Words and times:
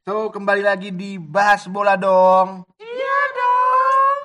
So, 0.00 0.32
kembali 0.32 0.64
lagi 0.64 0.96
di 0.96 1.20
Bahas 1.20 1.68
Bola 1.68 1.92
dong. 1.92 2.64
Iya 2.80 3.18
dong. 3.36 4.18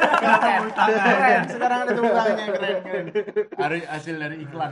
Keren, 0.20 1.19
sekarang 1.70 1.86
ada 1.86 1.92
tepuk 1.94 2.12
tangannya 2.12 2.46
keren, 2.50 2.76
keren. 2.82 3.06
Hari 3.54 3.78
hasil 3.86 4.14
dari 4.18 4.36
iklan. 4.42 4.70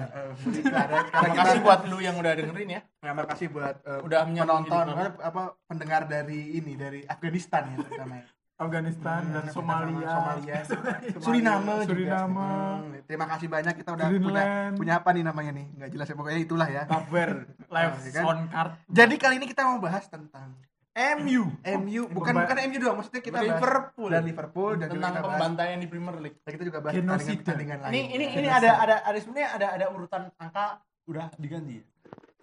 Terima 0.50 0.82
Terima 0.90 1.34
kasih 1.38 1.58
buat 1.62 1.80
lu 1.86 1.98
yang 1.98 2.16
udah 2.16 2.32
dengerin 2.34 2.68
ya. 2.68 2.80
Terima 2.98 3.24
kasih 3.24 3.46
buat 3.48 3.76
eh, 3.80 4.00
Udah 4.02 4.20
hidup 4.26 5.14
apa, 5.20 5.42
pendengar 5.64 6.02
dari 6.04 6.58
ini 6.58 6.74
dari 6.74 7.00
Afghanistan 7.04 7.70
ya 7.70 7.76
terutama. 7.80 8.14
ya. 8.18 8.24
Afghanistan 8.58 9.22
dan 9.30 9.44
Iya, 9.46 9.54
Somalia. 9.54 10.08
Somalia, 10.10 10.56
Suriname. 11.22 11.86
Suriname. 11.86 12.50
Hmm, 12.82 13.06
terima 13.06 13.30
kasih 13.30 13.46
banyak 13.46 13.70
kita 13.78 13.94
udah 13.94 14.06
punya 14.10 14.18
Greenland. 14.18 14.74
punya 14.74 14.94
apa 14.98 15.14
nih 15.14 15.22
namanya 15.22 15.52
nih? 15.54 15.66
Nggak 15.78 15.90
jelas 15.94 16.06
ya 16.10 16.16
pokoknya 16.18 16.40
itulah 16.42 16.66
ya. 16.68 16.82
Cover 16.84 17.30
live 17.46 17.94
Oh, 17.94 18.02
iya 18.02 18.10
kan? 18.10 18.24
on 18.26 18.40
card. 18.50 18.70
Jadi 18.90 19.14
kali 19.14 19.34
ini 19.38 19.46
kita 19.46 19.62
mau 19.62 19.78
bahas 19.78 20.10
tentang 20.10 20.58
MU. 20.98 21.42
MU, 21.78 22.02
bukan 22.08 22.32
Pemba- 22.32 22.42
bukan 22.44 22.56
MU 22.64 22.76
doang, 22.76 22.96
maksudnya 22.98 23.20
kita 23.20 23.38
bahas 23.38 23.46
Liverpool. 23.54 24.10
dan 24.10 24.22
Liverpool 24.24 24.72
dan 24.74 24.86
juga 24.86 24.92
Tentang 24.92 25.12
kita 25.12 25.20
bahas, 25.20 25.32
pembantaian 25.32 25.78
di 25.78 25.86
Premier 25.86 26.16
League. 26.18 26.38
kita 26.40 26.64
juga 26.64 26.78
bahas 26.80 26.92
Genosida. 26.92 27.14
pertandingan-pertandingan 27.14 27.78
lain. 27.80 27.92
Ini 27.92 28.02
ini 28.10 28.24
ini 28.36 28.48
ada 28.48 28.70
ada 28.76 28.96
ada 29.02 29.18
sebenarnya 29.18 29.48
ada 29.52 29.66
ada 29.72 29.86
urutan 29.88 30.22
angka 30.36 30.66
udah 31.04 31.26
diganti 31.36 31.78
ya. 31.78 31.84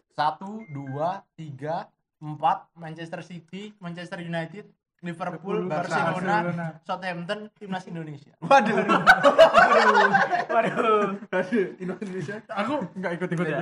Satu, 0.10 0.64
dua, 0.68 1.08
tiga, 1.34 1.92
empat, 2.18 2.72
Manchester 2.74 3.20
City, 3.20 3.76
Manchester 3.78 4.18
United, 4.18 4.64
Liverpool, 5.02 5.68
Barcelona, 5.68 6.16
Barcelona. 6.16 6.68
Southampton, 6.82 7.40
timnas 7.54 7.84
Indonesia. 7.86 8.32
Waduh, 8.40 8.76
Waduh. 8.80 9.34
waduh, 10.48 11.04
Indonesia. 11.78 12.36
Aku 12.48 12.88
nggak 12.92 13.12
ikut-ikut 13.14 13.46
ya. 13.46 13.60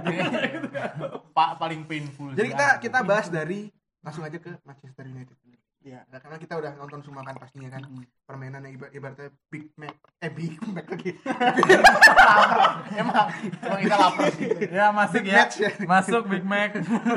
Pak 1.32 1.50
paling 1.58 1.84
painful. 1.84 2.32
Jadi 2.32 2.48
kita 2.50 2.68
kita 2.80 3.00
bahas 3.02 3.28
dari 3.28 3.68
langsung 4.04 4.22
aja 4.22 4.36
ke 4.36 4.52
Manchester 4.62 5.06
United. 5.06 5.38
Ya, 5.80 6.00
karena 6.08 6.40
kita 6.40 6.56
udah 6.56 6.80
nonton 6.80 7.04
semua 7.04 7.24
kan 7.24 7.36
pastinya 7.36 7.68
kan 7.70 7.84
permainan 8.24 8.64
yang 8.64 8.80
ibar- 8.80 8.94
ibaratnya 8.94 9.36
Big 9.48 9.68
Mac, 9.76 9.92
eh 10.18 10.32
Big 10.32 10.56
Mac 10.72 10.88
lagi. 10.88 11.12
emang 12.96 13.28
emang 13.60 13.80
kita 13.82 13.96
lapar 13.98 14.28
sih. 14.32 14.48
Ya 14.70 14.86
masuk 14.92 15.20
Big 15.20 15.28
ya. 15.28 15.36
match 15.38 15.56
ya. 15.60 15.70
Masuk 15.84 16.24
Big 16.28 16.46
Mac. 16.46 16.72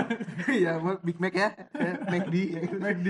Iya, 0.50 0.72
Big 0.98 1.18
Mac 1.18 1.30
ya, 1.32 1.48
ya 1.54 1.92
McD 2.06 2.34
ya. 2.34 2.60
McD. 2.72 3.08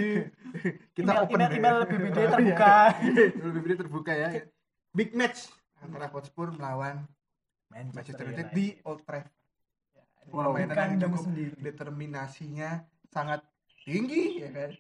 Kita 0.93 1.09
Email- 1.09 1.23
open 1.25 1.39
email- 1.41 1.57
email 1.57 1.77
BBD 1.87 2.17
terbuka. 2.27 2.75
Email 3.01 3.53
BBD 3.55 3.73
terbuka 3.77 4.13
ya. 4.13 4.29
Big 4.93 5.11
match 5.13 5.49
antara 5.81 6.09
Hotspur 6.09 6.53
melawan 6.53 7.05
Manchester 7.73 8.25
United 8.25 8.53
di 8.53 8.77
Old 8.83 9.05
Trafford. 9.05 9.33
Wow, 10.27 10.53
Permainan 10.53 10.99
yang 10.99 11.07
cukup 11.07 11.23
sendiri. 11.23 11.55
determinasinya 11.57 12.83
sangat 13.09 13.41
tinggi 13.87 14.43
ya 14.43 14.51
kan. 14.51 14.71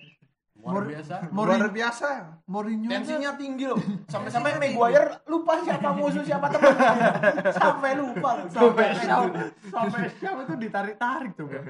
Luar 0.56 0.82
biasa. 0.88 1.14
Luar 1.30 1.68
biasa. 1.70 2.08
Mourinho 2.48 2.88
Tensinya 2.90 3.38
tinggi 3.38 3.70
loh. 3.70 3.78
Sampai-sampai 4.10 4.56
Maguire 4.58 5.20
lupa 5.28 5.62
siapa 5.62 5.94
musuh 5.94 6.24
siapa 6.26 6.48
teman. 6.50 6.74
Sampai 7.54 7.90
lupa 7.94 8.28
loh. 8.40 8.46
sampai 8.50 8.86
Syam 8.98 9.22
sampai 9.70 10.00
Syam 10.18 10.36
itu 10.42 10.54
ditarik-tarik 10.58 11.32
tuh 11.38 11.46
kan. 11.46 11.64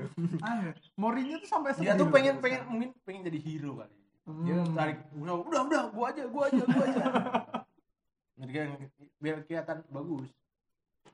Mourinho 0.96 1.36
tuh 1.42 1.50
sampai 1.50 1.76
Dia 1.76 1.92
tuh 1.92 2.08
loh. 2.08 2.14
pengen 2.14 2.40
pengen 2.40 2.62
mungkin 2.72 2.90
pengen 3.04 3.20
jadi 3.26 3.38
hero 3.42 3.84
kali. 3.84 3.96
Dia 4.42 4.54
Hmm. 4.58 4.74
tarik 4.74 4.98
udah 5.14 5.34
udah 5.38 5.60
udah 5.70 5.82
gua 5.94 6.06
aja 6.10 6.24
gua 6.26 6.44
aja 6.50 6.62
gua 6.66 6.84
aja. 6.88 7.04
Jadi 8.38 8.50
kan 8.54 8.68
biar 9.18 9.36
kelihatan 9.44 9.76
bagus. 9.86 10.28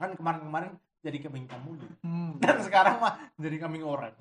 Kan 0.01 0.17
kemarin-kemarin 0.17 0.73
jadi 1.03 1.19
kambing 1.19 1.45
kamu 1.49 1.71
Hmm. 2.05 2.37
Dan 2.39 2.57
sekarang 2.63 3.01
mah 3.01 3.17
jadi 3.37 3.57
kambing 3.59 3.85
orang. 3.85 4.15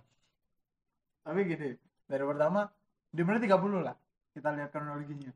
Tapi 1.21 1.39
gini, 1.45 1.77
dari 2.11 2.23
pertama 2.27 2.67
di 3.07 3.21
menit 3.23 3.41
30 3.47 3.79
lah. 3.79 3.95
Kita 4.31 4.51
lihat 4.51 4.69
kronologinya. 4.71 5.31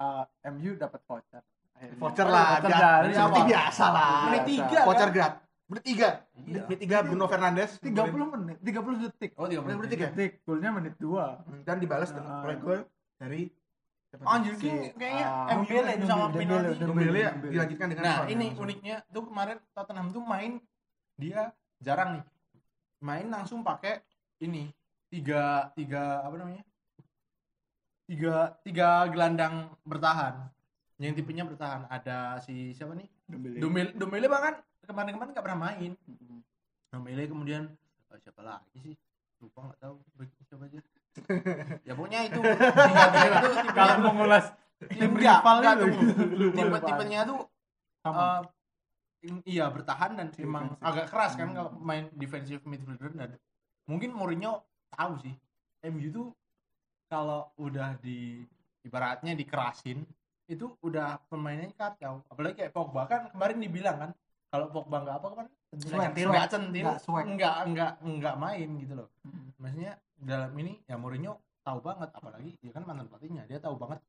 Uh, 0.00 0.24
MU 0.56 0.72
dapat 0.80 1.00
voucher. 1.04 1.44
Akhirnya. 1.76 2.00
Voucher 2.00 2.28
lah, 2.28 2.48
Voucher 2.56 2.68
biasa, 2.72 2.88
dari 2.88 3.12
seperti 3.12 3.40
awal. 3.40 3.48
biasa 3.52 3.84
lah. 3.92 4.08
Menit 4.24 4.44
tiga 4.48 4.80
Voucher 4.88 5.00
kan? 5.04 5.12
grad. 5.12 5.34
Menit 5.70 5.84
tiga. 5.84 6.08
Iya. 6.34 6.60
Menit 6.64 6.78
tiga 6.80 6.96
Bruno 7.04 7.24
Fernandes. 7.28 7.70
30 7.78 8.32
menit, 8.32 8.56
30 8.64 8.96
detik. 9.04 9.30
Oh, 9.36 9.46
tiga 9.46 9.60
Menit 9.60 9.76
menit. 9.76 9.90
tiga. 9.92 10.06
Detik, 10.10 10.32
golnya 10.42 10.70
menit 10.72 10.94
2. 10.96 11.64
Dan 11.68 11.76
dibalas 11.76 12.10
dengan 12.10 12.32
oleh 12.42 12.56
gol 12.56 12.80
dari 13.20 13.42
Anjir 14.26 14.58
Si, 14.58 14.66
kayak- 14.66 14.98
kayaknya 14.98 15.26
ah, 15.30 15.46
Dembele 15.54 15.90
itu 15.94 16.06
sama 16.10 16.24
penalti. 16.34 16.82
Ya 17.14 17.30
dilanjutkan 17.38 17.86
dengan 17.94 18.02
Nah, 18.02 18.18
ini 18.26 18.46
uniknya 18.58 18.96
tuh 19.06 19.22
kemarin 19.30 19.62
Tottenham 19.70 20.10
tuh 20.10 20.22
main 20.26 20.58
dia 21.14 21.54
jarang 21.78 22.18
nih. 22.18 22.24
Main 22.98 23.30
langsung 23.30 23.62
pakai 23.62 24.02
ini 24.42 24.74
tiga 25.10 25.42
tiga 25.74 26.22
apa 26.22 26.34
namanya? 26.34 26.64
Tiga 28.06 28.34
tiga 28.62 28.88
gelandang 29.06 29.70
bertahan. 29.82 30.50
Yang 30.98 31.22
tipenya 31.22 31.44
bertahan. 31.44 31.86
Ada 31.86 32.42
si 32.42 32.74
siapa 32.74 32.94
nih? 32.94 33.06
Dembele. 33.26 33.56
Dembele 33.58 33.90
Dembele 33.94 34.26
bahkan 34.26 34.54
kemarin-kemarin 34.82 35.30
nggak 35.30 35.46
pernah 35.46 35.60
main. 35.68 35.92
Dembele 36.90 37.22
kemudian 37.26 37.62
eh, 38.10 38.18
siapa 38.18 38.42
lagi 38.42 38.78
sih? 38.82 38.94
Lupa 39.38 39.70
nggak 39.70 39.78
tahu 39.80 39.94
siapa 40.44 40.64
aja. 40.66 40.80
ya 41.86 41.92
pokoknya 41.92 42.20
itu 42.30 42.38
tiga 42.38 43.04
tiga 43.10 43.38
itu 43.42 43.68
Kalau 43.74 43.96
mengulas 43.98 44.46
tim 44.78 45.10
rival 45.12 45.56
itu. 45.58 45.86
tipe 46.56 46.78
tipenya 46.86 47.20
tuh 47.26 47.40
Sama. 48.00 48.18
eh, 48.18 48.40
in- 49.26 49.44
iya 49.44 49.66
bertahan 49.68 50.14
dan 50.14 50.30
emang 50.38 50.74
Defensif. 50.74 50.86
agak 50.86 51.06
keras 51.10 51.32
kan 51.34 51.46
Hmm. 51.50 51.56
kalau 51.58 51.70
main 51.76 52.08
defensive 52.14 52.62
midfielder 52.64 53.10
dan 53.12 53.30
mungkin 53.84 54.14
Mourinho 54.14 54.62
tahu 54.94 55.14
sih. 55.22 55.34
MU 55.88 56.08
tuh 56.12 56.28
kalau 57.10 57.48
udah 57.58 57.96
di 57.98 58.44
ibaratnya 58.84 59.32
dikerasin 59.34 60.04
itu 60.50 60.66
udah 60.82 61.22
pemainnya 61.30 61.70
kacau. 61.74 62.22
Apalagi 62.26 62.64
kayak 62.64 62.74
Pogba 62.74 63.06
kan 63.06 63.30
kemarin 63.30 63.58
dibilang 63.62 63.96
kan 63.98 64.10
kalau 64.50 64.66
Pogba 64.70 65.06
nggak 65.06 65.16
apa 65.22 65.28
kan 65.34 65.46
Swag, 65.70 66.10
centil 66.10 66.28
nggak 66.34 66.48
centil 66.50 66.86
Nggak 67.38 67.56
nggak 67.70 67.92
nggak 68.02 68.36
main 68.36 68.68
gitu 68.82 68.94
loh. 68.98 69.08
Hmm. 69.22 69.54
maksudnya 69.60 69.92
dalam 70.16 70.50
ini 70.56 70.80
ya 70.88 70.96
Mourinho 70.98 71.38
tahu 71.62 71.78
banget 71.84 72.10
apalagi 72.16 72.50
dia 72.58 72.72
kan 72.72 72.82
mantan 72.88 73.06
pelatihnya 73.06 73.44
dia 73.44 73.60
tahu 73.60 73.76
banget 73.76 74.00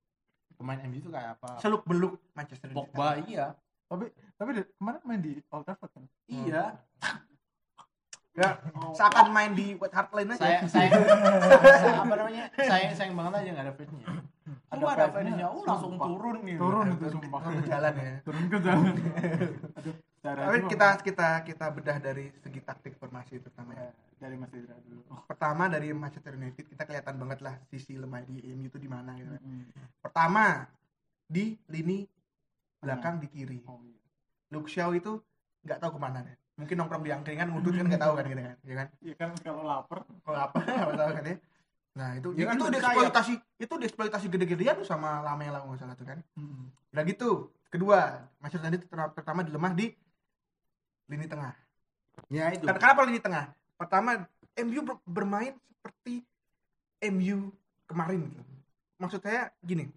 pemain 0.57 0.81
MU 0.89 0.97
itu 0.97 1.09
kayak 1.13 1.37
apa. 1.37 1.61
Seluk 1.61 1.85
beluk 1.85 2.17
Manchester 2.33 2.73
United. 2.73 2.89
Pogba 2.89 3.07
iya. 3.29 3.53
Tapi 3.85 4.09
tapi 4.39 4.49
kemarin 4.81 5.01
main 5.05 5.21
di 5.21 5.33
Old 5.53 5.63
Trafford 5.67 5.91
kan. 5.93 6.05
iya 6.25 6.79
Ya, 8.31 8.63
seakan 8.95 9.27
main 9.35 9.51
di 9.51 9.75
White 9.75 9.91
Hart 9.91 10.11
Lane 10.15 10.31
aja. 10.31 10.39
saya 10.39 10.57
saya 10.63 10.87
saya- 10.87 11.99
apa 11.99 12.15
namanya 12.15 12.43
saya 12.55 12.87
sayang 12.95 13.15
banget 13.19 13.33
aja 13.35 13.49
nggak 13.51 13.65
ada 13.67 13.73
fans-nya 13.75 14.07
Ada 14.71 14.83
ada 14.87 15.05
fans-nya 15.11 15.47
oh 15.51 15.63
langsung 15.67 15.91
sumpah. 15.99 16.07
turun 16.07 16.37
gitu 16.47 16.59
Turun 16.63 16.85
itu 16.89 17.07
sumpah. 17.11 17.39
Turun 17.43 17.55
ke 17.59 17.67
jalan 17.67 17.93
ya. 17.93 18.13
Turun 18.23 18.45
ke 18.47 18.57
jalan. 18.63 18.93
Aduh, 19.75 19.95
cara 20.17 20.41
Tapi 20.47 20.57
kita 20.65 20.87
kita 21.03 21.29
kita 21.43 21.65
bedah 21.69 21.97
dari 21.99 22.25
segi 22.39 22.59
taktik 22.63 22.93
formasi 22.95 23.43
terutama 23.43 23.75
ya. 23.75 23.83
Ya, 23.83 23.91
dari 24.17 24.35
Mas 24.39 24.51
Indra 24.55 24.79
dulu. 24.79 25.01
Pertama 25.27 25.63
dari 25.67 25.87
Manchester 25.91 26.33
United 26.33 26.65
kita 26.65 26.83
kelihatan 26.87 27.15
banget 27.19 27.39
lah 27.43 27.55
sisi 27.67 27.99
lemah 27.99 28.23
di 28.23 28.47
MU 28.49 28.63
itu 28.65 28.79
di 28.79 28.87
mana 28.87 29.11
gitu. 29.19 29.27
kan. 29.27 29.41
Hmm. 29.43 29.65
Pertama 29.99 30.45
di 31.27 31.59
lini 31.67 32.07
belakang 32.79 33.19
di 33.19 33.27
kiri. 33.27 33.59
Oh, 33.67 33.84
iya. 33.84 33.99
Luke 34.49 34.72
Shaw 34.72 34.95
itu 34.95 35.19
nggak 35.67 35.84
tahu 35.84 35.95
ke 35.95 35.99
mana 35.99 36.23
deh. 36.23 36.37
Mungkin 36.59 36.75
nongkrong 36.77 37.03
di 37.03 37.11
angkringan 37.11 37.47
ngudut 37.51 37.73
kan 37.73 37.85
nggak 37.87 38.01
tahu 38.01 38.13
kan 38.19 38.25
gitu 38.27 38.41
kan. 38.43 38.57
Ya 38.67 38.75
kan? 38.75 38.87
Iya 39.01 39.13
kan 39.17 39.29
kalau 39.39 39.61
lapar 39.63 39.99
Kalau 40.07 40.39
apa 40.39 40.55
nggak 40.65 40.99
tahu 40.99 41.11
kan 41.15 41.25
ya. 41.25 41.35
Nah, 41.91 42.09
itu 42.15 42.29
Dia 42.31 42.45
kan 42.47 42.55
itu 42.55 42.65
dieksploitasi 42.71 43.33
itu 43.59 43.73
dieksploitasi 43.75 44.25
gede-gedean 44.31 44.75
tuh 44.79 44.87
sama 44.87 45.19
Lamela 45.19 45.59
nggak 45.63 45.79
salah 45.79 45.95
tuh 45.95 46.07
kan. 46.07 46.19
Hmm. 46.39 46.71
Udah 46.95 47.03
gitu. 47.03 47.51
Kedua, 47.71 48.27
United 48.43 48.83
ter- 48.87 49.13
pertama 49.15 49.43
dilemah 49.47 49.71
di 49.71 49.91
lini 51.07 51.27
tengah. 51.27 51.55
ya 52.27 52.51
itu 52.51 52.63
Karena 52.67 52.79
kenapa 52.79 53.01
lini 53.07 53.19
tengah? 53.19 53.45
Pertama, 53.75 54.23
MU 54.59 54.79
ber- 54.83 55.03
bermain 55.07 55.55
seperti 55.79 56.23
MU 57.11 57.51
kemarin 57.87 58.27
gitu. 58.27 58.43
Maksud 58.99 59.19
saya 59.23 59.51
gini. 59.63 59.87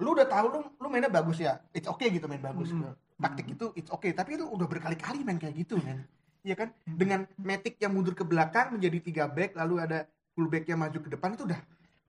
Lu 0.00 0.12
udah 0.12 0.28
tahu 0.28 0.46
lu 0.52 0.58
lu 0.76 0.86
mainnya 0.88 1.12
bagus 1.12 1.40
ya. 1.40 1.60
It's 1.72 1.88
okay 1.88 2.12
gitu 2.12 2.28
main 2.28 2.40
bagus. 2.40 2.72
Hmm. 2.72 2.92
Taktik 3.18 3.46
itu 3.50 3.66
it's 3.74 3.90
okay, 3.90 4.10
tapi 4.10 4.34
itu 4.34 4.46
udah 4.46 4.64
berkali-kali 4.64 5.20
main 5.20 5.36
kayak 5.36 5.58
gitu, 5.58 5.74
men. 5.76 6.06
Iya 6.40 6.54
kan? 6.54 6.68
Hmm. 6.86 6.96
Dengan 6.96 7.20
Matic 7.34 7.76
yang 7.76 7.90
mundur 7.90 8.14
ke 8.14 8.22
belakang 8.22 8.70
menjadi 8.70 8.98
tiga 9.00 9.24
back 9.26 9.52
lalu 9.54 9.74
ada 9.80 10.06
fullback 10.32 10.64
yang 10.64 10.78
maju 10.78 10.94
ke 10.96 11.10
depan 11.10 11.34
itu 11.34 11.42
udah 11.44 11.60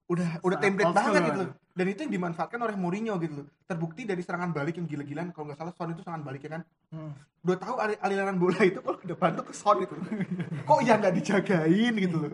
udah 0.05 0.29
udah 0.39 0.57
Sangat 0.57 0.65
template 0.65 0.95
banget 0.95 1.21
gitu 1.23 1.39
loh. 1.39 1.53
dan 1.71 1.85
itu 1.87 1.99
yang 2.01 2.13
dimanfaatkan 2.13 2.59
oleh 2.59 2.73
Mourinho 2.73 3.13
gitu 3.19 3.33
loh 3.35 3.47
terbukti 3.63 4.01
dari 4.03 4.21
serangan 4.21 4.49
balik 4.49 4.77
yang 4.77 4.85
gila-gilaan 4.85 5.29
kalau 5.29 5.45
nggak 5.45 5.59
salah 5.59 5.69
Son 5.71 5.89
itu 5.89 6.01
serangan 6.01 6.23
balik 6.23 6.41
ya 6.43 6.51
kan 6.51 6.61
Hmm. 6.89 7.13
udah 7.39 7.57
tahu 7.59 7.75
ali- 7.77 7.99
aliran 7.99 8.33
bola 8.35 8.57
itu 8.63 8.81
kalau 8.81 8.97
ke 8.97 9.05
depan 9.05 9.29
tuh 9.31 9.45
ke 9.45 9.53
Son 9.53 9.77
itu 9.79 9.93
kok 10.63 10.79
ya 10.81 10.97
nggak 10.97 11.13
dijagain 11.13 11.93
gitu 11.95 12.17
loh 12.19 12.33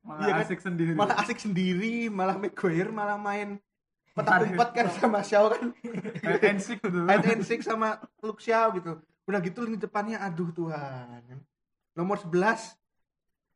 malah 0.00 0.22
Iya 0.22 0.32
kan? 0.32 0.42
asik 0.42 0.60
sendiri 0.60 0.90
malah 0.94 1.16
asik 1.18 1.38
sendiri 1.38 1.94
malah 2.08 2.34
Maguire 2.34 2.90
malah 2.92 3.18
main 3.18 3.58
petak 4.18 4.38
umpet 4.44 4.68
kan 4.72 4.86
sama 4.90 5.20
Shaw 5.20 5.44
kan. 5.48 5.64
Ensik 6.44 6.78
gitu. 6.78 6.98
Hide 7.04 7.26
and 7.28 7.42
seek 7.42 7.60
sama 7.60 7.88
Luke 8.18 8.38
Shaw 8.38 8.70
gitu. 8.72 8.98
Udah 9.24 9.38
gitu 9.38 9.62
lini 9.62 9.76
depannya 9.76 10.18
aduh 10.18 10.50
Tuhan. 10.50 11.22
Nomor 11.92 12.16
11 12.16 12.74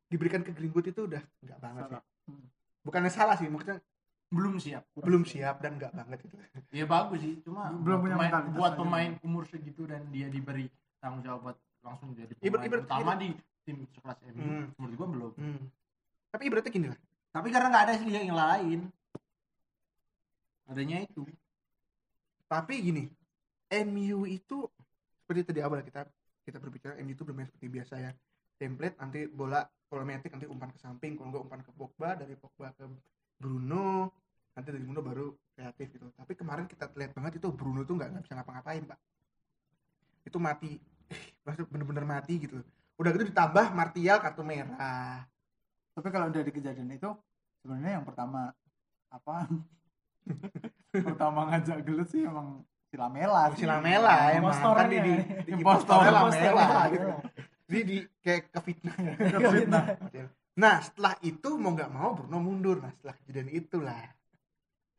diberikan 0.08 0.40
ke 0.40 0.50
Greenwood 0.50 0.86
itu 0.86 1.02
udah 1.02 1.22
nggak 1.40 1.58
banget 1.58 1.82
sih 1.82 1.90
Salah. 1.90 2.04
Hmm. 2.22 2.44
bukannya 2.82 3.10
salah 3.10 3.34
sih 3.34 3.46
maksudnya 3.46 3.80
belum 4.28 4.54
siap. 4.56 4.84
belum 4.94 5.22
siap 5.22 5.56
dan 5.58 5.76
nggak 5.76 5.92
banget 5.92 6.18
gitu 6.22 6.36
ya 6.70 6.84
bagus 6.84 7.18
sih. 7.18 7.34
Cuma 7.40 7.72
Belum 7.74 7.98
punya 8.00 8.16
pemain, 8.16 8.52
buat 8.52 8.72
aja. 8.72 8.78
pemain 8.78 9.10
umur 9.20 9.44
segitu 9.44 9.84
dan 9.84 10.04
dia 10.08 10.26
diberi 10.26 10.68
tanggung 10.98 11.20
jawab 11.20 11.40
buat 11.42 11.56
langsung 11.80 12.12
jadi 12.12 12.30
Ibarat- 12.36 12.44
pemain 12.60 12.68
ibarat- 12.68 12.86
utama 12.86 13.12
di 13.14 13.28
tim 13.62 13.76
sekelas 13.88 14.18
MU 14.26 14.42
Hmm. 14.42 14.66
menurut 14.76 14.94
gua 14.94 15.08
belum. 15.08 15.32
Hmm. 15.34 15.62
tapi 16.28 16.42
ibaratnya 16.44 16.70
gini 16.70 16.86
lah. 16.88 16.98
Tapi 17.30 17.48
karena 17.48 17.68
nggak 17.68 17.82
ada 17.82 17.92
liga 17.98 18.20
yang 18.20 18.36
lain 18.36 18.80
adanya 20.72 21.04
itu. 21.04 21.28
Tapi 22.48 22.74
gini 22.80 23.04
MU 23.88 24.28
itu 24.28 24.64
seperti 25.22 25.52
tadi 25.52 25.60
awal 25.60 25.84
kita 25.84 26.08
kita 26.42 26.58
berbicara 26.58 26.98
MU 27.00 27.12
itu 27.12 27.24
bermain 27.24 27.48
seperti 27.48 27.68
biasa 27.68 27.94
ya. 28.00 28.10
Template 28.56 28.96
nanti 28.96 29.28
bola 29.28 29.62
problematik 29.88 30.32
nanti 30.32 30.48
umpan 30.48 30.72
ke 30.72 30.80
samping 30.80 31.20
kalau 31.20 31.28
nggak 31.28 31.44
umpan 31.44 31.60
ke 31.60 31.70
Pogba 31.76 32.16
dari 32.16 32.34
Pogba 32.36 32.72
ke 32.72 32.84
Bruno 33.36 34.12
nanti 34.52 34.68
dari 34.68 34.84
Bruno 34.84 35.00
baru 35.00 35.26
kreatif 35.56 35.96
gitu. 35.96 36.08
Tapi 36.12 36.32
kemarin 36.36 36.64
kita 36.68 36.88
lihat 36.96 37.12
banget 37.16 37.40
itu 37.40 37.48
Bruno 37.52 37.84
tuh 37.84 37.96
nggak 38.00 38.24
bisa 38.24 38.36
ngapa-ngapain 38.36 38.84
pak. 38.84 38.98
Itu 40.24 40.36
mati. 40.40 40.76
Maksud 41.44 41.68
bener-bener 41.68 42.04
mati 42.08 42.40
gitu. 42.40 42.60
Udah 42.96 43.10
gitu 43.16 43.28
ditambah 43.28 43.72
Martial 43.72 44.20
kartu 44.20 44.44
merah. 44.44 45.24
Tapi 45.92 46.08
kalau 46.08 46.32
dari 46.32 46.48
kejadian 46.48 46.88
itu 46.92 47.10
sebenarnya 47.60 48.00
yang 48.00 48.04
pertama 48.04 48.52
apa 49.12 49.44
pertama 50.92 51.48
ngajak 51.50 51.78
gelut 51.82 52.08
sih 52.08 52.22
emang 52.24 52.60
si 52.92 52.96
Lamela 53.00 53.48
sih. 53.52 53.62
si 53.62 53.64
Lamela 53.64 54.16
emang. 54.36 54.52
kan 54.52 54.86
di, 54.86 54.98
di, 55.00 55.14
di 55.48 55.50
Impostornya. 55.56 56.10
impostornya 56.10 56.12
Lamela 56.12 56.50
Impostornya. 56.52 56.92
gitu. 56.92 57.08
Di, 57.72 57.78
di 57.88 57.96
kayak 58.20 58.42
kefitnah. 58.52 58.96
Fitnah. 59.56 59.84
nah 60.52 60.74
setelah 60.84 61.16
itu 61.24 61.48
mau 61.56 61.72
nggak 61.72 61.90
mau 61.90 62.12
Bruno 62.12 62.36
mundur. 62.36 62.76
Nah 62.84 62.92
setelah 62.92 63.16
kejadian 63.24 63.48
itulah. 63.48 64.02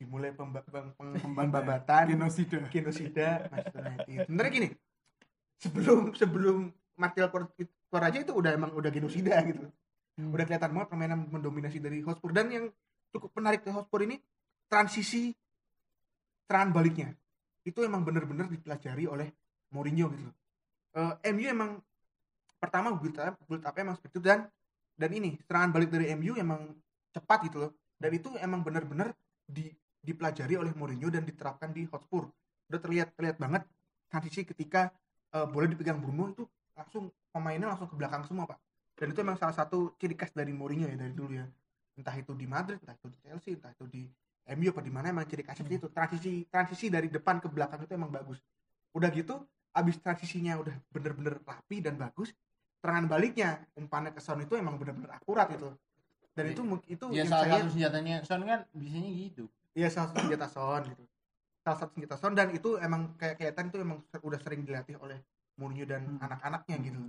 Dimulai 0.01 0.33
pemba- 0.33 0.65
pem- 0.65 0.91
pem- 0.97 1.37
pembabatan. 1.37 2.09
Genosida. 2.09 2.65
Genosida 2.73 3.45
Manchester 3.53 3.83
sebenarnya 4.25 4.51
gini 4.51 4.69
sebelum 5.61 6.11
sebelum 6.17 6.57
Martial 6.93 7.29
keluar, 7.33 7.49
keluar 7.89 8.03
aja 8.09 8.17
itu 8.21 8.33
udah 8.33 8.51
emang 8.53 8.69
udah 8.73 8.89
genosida 8.93 9.37
gitu. 9.45 9.65
Udah 10.17 10.45
kelihatan 10.45 10.73
banget 10.77 10.89
permainan 10.93 11.25
mendominasi 11.29 11.81
dari 11.81 12.01
Hotspur. 12.05 12.29
Dan 12.29 12.49
yang 12.53 12.65
cukup 13.09 13.33
menarik 13.37 13.65
dari 13.65 13.73
Hotspur 13.73 14.05
ini 14.05 14.17
transisi 14.73 15.29
serangan 16.49 16.73
baliknya. 16.73 17.13
Itu 17.61 17.85
emang 17.85 18.01
bener-bener 18.01 18.49
dipelajari 18.49 19.05
oleh 19.05 19.29
Mourinho 19.69 20.09
gitu. 20.09 20.33
Eh, 20.97 21.29
MU 21.29 21.45
emang 21.45 21.77
pertama 22.57 22.89
build 22.97 23.21
up 23.21 23.37
build 23.45 23.61
up 23.61 23.75
emang 23.77 23.93
seperti 23.93 24.17
itu. 24.17 24.21
Dan 24.25 24.49
dan 24.97 25.09
ini 25.13 25.37
serangan 25.45 25.69
balik 25.69 25.93
dari 25.93 26.09
MU 26.17 26.33
emang 26.33 26.73
cepat 27.13 27.45
gitu 27.45 27.69
loh. 27.69 27.71
Dan 28.01 28.17
itu 28.17 28.33
emang 28.41 28.65
bener-bener 28.65 29.13
di, 29.45 29.69
dipelajari 30.01 30.57
oleh 30.57 30.73
Mourinho 30.73 31.13
dan 31.13 31.21
diterapkan 31.21 31.69
di 31.69 31.85
Hotspur. 31.85 32.25
Udah 32.73 32.81
terlihat 32.81 33.13
terlihat 33.13 33.37
banget 33.37 33.61
transisi 34.09 34.41
ketika 34.41 34.89
eh, 35.37 35.45
bola 35.45 35.69
dipegang 35.69 36.01
Bruno 36.01 36.33
itu 36.33 36.43
langsung 36.73 37.13
pemainnya 37.29 37.69
langsung 37.69 37.85
ke 37.85 37.93
belakang 37.93 38.25
semua 38.25 38.49
pak. 38.49 38.57
Dan 38.97 39.13
itu 39.13 39.21
emang 39.21 39.37
salah 39.37 39.53
satu 39.53 39.93
ciri 40.01 40.17
khas 40.17 40.33
dari 40.33 40.49
Mourinho 40.49 40.89
ya 40.89 40.97
dari 40.97 41.13
dulu 41.13 41.37
ya. 41.37 41.45
Entah 41.93 42.17
itu 42.17 42.33
di 42.33 42.49
Madrid 42.49 42.81
entah 42.81 42.97
itu 42.97 43.07
di 43.13 43.17
Chelsea 43.21 43.53
entah 43.53 43.69
itu 43.69 43.85
di 43.85 44.09
MU 44.45 44.69
apa 44.69 44.81
di 44.83 44.91
mana 44.91 45.07
emang 45.09 45.23
ciri 45.23 45.41
khasnya 45.41 45.63
seperti 45.63 45.77
itu 45.79 45.87
transisi 45.89 46.31
transisi 46.47 46.85
dari 46.87 47.07
depan 47.07 47.39
ke 47.39 47.47
belakang 47.47 47.79
itu 47.81 47.93
emang 47.95 48.11
bagus 48.11 48.39
udah 48.91 49.09
gitu 49.09 49.39
abis 49.71 49.97
transisinya 49.97 50.59
udah 50.59 50.75
bener-bener 50.91 51.39
rapi 51.41 51.79
dan 51.79 51.95
bagus 51.95 52.29
serangan 52.77 53.07
baliknya 53.07 53.63
umpannya 53.73 54.11
ke 54.11 54.19
Son 54.19 54.37
itu 54.37 54.53
emang 54.53 54.75
bener-bener 54.75 55.09
akurat 55.09 55.47
itu 55.49 55.71
dan 56.35 56.45
itu 56.51 56.61
mu- 56.61 56.83
itu 56.85 57.05
ya 57.09 57.23
yang 57.23 57.29
salah 57.29 57.45
saya 57.47 57.53
satu 57.63 57.69
senjatanya 57.71 58.15
Son 58.27 58.41
kan 58.43 58.59
biasanya 58.75 59.11
gitu 59.11 59.43
Iya 59.73 59.89
salah 59.89 60.13
satu 60.13 60.21
senjata 60.29 60.47
Son 60.53 60.81
gitu. 60.85 61.03
Salah 61.65 61.77
satu 61.81 61.91
senjata 61.97 62.15
Son 62.21 62.33
dan 62.37 62.53
itu 62.53 62.77
emang 62.77 63.17
kayak 63.17 63.41
kelihatan 63.41 63.73
itu 63.73 63.77
emang 63.81 63.97
ser- 64.05 64.21
udah 64.21 64.37
sering 64.37 64.61
dilatih 64.61 65.01
oleh 65.01 65.17
Mourinho 65.57 65.89
dan 65.89 66.05
Hmm. 66.05 66.21
anak-anaknya 66.21 66.75
gitu. 66.77 66.99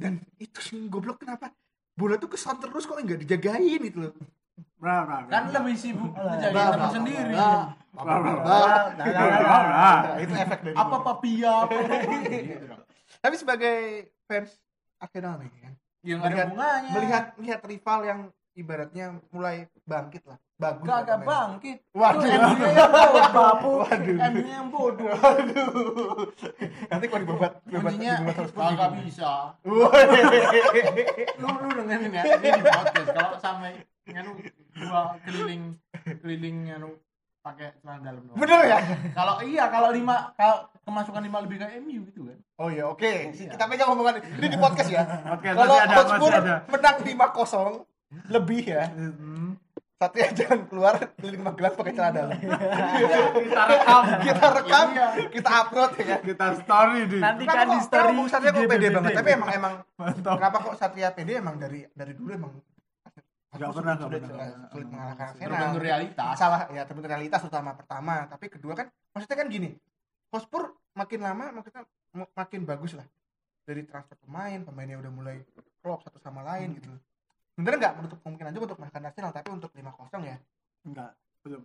Dan 0.00 0.16
itu 0.40 0.58
sih 0.64 0.88
goblok 0.88 1.20
kenapa 1.20 1.52
bola 1.92 2.16
tuh 2.16 2.32
ke 2.32 2.40
Son 2.40 2.56
terus 2.56 2.88
kok 2.88 2.96
nggak 2.96 3.20
dijagain 3.20 3.80
gitu 3.84 4.08
loh. 4.08 4.16
Kan 4.80 5.44
lebih 5.50 5.76
sibuk 5.76 6.10
Bra, 6.10 6.40
teman 6.72 6.90
sendiri. 6.90 7.36
Itu 10.18 10.34
efek 10.34 10.58
dari 10.62 10.74
apa 10.74 10.96
papia 11.00 11.54
gitu. 12.30 12.66
Tapi 13.20 13.34
sebagai 13.36 13.76
fans 14.24 14.56
Arsenal 14.96 15.40
nih 15.40 15.48
kan, 15.58 15.72
ya 16.00 16.14
nggak 16.14 16.24
ada 16.24 16.28
Melihat- 16.30 16.48
hubungannya 16.48 16.90
melihat 16.92 17.24
melihat 17.36 17.60
rival 17.64 18.00
yang 18.04 18.20
ibaratnya 18.52 19.06
mulai 19.30 19.56
bangkit 19.82 20.20
lah, 20.24 20.36
bagus. 20.54 20.84
kagak 20.84 21.18
bangkit. 21.24 21.78
Waduh. 21.90 22.20
MU 22.20 22.68
yang 22.68 22.92
bodoh 23.32 23.80
Waduh. 23.80 24.16
MU 24.28 24.44
yang 24.44 24.68
bodoh. 24.68 25.08
Waduh. 25.10 26.28
Nanti 26.86 27.04
kalau 27.06 27.20
dibabat, 27.24 27.52
kuncinya 27.64 28.14
kagak 28.52 28.90
bisa. 29.00 29.56
Lu 29.64 29.88
lu 31.48 31.68
dengerin 31.74 32.12
ya. 32.12 32.22
Ini 32.36 32.48
di 32.52 32.62
podcast. 32.62 33.08
Kalau 33.10 33.38
sampai 33.40 33.72
nganu 34.10 34.30
gua 34.80 35.16
keliling 35.22 35.62
keliling 36.16 36.56
nganu 36.66 36.90
pakai 37.40 37.72
celana 37.74 38.00
dalam 38.02 38.22
doang. 38.22 38.36
Bener 38.36 38.60
ya? 38.62 38.78
kalau 39.10 39.40
iya 39.40 39.64
kalau 39.66 39.88
lima 39.90 40.34
kalau 40.34 40.56
kemasukan 40.82 41.22
lima 41.22 41.38
lebih 41.40 41.56
ke 41.56 41.66
MU 41.80 42.04
gitu 42.06 42.28
kan 42.28 42.38
Oh 42.56 42.68
iya, 42.68 42.84
oke. 42.84 43.32
Iya. 43.32 43.50
Kita 43.50 43.64
pegang 43.64 43.88
omongan 43.90 44.20
ini 44.20 44.46
di 44.46 44.58
podcast 44.58 44.92
ya. 44.92 45.00
Oke, 45.34 45.48
Kalau 45.48 45.64
masih 45.72 45.80
ada, 45.82 45.96
Hotspur 45.96 46.32
menang 46.68 46.96
5-0 47.00 47.88
lebih 48.28 48.62
ya. 48.68 48.84
Hmm. 48.92 49.56
Satria 49.96 50.28
jangan 50.30 50.64
keluar 50.64 50.94
keliling 51.14 51.40
Magelang 51.40 51.72
pakai 51.72 51.92
celana 51.92 52.12
dalam. 52.18 52.36
Kita 53.40 53.62
rekam. 53.66 54.02
kita 54.20 54.46
rekam, 54.50 54.86
Iya. 54.90 55.08
kita 55.28 55.50
upload 55.58 55.90
ya. 55.92 56.04
kan? 56.06 56.20
Kita 56.20 56.46
story 56.54 56.98
di. 57.04 57.18
Nanti 57.18 57.42
kan 57.44 57.56
di 57.62 57.68
kok- 57.70 57.84
story 57.84 58.08
kenapa 58.08 58.18
kok 58.18 58.28
Satria 58.30 58.52
kok 58.52 58.64
pede 58.66 58.88
banget? 58.90 59.12
Tapi 59.14 59.28
emang 59.30 59.50
emang 59.50 59.74
Mantap. 59.94 60.36
kenapa 60.36 60.56
kok 60.58 60.74
Satria 60.76 61.08
pede 61.10 61.32
emang 61.34 61.56
dari 61.56 61.80
dari 61.90 62.12
dulu 62.12 62.30
emang 62.30 62.52
Nggak 63.50 63.70
pernah, 63.74 63.94
sulit, 63.98 64.22
pernah. 64.22 64.46
sulit, 64.46 64.70
sulit 64.70 64.88
mengalahkan 64.88 65.24
Arsenal. 65.34 65.50
terbentuk 65.50 65.82
realitas 65.82 66.34
salah 66.38 66.60
ya 66.70 66.82
terbentuk 66.86 67.10
realitas 67.10 67.40
utama 67.42 67.70
pertama. 67.74 68.14
Tapi 68.30 68.46
kedua 68.46 68.72
kan 68.78 68.86
maksudnya 69.10 69.38
kan 69.42 69.48
gini 69.50 69.70
Hotspur 70.30 70.62
makin 70.94 71.20
lama 71.26 71.44
maksudnya 71.58 71.82
makin 72.14 72.60
bagus 72.62 72.94
lah. 72.94 73.06
Dari 73.66 73.82
transfer 73.82 74.14
pemain 74.22 74.62
pemainnya 74.62 75.02
udah 75.02 75.10
mulai 75.10 75.42
klop 75.82 76.06
satu 76.06 76.22
sama 76.22 76.46
lain 76.46 76.78
gitu. 76.78 76.94
Sebenarnya 77.58 77.78
nggak 77.82 77.94
menutup 77.98 78.18
kemungkinan 78.22 78.52
juga 78.54 78.64
untuk 78.70 78.78
mengalahkan 78.78 79.02
Arsenal 79.10 79.32
tapi 79.34 79.48
untuk 79.50 79.70
5-0 79.74 80.30
ya? 80.30 80.36
Enggak, 80.86 81.10
belum. 81.42 81.62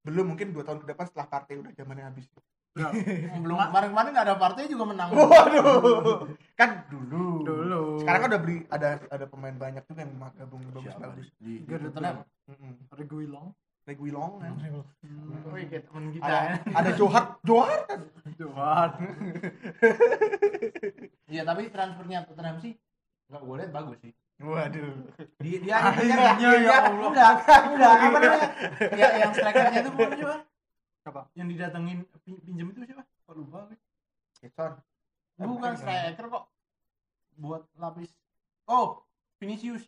belum 0.00 0.32
mungkin 0.32 0.56
dua 0.56 0.64
tahun 0.64 0.80
ke 0.80 0.96
depan 0.96 1.04
setelah 1.12 1.28
partai 1.28 1.60
udah 1.60 1.76
zamannya 1.76 2.08
habis 2.08 2.24
Enggak. 2.70 2.92
belum 3.42 3.56
kemarin-kemarin 3.58 4.10
nggak 4.14 4.26
ada 4.26 4.36
partai 4.36 4.70
juga 4.70 4.84
menang 4.86 5.10
waduh 5.10 6.22
kan 6.54 6.86
dulu 6.86 7.42
Dulu. 7.42 7.82
sekarang 7.98 8.20
kan 8.20 8.28
udah 8.30 8.40
beli 8.40 8.56
ada 8.68 8.88
ada 9.06 9.26
pemain 9.26 9.56
banyak 9.56 9.82
juga 9.84 10.00
yang 10.02 10.12
gabung 10.32 10.62
bagus 10.68 10.84
Siapa? 10.86 11.02
bagus 11.02 11.26
di 11.36 11.52
Gak 11.64 11.76
ada 11.76 11.88
Tottenham 11.88 12.16
Mm-mm. 12.46 12.72
Reguilon. 12.94 13.46
Reguilon 13.82 14.32
kan 14.38 14.52
oh 14.54 14.86
iya 15.54 15.66
kayak 15.66 15.84
temen 15.84 16.04
kita 16.12 16.22
ada 16.22 16.38
ya. 16.38 16.54
ada 16.70 16.90
Johar 16.94 17.24
Johar 17.42 17.80
kan 17.84 18.00
Tuhan. 18.38 18.90
iya 21.32 21.42
tapi 21.42 21.62
transfernya 21.68 22.18
Tottenham 22.24 22.56
sih 22.58 22.72
nggak 23.26 23.40
gue 23.40 23.54
lihat 23.56 23.72
bagus 23.72 23.98
sih 23.98 24.12
waduh 24.40 24.94
dia 25.38 25.58
dia 25.58 25.74
Akhirnya, 25.76 26.32
dia, 26.34 26.50
ya 26.60 26.76
Allah. 26.82 27.08
enggak 27.08 27.32
enggak 27.66 27.90
apa 27.92 28.06
namanya 28.16 28.48
ya 28.90 29.08
yang 29.18 29.32
strikernya 29.32 29.80
itu 29.80 29.90
bukan 29.90 30.10
siapa 30.14 30.36
Siapa? 31.10 31.22
yang 31.34 31.48
didatengin 31.48 31.98
pin- 32.22 32.38
pinjem 32.40 32.70
itu 32.70 32.80
siapa 32.84 33.02
kok 33.02 33.34
lupa 33.34 33.66
gue 33.66 33.78
bukan 35.48 35.72
striker 35.74 36.26
kok 36.28 36.44
buat 37.36 37.62
lapis 37.74 38.10
oh 38.66 39.02
Vinicius 39.36 39.84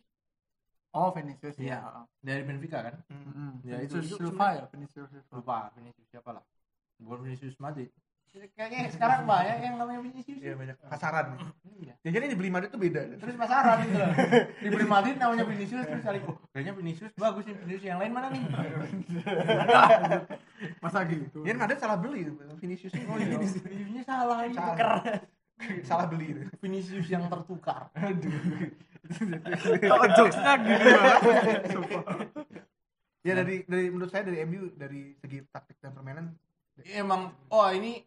Oh, 0.93 1.09
Vinicius. 1.09 1.57
Iya. 1.57 1.81
ya. 1.81 2.05
dari 2.21 2.43
Benfica 2.43 2.83
kan 2.83 3.01
Mm-mm. 3.09 3.65
Ya, 3.65 3.81
itu- 3.81 3.97
itu 3.97 4.13
Silva 4.13 4.47
ya, 4.53 4.63
Vinicius 4.67 5.09
Silva. 5.09 5.33
lupa 5.33 5.57
Vinicius 5.73 6.05
siapa 6.07 6.29
lah 6.31 6.43
bukan 6.99 7.19
Vinicius 7.23 7.57
Madrid 7.57 7.89
kayaknya 8.33 8.89
sekarang 8.89 9.29
banyak 9.29 9.61
yang 9.61 9.75
namanya 9.77 10.01
Vinicius 10.01 10.41
Iya 10.41 10.57
banyak 10.57 10.77
pasaran. 10.89 11.37
Iya. 11.77 11.93
Jajannya 12.01 12.29
dibeli 12.33 12.49
Madrid 12.49 12.69
tuh 12.73 12.81
beda. 12.81 13.01
terus 13.21 13.35
pasaran 13.37 13.77
gitu 13.85 13.97
loh 14.01 14.09
dibeli 14.57 14.85
Madrid 14.89 15.15
namanya 15.21 15.45
Vinicius 15.45 15.85
terus 15.85 16.01
kali 16.01 16.19
oh, 16.25 16.35
kayaknya 16.49 16.73
Vinicius 16.73 17.13
bagus 17.13 17.45
nih 17.45 17.55
Vinicius 17.61 17.85
yang 17.85 17.99
lain 18.01 18.11
mana 18.11 18.27
nih 18.33 18.41
Masa 20.83 20.99
gitu? 21.05 21.45
Ya 21.45 21.53
Madrid 21.53 21.77
salah 21.77 21.97
beli 22.01 22.33
Vinicius 22.57 22.91
oh 22.97 23.15
iya 23.21 23.37
Viniciusnya 23.37 24.03
salah 24.03 24.37
ini 24.49 24.55
Salah. 24.57 24.67
tuker 24.73 24.89
salah 25.85 26.05
beli 26.09 26.25
itu. 26.33 26.41
Vinicius 26.59 27.07
yang 27.07 27.29
tertukar 27.29 27.93
Kalau 29.83 30.05
jokesnya 30.17 30.53
gitu 30.65 31.79
Ya 33.23 33.39
dari 33.39 33.63
dari 33.63 33.87
menurut 33.87 34.11
saya 34.11 34.27
dari 34.27 34.43
MU 34.43 34.67
dari 34.75 35.15
segi 35.15 35.39
taktik 35.47 35.79
dan 35.79 35.95
permainan 35.95 36.35
emang 36.91 37.31
oh 37.53 37.69
ini 37.69 38.01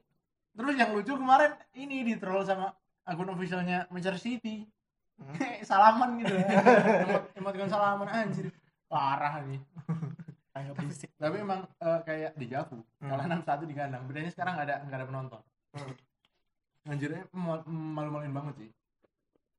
terus 0.56 0.75
yang 0.75 0.90
lucu 0.90 1.12
kemarin 1.12 1.52
ini 1.75 2.02
di 2.02 2.14
troll 2.16 2.42
sama 2.42 2.72
akun 3.02 3.28
officialnya 3.28 3.86
Manchester 3.86 4.18
City. 4.18 4.64
Salaman 5.64 6.18
gitu. 6.18 6.34
Emot 6.34 7.22
emoticon 7.34 7.68
salaman 7.68 8.08
anjir. 8.08 8.52
Parah 8.86 9.40
nih 9.42 9.60
berisik. 10.72 11.12
tapi 11.14 11.36
emang 11.38 11.68
eh, 11.76 12.00
kayak 12.02 12.32
di 12.32 12.48
Javu 12.48 12.80
Hmm. 12.96 13.12
kalah 13.12 13.28
6-1 13.28 13.68
di 13.68 13.75
kandang. 13.75 14.02
Bedanya 14.04 14.30
sekarang 14.30 14.56
nggak 14.56 14.66
ada 14.66 14.76
nggak 14.82 14.96
ada 14.96 15.06
penonton. 15.06 15.42
Anjirnya 16.86 17.22
mal- 17.30 17.66
malu-maluin 17.66 18.32
banget 18.32 18.54
sih. 18.58 18.70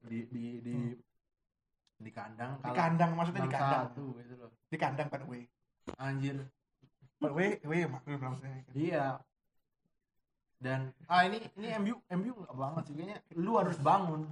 Di 0.02 0.26
di 0.26 0.46
di 0.60 0.76
di 1.98 2.12
kandang 2.12 2.58
di 2.58 2.72
kandang 2.72 3.12
maksudnya 3.14 3.46
di 3.46 3.52
kandang. 3.52 3.90
satu 3.90 4.06
gitu 4.18 4.34
loh. 4.38 4.52
Di 4.66 4.78
kandang 4.78 5.08
pada 5.08 5.26
way. 5.26 5.46
anjir. 5.98 6.50
Way 7.20 7.62
way 7.62 7.82
maksudnya 7.86 8.18
maksudnya. 8.20 8.62
Iya. 8.74 9.06
Dan 10.58 10.90
ah 11.06 11.22
ini 11.22 11.38
ini 11.56 11.68
MU 11.78 11.96
MU 12.02 12.32
nggak 12.34 12.56
banget 12.58 12.84
sih 12.90 12.94
kayaknya 12.98 13.18
lu 13.38 13.52
harus 13.62 13.78
bangun 13.78 14.26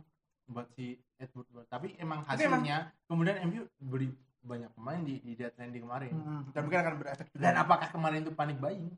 buat 0.50 0.68
si 0.74 0.98
Edward 1.22 1.50
Ward. 1.54 1.68
Tapi 1.70 1.94
emang 1.98 2.26
Tapi 2.26 2.44
emang- 2.46 2.66
hasilnya 2.66 2.78
kemudian 3.06 3.38
MU 3.46 3.62
beli 3.78 4.10
banyak 4.46 4.70
pemain 4.74 5.02
di 5.02 5.22
di 5.22 5.34
deadline 5.34 5.74
di 5.74 5.82
kemarin. 5.82 6.14
Dan 6.54 6.62
mungkin 6.66 6.80
akan 6.82 6.94
berefek 7.02 7.28
juga. 7.34 7.42
Dan 7.42 7.54
apakah 7.58 7.88
kemarin 7.90 8.22
itu 8.26 8.34
panik 8.34 8.58
buying? 8.58 8.90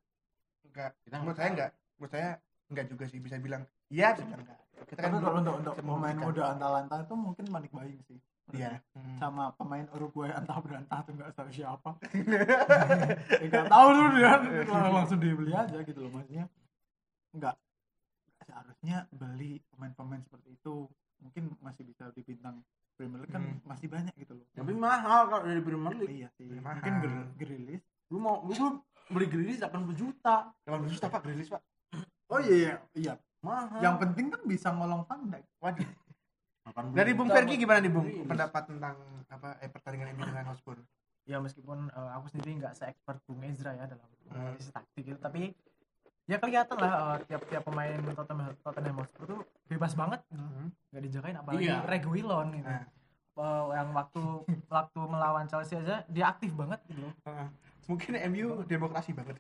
enggak? 0.68 0.92
Kita 1.04 1.16
Menurut 1.20 1.38
saya 1.40 1.50
enggak. 1.52 1.72
Menurut 1.98 2.12
saya 2.12 2.30
enggak 2.68 2.86
juga 2.92 3.04
sih 3.08 3.20
bisa 3.20 3.36
bilang 3.40 3.64
iya 3.88 4.12
bisa 4.14 4.24
bilang 4.28 4.44
enggak. 4.44 4.60
Kita 4.88 5.00
kan 5.00 5.10
Tapi 5.10 5.24
kalau 5.24 5.38
untuk 5.42 5.56
untuk 5.58 5.74
bisa 5.74 5.84
pemain 5.84 6.18
muda 6.20 6.44
Atalanta 6.54 6.96
itu 7.02 7.16
mungkin 7.16 7.46
panik 7.50 7.72
buying 7.74 8.02
sih. 8.08 8.20
Iya. 8.56 8.80
Hmm. 8.96 9.18
Sama 9.20 9.52
pemain 9.60 9.84
Uruguay 9.92 10.32
entah 10.32 10.60
berantah 10.64 11.04
tuh 11.04 11.12
nggak 11.20 11.36
tahu 11.36 11.50
siapa. 11.52 11.90
Ya, 12.16 13.44
Nggak 13.52 13.66
tahu 13.68 13.88
tuh 13.92 14.08
dia 14.16 14.32
langsung 14.88 15.20
dibeli 15.20 15.52
aja 15.52 15.78
gitu 15.84 16.00
loh 16.00 16.12
maksudnya. 16.16 16.48
Nggak 17.38 17.56
seharusnya 18.40 18.98
beli 19.12 19.60
pemain-pemain 19.70 20.22
seperti 20.22 20.50
itu 20.54 20.88
mungkin 21.20 21.58
masih 21.60 21.84
bisa 21.84 22.10
di 22.12 22.22
bintang 22.22 22.62
Premier 22.94 23.22
League 23.22 23.30
kan 23.30 23.44
Hmm. 23.44 23.62
masih 23.64 23.88
banyak 23.88 24.14
gitu 24.18 24.34
loh. 24.34 24.46
Tapi 24.52 24.74
mahal 24.74 25.30
kalau 25.30 25.44
dari 25.44 25.62
Premier 25.62 25.94
League. 25.96 26.18
Iya 26.18 26.30
sih. 26.34 26.50
Mahal. 26.50 26.82
Mungkin 26.82 26.94
Gr- 26.98 27.30
Grealish. 27.38 27.86
Lu 28.10 28.18
mau 28.18 28.42
lu 28.42 28.82
beli 29.08 29.28
Grealish 29.28 29.60
80 29.60 29.94
juta. 29.94 30.50
80 30.66 30.90
juta 30.90 31.06
Pak 31.08 31.22
Grilis 31.22 31.50
Pak. 31.50 31.62
Oh 32.28 32.40
iya 32.40 32.56
iya. 32.56 32.74
iya. 32.94 33.14
Mahal. 33.40 33.80
Yang 33.80 33.96
penting 34.02 34.26
kan 34.28 34.42
bisa 34.44 34.68
ngolong 34.74 35.06
pandai. 35.06 35.46
Waduh. 35.60 35.86
80 36.68 36.94
Dari 36.94 37.12
Bung 37.16 37.30
buat 37.30 37.46
gimana 37.48 37.80
nih 37.80 37.92
Bung 37.92 38.08
pendapat 38.28 38.64
tentang 38.68 38.96
apa 39.28 39.56
eh, 39.60 39.70
pertandingan 39.70 40.12
MU 40.14 40.24
dengan 40.26 40.46
Hotspur? 40.48 40.76
ya 41.24 41.44
meskipun 41.44 41.92
eh, 41.92 42.12
aku 42.16 42.32
sendiri 42.32 42.56
nggak 42.56 42.72
se-expert 42.74 43.20
Bung 43.28 43.44
Ezra 43.44 43.72
ya 43.72 43.84
dalam 43.84 44.08
Hmm. 44.28 44.44
analisis 44.44 44.72
taktik 44.72 45.08
itu 45.08 45.16
tapi 45.16 45.56
ya 46.28 46.38
kelihatan 46.38 46.76
lah 46.76 46.92
eh, 46.92 47.26
tiap-tiap 47.26 47.64
pemain 47.64 47.96
Tottenham 48.12 48.52
Tottenham 48.60 48.96
Hotspur 49.00 49.24
tuh 49.26 49.40
bebas 49.66 49.96
banget 49.96 50.20
gitu. 50.28 50.44
nggak 50.92 51.04
dijagain 51.04 51.36
apalagi 51.36 51.66
Iya. 51.66 51.88
Reguilon 51.88 52.48
gitu 52.54 52.68
Nah. 52.68 52.84
Eh, 53.38 53.64
yang 53.72 53.90
waktu 53.94 54.24
waktu 54.76 55.00
melawan 55.00 55.46
Chelsea 55.46 55.78
aja 55.78 56.04
dia 56.06 56.26
aktif 56.28 56.52
banget 56.52 56.80
gitu 56.86 57.00
loh 57.02 57.14
Heeh. 57.24 57.48
Mungkin 57.88 58.20
MU 58.28 58.68
demokrasi 58.68 59.16
banget. 59.16 59.40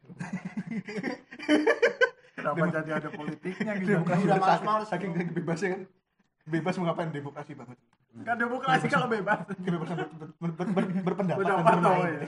Kenapa 2.31 2.63
jadi 2.71 2.91
ada 2.95 3.09
politiknya 3.11 3.75
gitu? 3.75 3.91
demokrasi 3.91 4.23
udah 4.23 4.39
males-males. 4.39 4.87
saking 4.87 5.11
saking 5.11 5.35
bebasnya 5.35 5.69
kan. 5.75 5.81
Bebas 6.47 6.73
mau 6.79 6.87
ngapain 6.87 7.11
demokrasi 7.11 7.51
banget. 7.51 7.75
Kan 8.23 8.35
demokrasi 8.39 8.87
kalau 8.87 9.11
bebas. 9.11 9.43
Kebebasan 9.51 9.95
ber, 9.99 10.07
ber, 10.07 10.29
ber, 10.31 10.51
ber, 10.55 10.67
ber, 10.71 10.83
berpendapat 11.03 11.43
dan 11.43 11.59
Pendapat 11.59 11.75
bermain. 11.75 11.91
oh, 11.91 12.07
ya. 12.07 12.23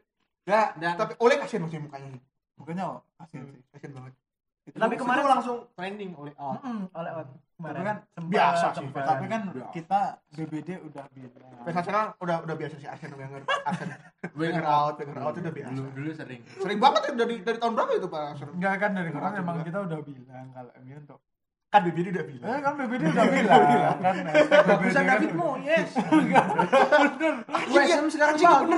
Ya, 0.42 0.72
Dan- 0.74 0.96
tapi 0.96 1.12
oleh 1.16 1.36
kasihan 1.36 1.62
masih 1.62 1.80
mukanya. 1.80 2.16
Bukannya 2.54 2.84
oh, 2.84 3.00
kasihan 3.16 3.44
sih. 3.46 3.62
Kasihan 3.70 3.92
banget. 3.94 4.12
Tapi 4.70 4.94
Itu 4.94 5.02
kemarin- 5.02 5.26
langsung 5.26 5.56
trending 5.72 6.14
oleh 6.14 6.30
oh. 6.36 6.54
Mm-mm, 6.54 6.86
oleh 6.92 7.10
oleh 7.10 7.26
kemarin 7.50 7.74
Tapi 7.74 7.82
kan 7.82 7.96
sempat- 8.06 8.30
biasa 8.30 8.66
sih, 8.68 8.76
sempat- 8.78 9.06
Tapi 9.08 9.24
kan 9.26 9.40
Udah. 9.50 9.68
kita 9.72 10.00
BBD 10.30 10.68
udah 10.80 11.04
bilang. 11.10 11.50
Fans 11.60 11.76
Arsenal 11.76 12.04
udah 12.16 12.36
udah 12.40 12.54
biasa 12.54 12.74
sih 12.76 12.86
Arsene 12.86 13.16
Wenger, 13.20 13.42
Arsene 13.66 13.94
Wenger 14.32 14.64
out, 14.64 14.94
Wenger 14.96 15.18
out 15.18 15.32
itu 15.32 15.42
udah 15.42 15.54
biasa. 15.54 15.70
Dulu 15.72 15.88
dulu 15.90 16.10
sering. 16.14 16.40
Sering 16.54 16.78
banget 16.78 17.00
ya 17.02 17.12
dari 17.16 17.34
dari 17.40 17.58
tahun 17.58 17.72
berapa 17.74 17.90
itu 17.94 18.06
Pak 18.06 18.20
Arsene? 18.30 18.52
Enggak 18.54 18.74
kan 18.78 18.90
dari 18.92 19.08
Enggak 19.08 19.20
kemarin 19.26 19.42
emang 19.42 19.56
juga. 19.56 19.66
kita 19.66 19.78
udah 19.82 19.98
bilang 20.00 20.46
kalau 20.52 20.70
MU 20.78 20.96
untuk 20.96 21.18
Kan 21.70 21.80
BBD 21.86 22.06
udah 22.10 22.26
bilang. 22.26 22.46
Eh 22.46 22.58
kan 22.60 22.72
BBD 22.76 23.02
udah 23.08 23.26
bilang 23.26 23.58
kan. 23.96 24.14
Bagusan 24.66 25.02
kan. 25.02 25.16
David 25.16 25.32
Moyes. 25.32 25.90
Anjing, 27.50 28.00
West 28.10 28.42
Ham 28.42 28.70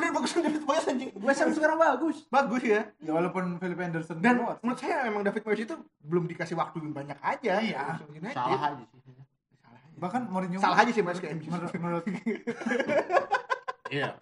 anjing, 0.00 0.10
bagus. 0.10 0.30
Bener 0.30 0.40
bagusan 0.40 0.40
David 0.42 0.62
Moyes 0.64 0.86
anjing. 0.86 1.10
West 1.14 1.40
Ham 1.40 1.50
sekarang 1.52 1.76
bagus. 1.76 2.16
Bagus 2.26 2.62
ya. 2.64 2.80
Ya 2.98 3.12
walaupun 3.12 3.44
Philip 3.56 3.78
Anderson 3.78 4.16
Dan 4.18 4.34
keluar. 4.36 4.56
menurut 4.58 4.78
saya 4.78 4.96
memang 5.04 5.22
David 5.22 5.42
Moyes 5.44 5.60
itu 5.60 5.74
belum 6.00 6.24
dikasih 6.26 6.56
waktu 6.56 6.76
yang 6.78 6.92
banyak 6.92 7.18
aja. 7.20 7.52
Iya. 7.60 7.82
United. 8.06 8.32
Salah 8.32 8.60
aja 8.66 8.84
sih. 8.86 8.98
Salah 8.98 9.78
aja. 9.78 9.98
bahkan 10.00 10.22
Mourinho 10.26 10.56
Salah 10.56 10.78
aja 10.80 10.90
sih 10.90 11.04
Mas 11.04 11.20
MU. 11.20 11.44
menurut 11.46 11.72
menurut 11.76 12.04
Iya. 13.90 14.16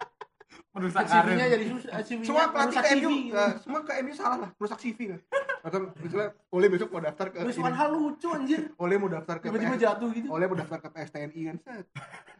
merusak 0.69 1.01
CV-nya 1.01 1.45
jadi 1.49 1.65
susah. 1.65 1.91
CV-nya 2.03 2.27
Semua 2.27 2.45
pelatih 2.51 2.77
ke 2.77 2.89
MU, 2.95 3.11
eh, 3.33 3.51
semua 3.57 3.79
ke 3.81 3.91
MU 4.05 4.13
salah 4.13 4.37
lah, 4.37 4.49
merusak 4.53 4.79
CV 4.79 4.99
kan. 5.09 5.19
Atau 5.59 5.79
misalnya 5.97 6.29
Oleh 6.49 6.67
besok 6.69 6.87
mau 6.89 7.01
daftar 7.01 7.25
ke 7.29 7.37
Terus 7.41 7.57
Hal 7.59 7.89
lucu 7.89 8.27
anjir. 8.29 8.61
Oleh 8.77 8.95
mau 8.95 9.09
daftar 9.09 9.35
ke 9.37 9.45
Tiba-tiba 9.49 9.75
jatuh 9.75 10.09
gitu. 10.13 10.27
Oleh 10.29 10.45
mau 10.45 10.55
daftar 10.55 10.79
ke 10.79 10.89
PSTNI 10.89 11.41
kan 11.47 11.57
set. 11.59 11.85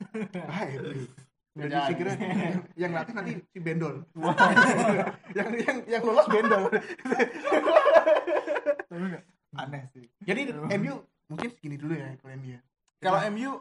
Hai. 0.56 0.70
Nggak 1.58 1.70
Jadi 1.70 1.94
kira 1.98 2.12
yang 2.82 2.92
latih 2.94 3.14
nanti 3.18 3.34
si 3.50 3.60
Bendol. 3.60 4.06
yang 5.38 5.50
yang 5.58 5.78
yang 5.90 6.02
lolos 6.06 6.28
Bendol. 6.30 6.70
Tapi 8.90 9.04
nggak, 9.10 9.24
aneh 9.58 9.84
sih. 9.94 10.06
Jadi 10.22 10.42
MU 10.54 10.94
mungkin 11.30 11.50
segini 11.54 11.78
dulu 11.78 11.94
ya 11.98 12.14
kalau 12.22 12.34
MU 12.38 12.50
ya. 12.54 12.62
Kalau 13.02 13.20
MU 13.34 13.52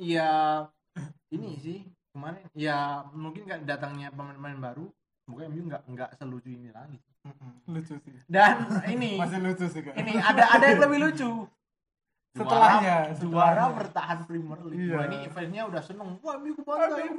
ya 0.00 0.28
ini 1.32 1.50
sih 1.60 1.78
kemarin 2.12 2.44
ya 2.56 3.06
mungkin 3.12 3.46
kan 3.46 3.62
datangnya 3.64 4.10
pemain-pemain 4.10 4.58
baru 4.58 4.86
semoga 5.24 5.46
MU 5.48 5.62
nggak 5.68 5.82
nggak 5.88 6.10
selucu 6.20 6.50
ini 6.52 6.70
lagi. 6.72 6.98
Lucu 7.68 7.94
sih. 8.00 8.12
Dan 8.28 8.68
ini 8.88 9.16
masih 9.20 9.40
lucu 9.40 9.66
sih 9.68 9.80
kak. 9.84 9.94
ini 9.96 10.16
ada 10.16 10.44
ada 10.56 10.64
yang 10.64 10.80
lebih 10.84 10.98
lucu 11.08 11.30
Setelahnya, 12.30 12.96
juara, 13.18 13.64
bertahan 13.70 14.18
Premier 14.22 14.60
League. 14.64 14.86
Iya. 14.86 14.94
Wah, 14.94 15.04
ini 15.04 15.16
eventnya 15.24 15.62
udah 15.66 15.82
seneng. 15.82 16.08
Wah 16.20 16.38
MU 16.38 16.54
kebantai 16.54 17.10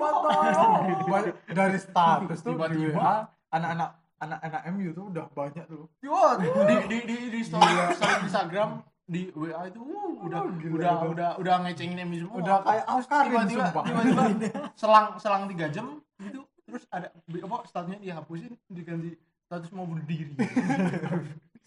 Banyak- 1.04 1.36
dari 1.48 1.78
status 1.78 2.40
tuh 2.40 2.56
Tiba-tiba. 2.56 2.96
WA 2.96 3.16
anak-anak 3.50 3.90
anak-anak 4.18 4.62
MU 4.72 4.90
tuh 4.92 5.06
udah 5.10 5.26
banyak 5.30 5.66
tuh. 5.66 5.92
Wah, 6.06 6.40
di 6.40 6.48
di 6.88 6.98
di 7.04 7.18
di 7.28 7.40
story, 7.42 7.68
story 7.92 8.16
Instagram 8.24 8.70
di 9.04 9.28
WA 9.34 9.68
itu 9.68 9.82
uh, 9.82 10.24
udah 10.24 10.40
Oh, 10.40 10.54
gila, 10.54 10.72
udah 10.72 10.94
udah. 10.96 11.10
udah 11.12 11.30
udah 11.38 11.56
ngecengin 11.62 12.00
MU 12.06 12.18
semua. 12.22 12.38
Udah 12.40 12.58
kayak 12.64 12.86
Auskarin 12.88 13.32
tiba-tiba 13.46 13.82
tiba-tiba 13.84 14.24
selang 14.80 15.08
selang 15.18 15.44
tiga 15.48 15.68
jam 15.68 16.00
gitu. 16.18 16.48
Terus 16.64 16.88
ada 16.88 17.12
apa 17.12 17.56
statusnya 17.68 18.00
dihapusin 18.00 18.56
diganti 18.66 19.12
status 19.44 19.68
mau 19.76 19.84
bunuh 19.84 20.08
diri 20.08 20.32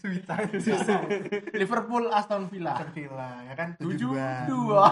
suicide 0.04 0.52
Liverpool 1.60 2.04
Aston 2.12 2.52
Villa 2.52 2.76
Aston 2.76 2.92
Villa 2.92 3.30
ya 3.48 3.54
kan 3.56 3.68
tujuh 3.80 4.12
72. 4.12 4.52
dua 4.52 4.84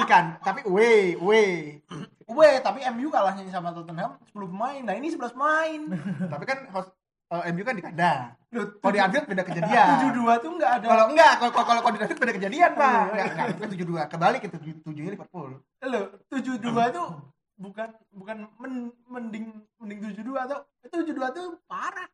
Di 0.00 0.04
kan, 0.12 0.24
tapi 0.40 0.64
way 0.64 1.12
way. 1.20 1.80
Weh, 2.24 2.56
tapi 2.64 2.80
MU 2.96 3.12
kalahnya 3.12 3.44
sama 3.52 3.68
Tottenham 3.76 4.16
10 4.32 4.32
pemain. 4.48 4.80
Nah, 4.80 4.94
ini 4.96 5.12
11 5.12 5.36
pemain. 5.36 5.80
Tapi 6.32 6.44
kan 6.48 6.58
host, 6.72 6.88
eh, 7.28 7.52
MU 7.52 7.62
kan 7.68 7.76
di 7.76 7.84
kandang. 7.84 8.32
Kalau 8.48 8.92
di 8.96 9.00
Anfield 9.02 9.28
beda 9.28 9.42
kejadian. 9.44 9.86
72 10.08 10.40
tuh 10.40 10.50
enggak 10.56 10.72
ada. 10.80 10.86
Kalau 10.88 11.04
enggak, 11.12 11.32
kalau 11.36 11.52
kalau 11.52 11.80
kalau 11.84 11.92
di 11.92 12.00
Anfield 12.00 12.22
beda 12.24 12.34
kejadian, 12.40 12.70
Pak. 12.72 13.02
Enggak, 13.12 13.26
enggak, 13.28 13.46
itu 13.52 13.60
tujuh 13.76 13.86
dua. 13.92 14.02
Kebalik 14.08 14.40
itu 14.40 14.56
tujuh 14.56 14.74
tujuhnya 14.88 15.10
Liverpool. 15.12 15.50
Loh, 15.84 16.04
72 16.32 16.96
tuh 16.96 17.08
bukan 17.54 17.88
bukan 18.10 18.36
men, 18.56 18.74
mending 19.04 19.46
mending 19.76 19.98
72 20.16 20.24
tuh. 20.24 20.60
72 20.88 21.36
tuh 21.36 21.46
parah. 21.68 22.08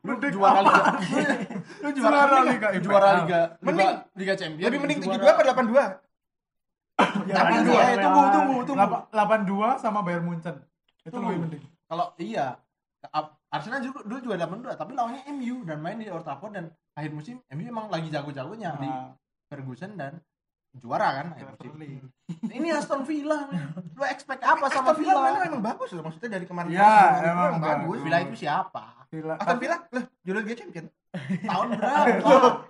Lu 0.00 0.16
Mending 0.16 0.33
juara 0.46 0.60
liga. 0.60 0.82
Lu 1.82 1.88
juara 1.90 2.14
Juara 2.14 2.38
liga. 2.38 2.44
Liga 2.44 2.68
IPL. 2.70 2.84
Juara 2.84 3.08
liga. 3.18 3.40
Mending- 3.58 3.88
Liga, 3.90 4.12
liga 4.14 4.34
Champions. 4.34 4.64
Lebih 4.64 4.78
mending 4.78 4.98
tujuh 5.00 5.10
juara- 5.10 5.22
dua 5.22 5.32
apa 5.34 5.42
delapan 5.42 5.64
dua? 5.66 5.84
Dua, 6.94 7.34
ya, 7.74 7.90
eh, 7.90 7.98
tunggu, 7.98 8.22
tunggu, 8.30 8.56
tunggu. 8.64 8.78
Lapa- 8.78 9.02
82 9.10 9.82
sama 9.82 9.98
Bayern 10.00 10.24
Munchen 10.24 10.56
itu 11.00 11.10
Tunggu. 11.10 11.26
lebih 11.28 11.40
mending 11.42 11.62
Kalau 11.84 12.06
iya, 12.16 12.54
Arsenal 13.50 13.80
juga 13.80 14.00
dulu 14.02 14.18
juga 14.20 14.36
dapat 14.38 14.56
dua 14.58 14.72
tapi 14.72 14.92
lawannya 14.92 15.26
MU 15.30 15.62
dan 15.62 15.78
main 15.78 15.94
di 15.94 16.06
Old 16.06 16.22
Trafford 16.22 16.54
dan 16.54 16.64
akhir 16.92 17.10
musim 17.10 17.42
MU 17.48 17.64
emang 17.64 17.86
lagi 17.88 18.08
jago-jagonya 18.08 18.78
di 18.78 18.86
Nah, 18.86 19.10
Ferguson 19.44 19.92
dan 19.92 20.16
juara 20.72 21.12
kan 21.14 21.26
akhir 21.30 21.50
musim. 21.52 22.08
Ini 22.56 22.68
Aston 22.72 23.02
Villa 23.02 23.46
lu 23.92 24.02
expect 24.04 24.40
apa 24.40 24.64
sama 24.68 24.90
Aston 24.90 24.96
Villa 24.96 25.14
Villa 25.20 25.40
memang 25.44 25.62
bagus 25.62 25.90
loh 25.92 26.02
maksudnya 26.02 26.30
dari 26.32 26.46
kemarin 26.46 26.70
Ya, 26.72 27.20
emang 27.22 27.58
bagus 27.58 27.84
bagus. 27.90 27.98
Villa 28.02 28.18
itu 28.22 28.34
siapa 28.38 29.03
Villa- 29.14 29.38
Aston 29.38 29.58
Villa? 29.58 29.76
Lah 29.88 30.04
juara 30.20 30.38
Liga 30.40 30.56
Champion 30.56 30.86
tahun 31.46 31.66
berapa? 31.78 32.06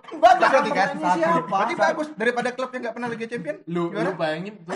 Kan 0.05 0.21
bagus 0.21 0.45
berarti 0.45 0.71
kan? 0.71 0.87
siapa 1.11 1.39
berarti 1.43 1.73
bagus. 1.75 2.07
Daripada 2.13 2.49
klub 2.53 2.69
yang 2.69 2.81
nggak 2.85 2.95
pernah 2.95 3.09
Liga 3.09 3.25
Champion 3.25 3.55
lu 3.65 3.83
lu 3.89 4.11
bayangin 4.13 4.53
itu 4.53 4.71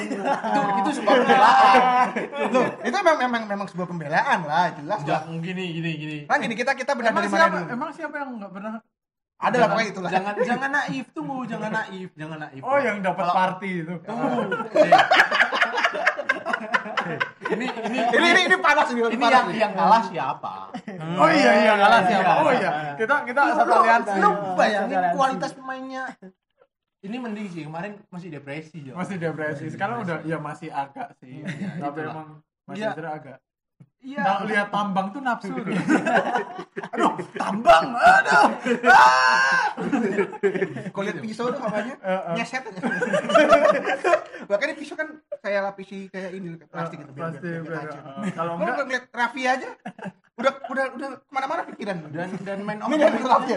itu 0.75 0.89
sebuah 0.97 1.15
pembelaan. 1.15 2.07
Loh, 2.49 2.65
itu 2.81 2.95
memang 2.95 3.17
memang 3.19 3.41
memang 3.45 3.67
sebuah 3.69 3.87
pembelaan 3.87 4.39
lah 4.43 4.73
jelas 4.73 4.99
jangan 5.03 5.37
gini 5.37 5.65
gini 5.71 5.91
gini. 5.95 6.17
Kan 6.25 6.41
gini 6.41 6.57
kita 6.57 6.73
kita 6.73 6.91
benar 6.93 7.13
dari 7.13 7.29
mana 7.29 7.37
siapa, 7.39 7.53
dulu 7.55 7.69
emang 7.69 7.89
siapa 7.93 8.15
yang 8.17 8.29
nggak 8.35 8.51
pernah 8.51 8.73
ada 9.39 9.55
lah 9.55 9.67
pokoknya 9.71 9.89
itulah. 9.89 10.09
Jangan 10.11 10.33
jangan 10.41 10.69
naif 10.73 11.05
tunggu 11.13 11.37
jangan 11.45 11.71
naif 11.71 12.09
jangan 12.11 12.37
naif. 12.41 12.59
Oh 12.59 12.75
yang 12.75 12.97
dapat 12.99 13.25
party 13.29 13.71
itu. 13.85 13.93
Tunggu. 14.01 14.39
Ini 17.49 17.65
ini 17.65 17.97
ini 18.13 18.27
ini 18.29 18.41
ini 18.51 18.57
panas 18.61 18.87
ini 18.93 18.99
ini 19.01 19.17
panas 19.17 19.33
yang 19.33 19.47
nih. 19.49 19.57
yang 19.61 19.73
kalah 19.73 20.01
siapa? 20.05 20.53
Oh 21.17 21.29
iya 21.29 21.51
iya 21.65 21.73
kalah 21.75 22.01
siapa? 22.05 22.31
Iya. 22.31 22.43
oh 22.43 22.51
iya 22.53 22.71
kita 22.99 23.15
kita 23.25 23.41
Lu- 23.41 23.57
satu 23.57 23.73
aliansi. 23.81 24.17
Lu 24.21 24.29
bayangin 24.53 24.99
kualitas 25.15 25.51
pemainnya. 25.55 26.03
Ini 26.99 27.15
mending 27.15 27.47
sih 27.47 27.63
kemarin 27.63 27.95
masih 28.11 28.27
depresi 28.27 28.77
Jo. 28.83 28.91
masih 28.93 29.15
depresi. 29.15 29.71
Sekarang 29.71 30.03
udah 30.03 30.19
ya 30.27 30.35
masih 30.35 30.67
agak 30.67 31.15
sih. 31.23 31.41
Iya, 31.41 31.79
tapi 31.79 31.99
emang 32.03 32.43
masih 32.67 32.85
sebenarnya 32.91 33.13
agak 33.15 33.37
iya. 34.03 34.21
Kalau 34.23 34.47
lihat 34.47 34.67
tambang 34.71 35.07
tuh 35.11 35.21
nafsu 35.23 35.53
aduh 36.93 37.13
tambang 37.35 37.85
aduh. 37.95 38.47
Kalau 40.91 41.03
lihat 41.05 41.19
pisau 41.19 41.51
tuh 41.51 41.61
apanya? 41.63 41.95
Nyeset 42.35 42.63
makanya 44.49 44.75
pisau 44.79 44.95
kan 44.97 45.07
saya 45.39 45.61
lapisi 45.61 46.09
kayak 46.09 46.33
ini 46.33 46.57
kayak 46.57 46.71
plastik 46.73 46.97
gitu 47.05 47.11
eh, 47.13 48.31
kalau 48.33 48.57
enggak 48.57 48.81
ngeliat 48.87 49.05
Raffi 49.13 49.43
aja 49.45 49.69
udah 50.39 50.53
udah 50.71 50.85
udah 50.95 51.07
ke 51.19 51.35
mana-mana 51.35 51.61
pikiran. 51.67 51.97
Dan 52.15 52.31
dan 52.47 52.63
man 52.63 52.79
of 52.79 52.87
ini 52.87 52.95
the 52.95 53.11
match 53.11 53.51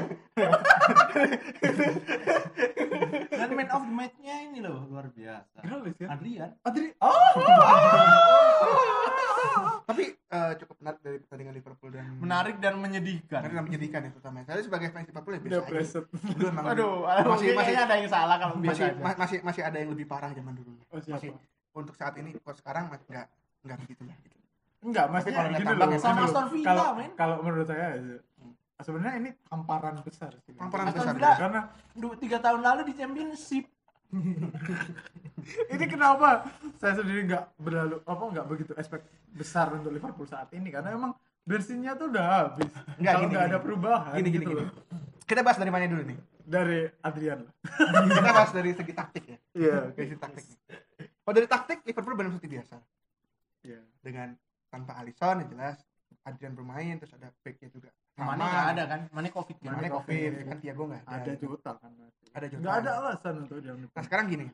dan 3.31 3.51
man 3.55 3.69
of 3.71 3.83
the 3.87 3.95
match-nya 3.95 4.35
ini 4.51 4.59
loh 4.59 4.91
luar 4.91 5.07
biasa. 5.15 5.63
Kan? 5.63 5.87
Adrian. 6.11 6.51
Adri 6.67 6.91
oh 6.99 7.33
tapi 9.83 10.04
eh, 10.12 10.52
cukup 10.57 10.76
menarik 10.78 11.00
dari 11.00 11.16
pertandingan 11.19 11.54
Liverpool 11.54 11.90
dan 11.90 12.04
menarik 12.14 12.57
dan 12.57 12.75
menyedihkan 12.76 13.40
menarik 13.40 13.54
dan 13.54 13.64
menyedihkan 13.64 14.00
itu 14.02 14.12
terutama 14.14 14.42
saya 14.42 14.61
sebagai 14.61 14.88
fans 14.88 15.07
Liverpool 15.07 15.33
ya 15.33 15.40
biasa 15.40 15.62
aja 15.69 16.00
dulu 16.31 16.47
emang 16.49 16.64
aduh 16.69 16.92
masih 17.26 17.49
masih 17.52 17.75
ada 17.76 17.95
yang 17.95 18.09
salah 18.09 18.37
kalau 18.37 18.54
biasa 18.57 18.71
masih 18.73 18.85
aja. 18.88 19.00
ma- 19.00 19.19
masih 19.19 19.38
masih 19.40 19.62
ada 19.62 19.76
yang 19.76 19.90
lebih 19.90 20.07
parah 20.07 20.31
zaman 20.31 20.52
dulu 20.52 20.73
Oh, 20.87 20.99
siapa? 20.99 21.14
masih 21.16 21.31
untuk 21.73 21.95
saat 21.95 22.14
ini 22.16 22.35
kok 22.35 22.54
sekarang 22.54 22.87
masih 22.87 23.07
nggak 23.09 23.26
nggak 23.62 23.78
begitu 23.81 24.02
lah 24.02 24.16
gitu. 24.19 24.37
Enggak, 24.83 25.07
maksudnya 25.09 25.35
kalau 25.37 25.50
tambang 25.54 25.78
loh. 25.78 25.88
ya 25.88 26.00
sama. 26.02 26.21
Aston 26.21 26.47
Villa, 26.50 26.66
Kalau 26.66 26.87
men. 26.92 27.11
kalau 27.14 27.37
menurut 27.40 27.64
saya 27.64 27.87
ya, 27.95 28.19
sebenarnya 28.76 29.14
ini 29.16 29.31
hamparan 29.47 29.95
besar 30.02 30.33
sih. 30.42 30.52
Hamparan 30.52 30.85
Aston 30.90 31.00
besar 31.00 31.14
Villa 31.14 31.33
Karena 31.38 31.61
dua 31.95 32.14
tiga 32.19 32.38
tahun 32.38 32.61
lalu 32.61 32.81
di 32.85 32.95
championship 32.95 33.64
ini 35.73 35.85
kenapa 35.88 36.45
saya 36.76 37.00
sendiri 37.00 37.25
nggak 37.26 37.45
berlalu 37.57 37.97
apa 38.04 38.23
nggak 38.23 38.47
begitu 38.47 38.73
expect 38.76 39.09
besar 39.33 39.73
untuk 39.73 39.90
Liverpool 39.90 40.28
saat 40.28 40.52
ini? 40.52 40.69
Karena 40.69 40.92
emang 40.92 41.16
bensinnya 41.42 41.97
tuh 41.97 42.12
udah 42.12 42.26
habis. 42.52 42.69
Nggak, 43.00 43.14
Kalau 43.19 43.40
ada 43.40 43.59
perubahan 43.59 44.14
gini 44.21 44.28
gini 44.31 44.45
gitu 44.45 44.52
gini. 44.52 44.61
loh. 44.62 44.69
kita 45.25 45.40
bahas 45.40 45.57
dari 45.57 45.73
mana 45.73 45.88
dulu 45.88 46.02
nih? 46.04 46.19
Dari 46.45 46.81
Adrian. 47.00 47.40
Lah. 47.40 47.52
kita 48.12 48.21
bahas 48.21 48.50
dari 48.52 48.71
segi 48.76 48.92
taktik 48.92 49.25
ya. 49.25 49.38
Iya, 49.57 49.78
dari 49.97 50.07
segi 50.12 50.21
taktik. 50.21 50.45
Kalau 51.00 51.35
dari 51.35 51.49
taktik 51.49 51.78
Liverpool 51.88 52.14
benar 52.19 52.31
seperti 52.37 52.50
biasa. 52.52 52.76
Iya. 53.62 53.78
dengan 54.02 54.35
tanpa 54.66 54.99
Alisson 54.99 55.38
yang 55.38 55.50
jelas 55.54 55.78
Adrian 56.26 56.59
bermain 56.59 56.99
terus 56.99 57.14
ada 57.14 57.31
backnya 57.47 57.71
juga 57.71 57.95
mana 58.14 58.42
nggak 58.42 58.66
ada 58.71 58.83
kan 58.87 59.00
mana 59.09 59.26
covid 59.28 59.57
kan 59.57 59.66
Mane 59.66 59.78
Mane 59.78 59.88
covid 59.90 60.31
Covid. 60.31 60.45
kan 60.45 60.57
Thiago 60.59 60.83
nggak 60.85 61.02
ada, 61.02 61.16
Ada 61.19 61.33
Jota 61.35 61.73
kan. 61.75 61.90
masih. 61.90 62.28
Ada 62.31 62.47
Jota. 62.47 62.61
Nggak 62.61 62.76
ada 62.76 62.90
alasan 62.94 63.35
untuk 63.40 63.57
dia. 63.59 63.72
nah 63.75 64.03
sekarang 64.03 64.27
gini 64.29 64.46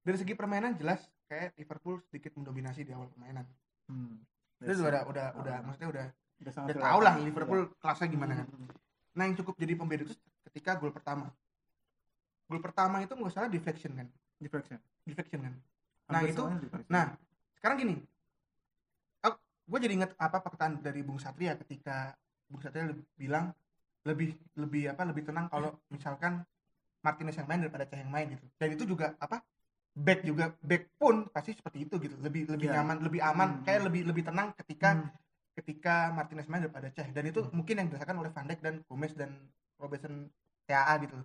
dari 0.00 0.16
segi 0.16 0.32
permainan 0.32 0.72
jelas 0.74 1.00
kayak 1.24 1.54
Liverpool 1.56 1.98
sedikit 2.00 2.32
mendominasi 2.32 2.82
di 2.82 2.92
awal 2.92 3.08
permainan 3.08 3.42
Hmm. 3.86 4.18
itu 4.58 4.72
udah 4.76 5.02
udah 5.04 5.26
udah 5.36 5.56
maksudnya 5.62 5.88
udah 5.88 6.06
udah 6.40 6.52
sangat 6.52 6.68
udah 6.72 6.82
tau 6.84 6.98
lah 7.00 7.14
Liverpool 7.16 7.70
kelasnya 7.76 8.06
gimana 8.08 8.32
kan 8.36 8.46
Hmm. 8.46 8.70
nah 9.12 9.24
yang 9.24 9.34
cukup 9.34 9.54
jadi 9.54 9.72
pembeda 9.74 10.02
itu 10.02 10.14
ketika 10.44 10.74
gol 10.74 10.90
pertama 10.90 11.30
gol 12.46 12.58
pertama 12.60 12.98
itu 12.98 13.12
nggak 13.12 13.30
salah 13.30 13.46
deflection 13.48 13.94
kan 13.94 14.06
Deflection. 14.36 14.78
deflection 15.02 15.40
kan 15.40 15.54
Nah, 16.06 16.20
Hampir 16.20 16.30
itu- 16.32 16.46
deflection. 16.60 16.86
nah 16.88 17.14
sekarang 17.52 17.76
gini 17.80 17.96
gue 19.66 19.78
jadi 19.80 19.94
inget 19.96 20.14
apa 20.14 20.38
perkataan 20.38 20.78
dari 20.78 21.02
Bung 21.02 21.18
Satria 21.18 21.54
ketika 21.56 22.14
Bung 22.46 22.62
Satria 22.62 22.90
bilang 23.18 23.50
lebih 24.06 24.38
lebih 24.54 24.94
apa 24.94 25.02
lebih 25.02 25.26
tenang 25.26 25.50
kalau 25.50 25.74
misalkan 25.90 26.46
Martinez 27.02 27.34
yang 27.38 27.48
main 27.50 27.60
daripada 27.62 27.84
Cah 27.86 27.98
yang 27.98 28.10
main 28.10 28.26
gitu. 28.30 28.46
Dan 28.58 28.68
itu 28.74 28.84
juga 28.86 29.14
apa 29.18 29.42
back 29.96 30.20
juga 30.22 30.54
back 30.62 30.94
pun 30.98 31.26
pasti 31.30 31.54
seperti 31.54 31.86
itu 31.86 31.98
gitu. 31.98 32.14
Lebih 32.18 32.50
lebih 32.50 32.68
Iya. 32.70 32.82
nyaman 32.82 32.96
lebih 33.02 33.20
aman. 33.22 33.48
Hmm. 33.50 33.62
kayak 33.66 33.80
lebih 33.90 34.02
lebih 34.06 34.22
tenang 34.26 34.54
ketika 34.54 34.94
Hmm. 34.94 35.10
ketika 35.56 36.12
Martinez 36.12 36.46
main 36.46 36.62
daripada 36.62 36.92
Ceh 36.92 37.08
dan 37.10 37.24
itu 37.24 37.40
mungkin 37.50 37.80
yang 37.80 37.88
dirasakan 37.88 38.16
oleh 38.20 38.30
Van 38.30 38.44
Dijk 38.44 38.60
dan 38.60 38.74
Gomez 38.86 39.16
dan 39.16 39.30
Robertson 39.80 40.28
TAA 40.68 40.94
gitu. 41.06 41.16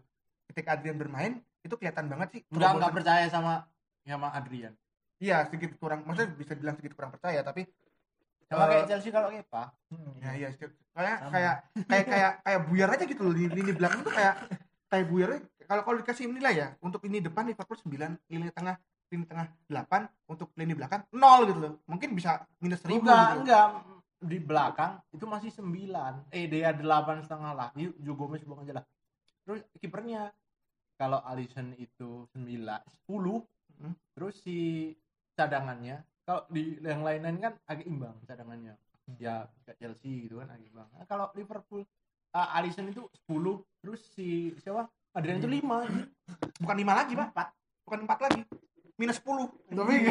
Ketika 0.48 0.80
Adrian 0.80 0.98
bermain 0.98 1.34
itu 1.62 1.74
kelihatan 1.78 2.08
banget 2.10 2.28
sih 2.34 2.42
nggak 2.50 2.72
nggak 2.80 2.94
percaya 2.96 3.26
sama 3.30 3.68
sama 4.02 4.32
Adrian. 4.34 4.74
Iya 5.22 5.46
sedikit 5.46 5.78
kurang 5.78 6.02
maksudnya 6.08 6.34
bisa 6.34 6.58
dibilang 6.58 6.76
sedikit 6.80 6.98
kurang 6.98 7.12
percaya 7.14 7.44
tapi 7.44 7.68
sama 8.52 8.62
Eh, 8.62 8.70
kayak 8.70 8.86
Chelsea 8.86 9.10
kalau 9.10 9.32
Kepa. 9.32 9.64
ya 10.18 10.32
iya 10.36 10.48
sedikit- 10.50 10.76
kayak 10.92 11.18
kayak 11.26 11.56
kayak 11.88 12.06
kayak 12.06 12.32
kayak 12.42 12.62
buyar 12.66 12.90
aja 12.90 13.04
gitu 13.06 13.22
loh 13.22 13.32
di 13.32 13.48
lini 13.48 13.72
belakang 13.72 14.02
tuh 14.02 14.12
kayak 14.12 14.36
kayak 14.86 15.06
buyar 15.08 15.30
kalau 15.64 15.82
kalau 15.82 15.98
dikasih 15.98 16.28
nilai 16.28 16.54
ya 16.54 16.68
untuk 16.80 17.00
lini 17.02 17.20
depan 17.22 17.48
Liverpool 17.48 17.80
9 17.80 17.96
lini 18.28 18.52
tengah 18.52 18.76
lini 19.08 19.24
tengah 19.24 19.48
8 19.66 19.88
untuk 20.26 20.52
lini 20.54 20.72
belakang 20.74 21.08
0 21.10 21.20
gitu 21.46 21.60
loh. 21.60 21.74
Mungkin 21.86 22.12
bisa 22.12 22.44
minus 22.58 22.80
1000 22.82 23.00
enggak 23.00 23.24
gitu 23.30 23.40
enggak. 23.42 23.66
Di 24.22 24.38
belakang 24.38 24.92
itu 25.10 25.26
masih 25.26 25.50
9 25.50 26.28
eh 26.30 26.46
dia 26.46 26.70
delapan 26.72 27.20
setengah 27.20 27.52
lah. 27.52 27.70
Yuk 27.74 27.96
Joe 27.98 28.14
Gomez 28.14 28.44
buang 28.44 28.62
aja 28.62 28.78
lah. 28.78 28.86
Terus 29.42 29.64
kipernya 29.76 30.28
kalau 30.94 31.24
Alisson 31.24 31.72
itu 31.74 32.28
9 32.30 32.84
10 33.08 33.48
Hmm. 33.74 33.96
terus 34.14 34.38
si 34.38 34.92
cadangannya 35.34 36.04
kalau 36.26 36.42
di 36.54 36.78
yang 36.80 37.02
lain-lain 37.02 37.38
kan 37.42 37.54
agak 37.66 37.86
imbang 37.90 38.16
cadangannya. 38.30 38.78
Ya 39.20 39.50
kayak 39.66 39.78
Chelsea 39.82 40.30
gitu 40.30 40.40
kan 40.40 40.54
agak 40.54 40.66
imbang. 40.70 40.88
Nah, 40.94 41.06
kalau 41.10 41.28
Liverpool 41.34 41.84
uh, 42.38 42.58
Alisson 42.58 42.90
itu 42.90 43.10
10 43.28 43.82
terus 43.82 44.02
si 44.14 44.54
siapa? 44.62 44.86
Adrian 45.12 45.44
itu 45.44 45.50
5 45.50 46.64
bukan 46.64 46.78
5 46.78 46.88
lagi 46.88 47.14
pak. 47.18 47.30
Bukan 47.84 48.00
4 48.08 48.26
lagi. 48.26 48.42
Minus 48.96 49.18
10 49.20 49.74
tapi 49.74 49.96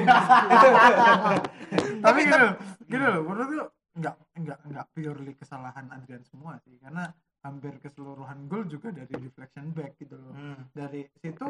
tapi 2.04 2.20
loh 2.26 2.52
gini 2.90 3.04
loh 3.06 3.22
menurutku 3.22 3.70
nggak 3.90 4.14
nggak 4.40 4.58
nggak 4.66 4.86
purely 4.90 5.32
kesalahan 5.38 5.86
Adrian 5.94 6.26
semua 6.26 6.58
sih. 6.66 6.74
Karena 6.82 7.06
hampir 7.40 7.80
keseluruhan 7.80 8.50
gol 8.50 8.68
juga 8.68 8.92
dari 8.92 9.14
deflection 9.16 9.72
back 9.72 9.96
gitu 9.96 10.18
loh. 10.18 10.34
Hmm. 10.36 10.68
dari 10.76 11.08
situ 11.22 11.48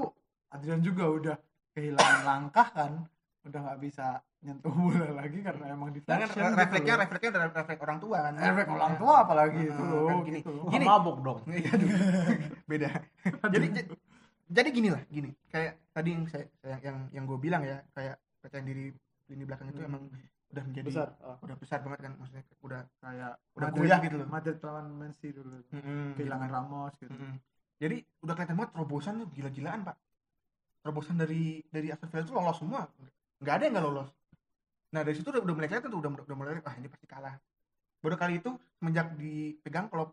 Adrian 0.54 0.82
juga 0.82 1.04
udah 1.10 1.36
kehilangan 1.74 2.22
langkah 2.26 2.68
kan 2.70 2.92
udah 3.40 3.60
nggak 3.62 3.80
bisa 3.80 4.06
nyentuh 4.40 4.68
bola 4.70 5.08
lagi 5.14 5.38
karena 5.38 5.64
emang 5.70 5.88
Dan 5.90 5.96
deflection 5.98 6.28
kan 6.36 6.50
gitu 6.50 6.60
refleksnya 6.60 6.92
loh. 6.92 7.02
refleksnya 7.02 7.30
dari 7.30 7.44
refleks 7.50 7.80
orang 7.80 7.98
tua 7.98 8.18
kan. 8.20 8.32
efek 8.36 8.66
orang 8.68 8.94
tua 8.96 9.14
apalagi 9.18 9.58
Nah, 9.58 9.64
itu 9.66 9.74
kan 9.74 9.88
loh 9.90 10.20
gini. 10.22 10.38
gitu. 10.38 10.52
Gini. 10.68 10.84
mabok 10.84 11.16
dong 11.20 11.38
Iya. 11.50 11.72
Beda. 12.64 12.88
jadi 13.46 13.66
jadi 14.50 14.68
gini 14.68 14.88
lah, 14.90 15.02
gini. 15.06 15.30
Kayak 15.46 15.78
tadi 15.90 16.08
yang 16.10 16.24
saya 16.26 16.44
saya- 16.58 16.82
yang 16.82 16.96
yang 17.12 17.24
gue 17.24 17.38
bilang 17.38 17.62
ya, 17.62 17.86
kayak 17.90 18.18
percaya 18.36 18.60
diri 18.60 18.90
lini 19.26 19.44
belakang 19.44 19.70
itu 19.70 19.80
emang 19.80 20.02
udah 20.50 20.64
menjadi 20.66 20.86
besar 20.86 21.08
Ah, 21.20 21.38
udah 21.38 21.54
besar 21.54 21.78
banget 21.80 22.00
kan 22.02 22.12
maksudnya 22.14 22.42
udah 22.60 22.82
kayak 22.98 23.32
Udah 23.54 23.68
goyah 23.70 23.98
gitu 24.00 24.16
loh. 24.16 24.26
Madrid 24.26 24.58
lawan 24.58 24.86
Man 24.90 25.12
City 25.12 25.30
dulu 25.32 25.62
kehilangan 26.12 26.48
Ramos 26.50 26.92
gitu 26.96 27.08
Mm-mm. 27.08 27.38
Jadi 27.78 27.96
udah 28.20 28.34
kelihatan 28.34 28.56
banget 28.58 28.72
terobosan 28.74 29.14
tuh 29.16 29.28
gila-gilaan, 29.30 29.80
Pak. 29.82 29.96
Terobosan 30.80 31.16
dari 31.16 31.42
dari 31.66 31.88
Aston 31.88 32.08
Villa 32.08 32.20
itu 32.20 32.34
lolos 32.34 32.58
semua. 32.58 32.82
Nggak 33.40 33.54
ada 33.56 33.62
yang 33.62 33.74
nggak 33.74 33.86
lolos. 33.86 34.10
Nah, 34.90 35.00
dari 35.00 35.14
situ 35.14 35.28
udah, 35.28 35.40
udah 35.40 35.54
mulai 35.54 35.68
kelihatan 35.68 35.88
tuh 35.88 35.98
udah 35.98 36.10
udah 36.20 36.36
mulai 36.36 36.60
ah 36.60 36.74
ini 36.74 36.86
pasti 36.86 37.06
kalah. 37.06 37.34
Baru 37.98 38.16
kali 38.16 38.38
itu 38.38 38.50
semenjak 38.74 39.12
dipegang 39.14 39.86
kalau 39.86 40.12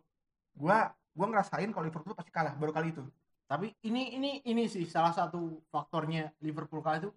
gua 0.54 0.78
gua 1.12 1.28
ngerasain 1.28 1.70
kalau 1.70 1.86
Liverpool 1.86 2.14
pasti 2.14 2.30
kalah 2.30 2.54
baru 2.54 2.72
kali 2.72 2.90
itu. 2.92 3.04
tapi 3.48 3.72
ini 3.82 4.12
ini 4.12 4.44
ini 4.44 4.68
sih 4.68 4.84
salah 4.84 5.10
satu 5.10 5.40
faktornya 5.66 6.36
Liverpool 6.38 6.84
kalah 6.84 7.00
itu 7.00 7.16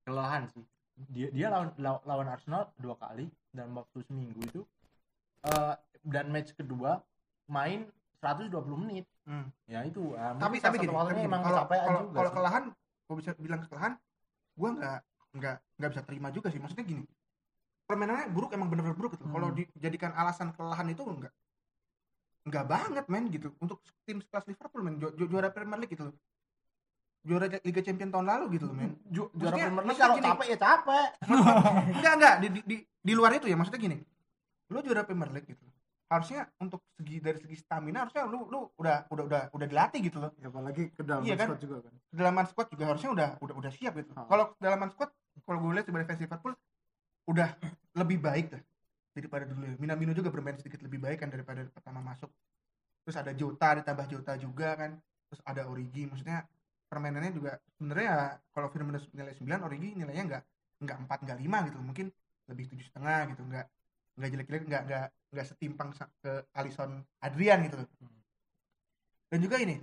kelelahan 0.00 0.46
sih 0.46 0.62
dia 1.10 1.26
dia 1.28 1.50
lawan 1.50 1.74
law- 1.76 1.98
lawan 2.04 2.30
Arsenal 2.30 2.70
dua 2.76 2.94
kali 2.94 3.26
dalam 3.50 3.74
waktu 3.74 4.06
seminggu 4.06 4.38
itu 4.44 4.62
eh, 5.42 5.74
dan 6.00 6.30
match 6.30 6.54
kedua 6.54 7.02
main 7.46 7.90
120 8.16 8.54
menit 8.78 9.02
Hmm. 9.24 9.50
ya 9.66 9.82
itu 9.82 10.14
ah, 10.14 10.38
tapi 10.38 10.62
tapi 10.62 10.76
salah 10.76 10.78
gini, 10.78 10.84
satu 10.84 10.94
faktornya 10.94 11.10
tapi 11.10 11.18
gini, 11.18 11.26
emang 11.26 11.42
kalau 11.42 11.58
kalau 11.66 12.00
kalau 12.06 12.22
sih. 12.22 12.34
kelelahan 12.36 12.64
gue 13.02 13.16
bisa 13.18 13.30
bilang 13.34 13.60
kelelahan 13.64 13.92
gue 14.54 14.68
nggak 14.70 14.98
nggak 15.34 15.56
nggak 15.76 15.90
bisa 15.90 16.02
terima 16.02 16.28
juga 16.30 16.48
sih 16.48 16.56
maksudnya 16.56 16.84
gini 16.84 17.02
permainannya 17.84 18.30
buruk 18.30 18.50
emang 18.50 18.68
bener-bener 18.68 18.94
buruk 18.94 19.12
gitu 19.12 19.26
kalau 19.26 19.50
Hmm. 19.50 19.58
dijadikan 19.68 20.12
alasan 20.12 20.50
kelelahan 20.50 20.88
itu 20.88 21.02
enggak 21.02 21.32
enggak 22.44 22.64
banget 22.66 23.04
men 23.06 23.24
gitu 23.28 23.52
untuk 23.58 23.78
tim 24.02 24.20
sekelas 24.20 24.46
Liverpool 24.46 24.80
men 24.80 24.96
Ju- 24.96 25.12
ju- 25.12 25.26
juara 25.26 25.48
Premier 25.48 25.76
League 25.76 25.90
gitu 25.90 26.06
loh 26.06 26.16
juara 27.20 27.48
Liga 27.58 27.80
Champions 27.80 28.10
tahun 28.10 28.26
lalu 28.26 28.44
gitu 28.54 28.64
loh 28.66 28.74
men 28.74 28.94
Ju- 29.06 29.28
Maksudnya- 29.28 29.40
juara 29.40 29.56
Premier 29.58 29.84
League 29.84 29.98
kalau 29.98 30.14
gini. 30.14 30.26
capek 30.26 30.46
ya 30.46 30.58
capek 30.58 31.08
enggak 31.96 32.12
enggak 32.14 32.34
di, 32.36 32.46
di, 32.48 32.60
di, 32.62 32.76
di 32.84 33.12
luar 33.12 33.32
itu 33.32 33.46
ya 33.46 33.56
maksudnya 33.56 33.80
gini 33.82 33.96
lu 34.66 34.78
juara 34.80 35.02
Premier 35.02 35.30
League 35.30 35.48
gitu 35.48 35.64
harusnya 36.04 36.46
untuk 36.58 36.84
segi 36.94 37.16
dari 37.18 37.38
segi 37.38 37.56
stamina 37.58 38.04
harusnya 38.04 38.22
lu 38.24 38.44
lu 38.46 38.68
udah 38.76 39.08
udah 39.08 39.24
udah 39.24 39.42
udah 39.50 39.66
dilatih 39.66 40.00
gitu 40.04 40.20
loh 40.20 40.30
Ya, 40.36 40.46
apalagi 40.46 40.88
ke 40.90 41.00
dalam 41.00 41.20
Iya 41.20 41.34
kan? 41.34 41.48
squad 41.48 41.60
juga 41.60 41.76
kan 41.80 41.94
kedalaman 42.06 42.44
squad 42.46 42.68
juga 42.70 42.84
harusnya 42.86 43.10
udah 43.10 43.28
udah 43.40 43.54
udah 43.56 43.70
siap 43.72 43.92
gitu. 43.96 44.12
Ah. 44.14 44.24
Kalau 44.26 44.44
kedalaman 44.54 44.88
squad 44.88 45.10
kalau 45.42 45.58
gue 45.58 45.72
lihat 45.74 45.86
sebagai 45.90 46.06
fans 46.06 46.20
Liverpool 46.22 46.54
udah 47.26 47.48
lebih 47.98 48.18
baik 48.22 48.46
lah 48.54 48.62
daripada 49.14 49.44
dulu. 49.46 49.64
ya. 49.64 49.74
Minamino 49.78 50.12
juga 50.12 50.28
bermain 50.30 50.58
sedikit 50.58 50.82
lebih 50.82 50.98
baik 51.02 51.22
kan 51.22 51.30
daripada 51.30 51.62
pertama 51.70 52.02
masuk. 52.02 52.30
Terus 53.06 53.16
ada 53.18 53.32
Jota 53.32 53.78
ditambah 53.80 54.06
Jota 54.10 54.34
juga 54.36 54.74
kan. 54.74 54.98
Terus 55.30 55.40
ada 55.46 55.62
Origi 55.70 56.04
maksudnya 56.10 56.44
permainannya 56.90 57.32
juga 57.34 57.58
sebenarnya 57.78 58.06
ya, 58.06 58.18
kalau 58.54 58.68
Firmino 58.70 58.98
nilai 59.14 59.34
9 59.34 59.66
Origi 59.66 59.88
nilainya 59.94 60.24
enggak 60.26 60.42
enggak 60.82 60.98
4 61.06 61.24
enggak 61.24 61.38
5 61.38 61.66
gitu. 61.70 61.78
Mungkin 61.80 62.06
lebih 62.44 62.64
tujuh 62.74 62.86
setengah 62.90 63.18
gitu 63.32 63.42
enggak 63.46 63.66
enggak 64.14 64.30
jelek-jelek 64.30 64.62
enggak 64.68 64.82
enggak 64.86 65.06
enggak 65.32 65.46
setimpang 65.46 65.90
ke 66.20 66.32
Alisson 66.54 66.90
Adrian 67.22 67.64
gitu 67.66 67.82
loh. 67.82 67.88
Dan 69.30 69.38
juga 69.42 69.58
ini 69.58 69.78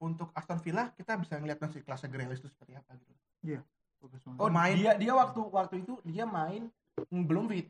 untuk 0.00 0.32
Aston 0.32 0.60
Villa 0.64 0.92
kita 0.96 1.20
bisa 1.20 1.36
ngeliat 1.36 1.60
nanti 1.60 1.84
kelasnya 1.84 2.08
Grealish 2.08 2.40
itu 2.40 2.48
seperti 2.48 2.72
apa 2.76 2.96
gitu. 2.96 3.12
bagus 3.44 3.60
banget 3.60 3.79
oh 4.36 4.48
Main. 4.48 4.74
dia 4.74 4.92
dia 4.96 5.12
waktu 5.12 5.40
waktu 5.44 5.74
itu 5.80 6.00
dia 6.02 6.24
main 6.24 6.68
mm, 6.98 7.24
belum 7.24 7.44
fit 7.46 7.68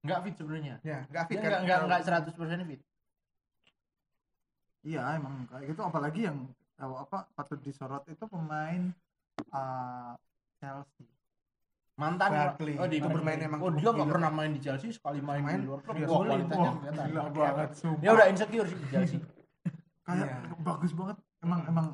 nggak 0.00 0.18
fit 0.22 0.34
sebenarnya 0.34 0.74
Ya, 0.80 1.04
nggak 1.06 1.24
fit 1.26 1.36
dia 1.36 1.44
kan? 1.44 1.60
nggak 1.60 1.78
nggak 1.84 2.00
nggak 2.00 2.34
100% 2.64 2.64
fit 2.66 2.80
iya 4.82 5.00
emang 5.14 5.44
kayak 5.46 5.64
gitu 5.68 5.80
apalagi 5.82 6.20
yang 6.24 6.38
eh, 6.74 6.96
apa 6.96 7.28
patut 7.30 7.60
disorot 7.60 8.04
itu 8.06 8.24
pemain 8.24 8.92
eh, 9.36 10.12
Chelsea 10.56 11.04
mantan 11.94 12.32
Barkley. 12.32 12.80
oh, 12.80 12.88
di 12.88 12.96
Itu 12.96 13.12
bermain 13.12 13.36
emang 13.38 13.60
oh 13.60 13.68
dia 13.70 13.92
nggak 13.92 14.08
pernah 14.08 14.30
main 14.30 14.50
di 14.50 14.60
Chelsea 14.60 14.88
sekali 14.88 15.20
main, 15.20 15.44
Main, 15.44 15.60
di 15.60 15.68
luar 15.68 15.84
klub 15.84 15.94
wah 15.94 16.08
sulit. 16.08 16.16
kualitasnya 16.24 16.56
Wah, 16.56 16.72
kelihatan 16.72 17.04
gila 17.04 17.20
Kelihatan. 17.20 17.36
banget 17.52 17.70
sumpah. 17.76 18.00
dia 18.00 18.10
udah 18.10 18.26
insecure 18.26 18.66
sih 18.66 18.78
di 18.78 18.86
Chelsea 18.88 19.18
kayak 20.08 20.28
bagus 20.58 20.92
banget 20.96 21.16
emang 21.38 21.60
emang 21.68 21.86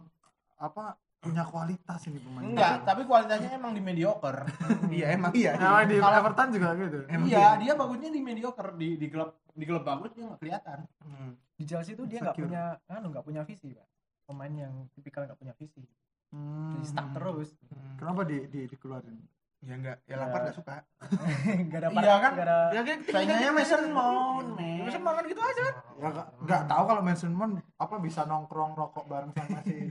apa 0.56 0.84
punya 1.18 1.42
kualitas 1.42 2.00
ini 2.04 2.18
pemain 2.18 2.44
enggak 2.44 2.84
tapi 2.84 3.02
kualitasnya 3.02 3.50
emang 3.52 3.72
di 3.72 3.80
mediocre 3.80 4.46
Iya, 4.94 5.06
emang 5.12 5.32
iya. 5.32 5.52
Nah, 5.54 5.82
di 5.82 5.96
Kalau- 5.96 6.16
Everton 6.16 6.48
juga 6.50 6.68
gitu 6.74 6.98
Emang 7.06 7.26
iya 7.26 7.56
dia 7.56 7.72
bagusnya 7.72 8.08
di 8.08 8.20
mediocre 8.20 8.70
di 8.72 8.88
di 8.94 9.06
klub 9.06 9.30
di 9.48 9.64
klub 9.64 9.82
bagus 9.82 10.10
dia 10.12 10.24
nggak 10.24 10.38
kelihatan 10.38 10.78
Hmm. 11.00 11.32
di 11.52 11.64
Chelsea 11.64 11.92
itu 11.92 12.04
dia 12.04 12.20
nggak 12.20 12.36
punya 12.36 12.62
anu 12.86 13.08
nggak 13.08 13.22
punya 13.22 13.42
visi 13.42 13.70
pak 13.70 13.86
pemain 14.24 14.52
yang 14.52 14.74
tipikal 14.92 15.22
nggak 15.22 15.36
punya 15.36 15.54
visi 15.54 15.82
Hmm. 16.28 16.74
jadi 16.74 16.84
stuck 16.84 17.08
terus 17.12 17.48
Hmm. 17.64 17.96
kenapa 17.96 18.22
di, 18.22 18.46
di 18.46 18.66
dikeluarin 18.66 19.16
Ya 19.58 19.72
enggak, 19.74 19.98
ya 20.04 20.20
Lampard 20.20 20.42
nggak 20.44 20.54
suka. 20.54 20.74
nggak 21.64 21.78
ada 21.80 21.88
Iya 21.90 22.14
kan? 22.20 22.32
ada 22.36 22.58
Ya 22.70 22.82
kan 22.84 22.98
saingannya 23.02 23.50
Mason 23.52 23.82
Mount 23.88 24.48
Mason 24.54 24.92
men 24.92 25.02
Mount 25.02 25.16
kan 25.16 25.24
gitu 25.26 25.40
aja 25.40 25.62
kan. 25.64 25.74
ya 25.96 26.06
nggak 26.06 26.26
nggak 26.44 26.62
tahu 26.66 26.82
kalau 26.84 27.02
Mason 27.02 27.32
Mount 27.32 27.52
apa 27.74 27.94
bisa 27.98 28.20
nongkrong 28.22 28.72
rokok 28.74 29.04
bareng 29.06 29.32
sama 29.32 29.64
si 29.64 29.90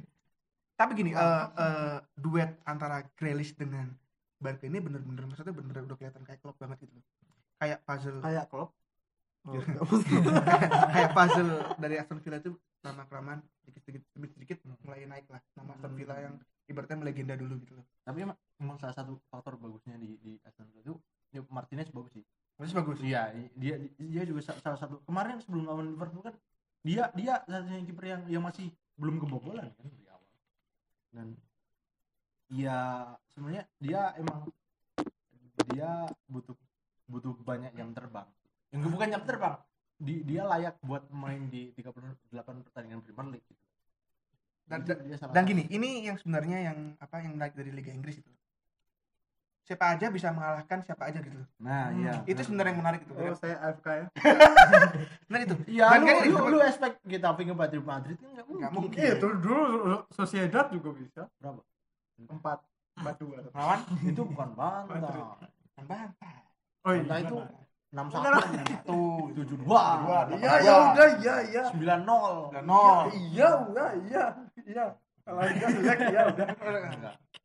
Tapi 0.76 0.92
gini, 0.94 1.12
eh 1.16 1.46
eh, 1.56 1.98
duet 2.20 2.60
antara 2.68 3.04
Grealish 3.16 3.56
dengan 3.56 3.88
Barkley 4.40 4.68
ini 4.68 4.84
bener-bener 4.84 5.24
maksudnya 5.26 5.56
bener-bener 5.56 5.88
udah 5.88 5.98
kelihatan 5.98 6.24
kayak 6.28 6.40
klub 6.44 6.56
banget 6.60 6.84
gitu. 6.84 6.94
loh. 7.00 7.06
Kayak 7.56 7.80
puzzle 7.88 8.20
kayak 8.20 8.48
klub 8.52 8.70
Oh, 9.46 9.62
kayak 10.98 11.14
puzzle 11.14 11.78
dari 11.78 12.02
Aston 12.02 12.18
Villa 12.18 12.42
itu 12.42 12.58
nama 12.82 13.06
kelamaan 13.06 13.46
sedikit-sedikit 13.62 14.02
sedikit 14.34 14.58
mulai 14.82 15.06
naik 15.06 15.30
lah 15.30 15.38
nama 15.54 15.78
Aston 15.78 15.94
Villa 15.94 16.18
yang 16.18 16.34
ibaratnya 16.66 16.98
melegenda 16.98 17.38
dulu 17.38 17.62
gitu 17.62 17.78
loh. 17.78 17.86
tapi 18.02 18.26
emang, 18.26 18.34
emang 18.58 18.82
salah 18.82 18.98
satu 18.98 19.22
faktor 19.30 19.62
bagusnya 19.62 20.02
di 20.02 20.18
di 20.18 20.42
Aston 20.42 20.66
Villa 20.74 20.82
itu 20.82 20.94
ya 21.30 21.46
Martinez 21.54 21.94
bagus 21.94 22.18
sih 22.18 22.26
Masih 22.58 22.74
bagus. 22.74 22.98
iya 23.06 23.30
dia 23.54 23.78
dia 24.02 24.26
juga 24.26 24.42
sa- 24.42 24.58
salah 24.66 24.82
satu 24.82 24.98
kemarin 25.06 25.38
sebelum 25.38 25.70
lawan 25.70 25.94
Liverpool 25.94 26.26
kan 26.26 26.34
dia 26.82 27.14
dia 27.14 27.46
satunya 27.46 27.86
kiper 27.86 28.06
yang 28.18 28.22
yang 28.26 28.42
masih 28.42 28.74
belum 28.98 29.22
kebobolan 29.22 29.70
kan 29.78 29.86
dan 31.16 31.28
ya 32.52 32.78
sebenarnya 33.34 33.64
dia 33.80 34.02
emang 34.20 34.52
dia 35.72 36.06
butuh 36.28 36.54
butuh 37.08 37.34
banyak 37.42 37.72
jam 37.74 37.96
terbang 37.96 38.28
yang 38.76 38.92
bukan 38.92 39.08
jam 39.08 39.24
terbang 39.24 39.56
di, 39.96 40.28
dia 40.28 40.44
layak 40.44 40.76
buat 40.84 41.08
main 41.08 41.48
di 41.48 41.72
38 41.72 42.68
pertandingan 42.68 43.00
Premier 43.00 43.40
League 43.40 43.48
gitu. 43.48 43.64
Dan, 44.66 44.82
dan 44.84 44.98
satu. 45.16 45.32
gini, 45.46 45.64
ini 45.70 46.10
yang 46.10 46.18
sebenarnya 46.18 46.74
yang 46.74 46.78
apa 46.98 47.22
yang 47.22 47.38
naik 47.38 47.54
dari 47.54 47.70
Liga 47.70 47.94
Inggris 47.94 48.18
itu. 48.20 48.32
Siapa 49.66 49.98
aja 49.98 50.14
bisa 50.14 50.30
mengalahkan 50.30 50.78
siapa 50.80 51.10
aja 51.10 51.18
gitu. 51.20 51.34
loh. 51.36 51.50
nah 51.58 51.90
Hmm, 51.90 51.98
iya 52.00 52.14
Itu 52.24 52.38
sebenarnya 52.40 52.70
yang 52.70 52.80
menarik 52.80 53.02
itu. 53.02 53.14
oh 53.14 53.34
saya 53.34 53.58
AFK 53.64 53.88
ya 53.90 54.06
Nah 55.32 55.40
itu. 55.40 55.56
Iya, 55.68 55.86
Dan 55.90 56.00
lu, 56.00 56.06
kan 56.06 56.16
lu, 56.16 56.22
temen- 56.32 56.52
lu 56.52 56.58
expect 56.62 56.96
kita 57.02 57.28
ke 57.34 57.50
Madrid 57.52 57.82
Madrid 57.84 58.16
kan 58.16 58.30
nggak 58.32 58.46
mungkin. 58.46 58.70
Mungkin. 58.72 58.98
iya 59.00 59.14
tuh 59.18 59.32
dulu 59.36 59.66
Sociedad 60.10 60.70
juga 60.70 60.90
bisa 60.94 61.22
Berapa? 61.36 61.62
empat 62.22 62.60
empat 62.96 63.16
dua 63.18 63.38
Lawan 63.52 63.80
Itu 64.04 64.22
bukan 64.24 64.50
bantah. 64.54 64.86
kan 64.86 65.84
bantah. 65.84 66.38
oh 66.80 66.92
Bantah 66.94 67.18
itu 67.20 67.38
enam 67.90 68.06
satu, 68.08 68.28
Satu, 68.68 69.00
tujuh 69.34 69.58
dua, 69.58 69.84
iya 70.36 70.54
ya 70.60 70.74
udah 70.92 71.08
iya 71.16 71.36
iya 71.48 71.64
sembilan 71.66 72.00
nol. 72.04 72.52
Nol. 72.62 73.08
iya 73.32 73.50
udah 73.64 73.88
iya 74.04 74.26
iya 74.62 74.86
kalau 75.24 75.42
enggak 75.42 75.70
jelek 75.74 76.00
ya 76.06 76.22
udah 76.28 76.48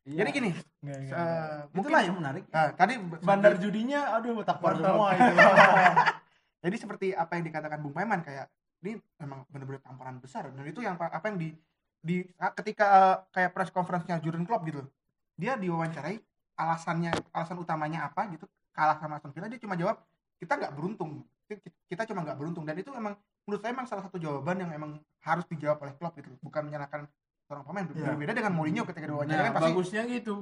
Jadi 0.04 0.30
gini, 0.32 0.50
nggak, 0.80 0.98
nggak. 1.02 1.12
eh, 1.14 1.58
mungkin 1.70 1.90
Itulah 1.90 2.02
yang 2.02 2.16
menarik. 2.16 2.44
ah, 2.50 2.70
tadi 2.72 2.94
Bandar 3.20 3.52
judinya, 3.56 4.00
aduh 4.14 4.40
takbar 4.40 4.72
semua 4.74 5.12
itu. 5.12 5.34
Jadi 6.64 6.76
seperti 6.76 7.06
apa 7.12 7.32
yang 7.34 7.44
dikatakan 7.46 7.78
Bung 7.78 7.92
Paiman 7.92 8.20
kayak 8.20 8.48
ini 8.80 8.96
memang 9.16 9.44
benar-benar 9.46 9.80
tamparan 9.80 10.16
besar 10.18 10.48
dan 10.48 10.64
itu 10.64 10.80
yang 10.80 10.96
apa 10.96 11.24
yang 11.26 11.36
di 11.36 11.52
di 11.98 12.24
ketika 12.54 12.84
eh, 12.88 13.16
kayak 13.30 13.50
press 13.50 13.68
conference-nya 13.68 14.16
Jurgen 14.18 14.44
Klopp 14.44 14.64
gitu. 14.64 14.80
Dia 15.36 15.56
diwawancarai 15.56 16.20
alasannya 16.54 17.12
alasan 17.30 17.56
utamanya 17.56 18.04
apa 18.04 18.28
gitu 18.28 18.44
kalah 18.70 18.96
sama 18.96 19.16
Aston 19.16 19.32
Villa 19.32 19.48
dia 19.48 19.56
cuma 19.58 19.72
jawab 19.74 19.96
kita 20.36 20.54
nggak 20.54 20.72
beruntung 20.72 21.24
Ki- 21.42 21.56
kita 21.86 22.04
cuma 22.04 22.20
nggak 22.20 22.36
beruntung 22.36 22.62
dan 22.62 22.76
itu 22.76 22.92
emang 22.92 23.16
menurut 23.42 23.58
saya 23.58 23.72
emang 23.72 23.84
salah 23.84 24.04
satu 24.04 24.16
jawaban 24.16 24.56
yang 24.58 24.70
emang 24.70 24.96
harus 25.20 25.42
dijawab 25.46 25.80
oleh 25.80 25.96
Klopp 25.96 26.14
gitu 26.14 26.28
bukan 26.38 26.62
menyalahkan 26.62 27.08
seorang 27.42 27.64
pemain 27.64 27.88
Iya. 27.88 28.12
berbeda 28.12 28.32
dengan 28.34 28.52
Mourinho 28.52 28.84
ketika 28.84 29.08
diwawancarai 29.08 29.40
Nah, 29.40 29.46
kan 29.46 29.54
pasti 29.56 29.66
bagusnya 29.66 30.02
gitu. 30.06 30.34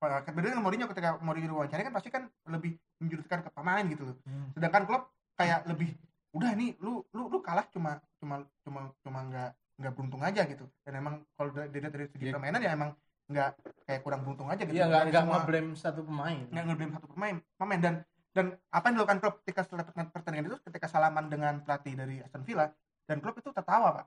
Pak- 0.00 0.32
berbeda 0.32 0.56
dengan 0.56 0.64
Mourinho 0.64 0.86
ketika 0.88 1.20
Mourinho 1.20 1.52
diwawancara 1.52 1.84
kan 1.84 1.92
pasti 1.92 2.08
kan 2.08 2.22
lebih 2.48 2.72
menjuruskan 2.98 3.44
ke 3.44 3.50
pemain 3.52 3.84
gitu 3.84 4.08
loh. 4.08 4.16
Hmm. 4.24 4.48
Sedangkan 4.56 4.88
klub 4.88 5.02
kayak 5.36 5.68
lebih 5.68 5.92
udah 6.32 6.50
nih 6.56 6.72
lu 6.80 7.04
lu 7.12 7.28
lu 7.28 7.38
kalah 7.44 7.68
cuma 7.68 8.00
cuma 8.16 8.40
cuma 8.64 8.80
cuma 9.04 9.20
nggak 9.28 9.50
nggak 9.76 9.92
beruntung 9.92 10.22
aja 10.24 10.42
gitu. 10.48 10.64
Dan 10.82 11.04
emang 11.04 11.14
kalau 11.36 11.52
dari 11.52 11.68
dari, 11.68 11.84
dari 11.86 12.06
segi 12.08 12.24
Iya. 12.26 12.32
permainan 12.32 12.60
ya 12.64 12.72
emang 12.72 12.90
nggak 13.30 13.50
kayak 13.84 14.00
kurang 14.00 14.20
beruntung 14.24 14.48
aja 14.48 14.62
gitu. 14.64 14.72
Iya, 14.74 14.88
nggak 14.88 15.02
Dari 15.04 15.12
nggak 15.12 15.24
ngeblame 15.28 15.70
satu 15.76 16.00
pemain. 16.02 16.40
nggak 16.48 16.64
ngeblame 16.64 16.92
satu 16.96 17.06
pemain 17.12 17.36
pemain 17.54 17.80
dan 17.80 17.94
dan 18.30 18.46
apa 18.70 18.84
yang 18.88 18.94
dilakukan 18.96 19.18
klub 19.20 19.34
ketika 19.44 19.60
setelah 19.66 19.84
pertandingan 19.84 20.46
itu 20.48 20.56
ketika 20.64 20.86
salaman 20.88 21.26
dengan 21.28 21.60
pelatih 21.60 21.92
dari 21.92 22.16
Aston 22.24 22.40
Villa 22.42 22.72
dan 23.04 23.20
klub 23.20 23.36
itu 23.36 23.52
tertawa 23.52 24.00
pak. 24.00 24.06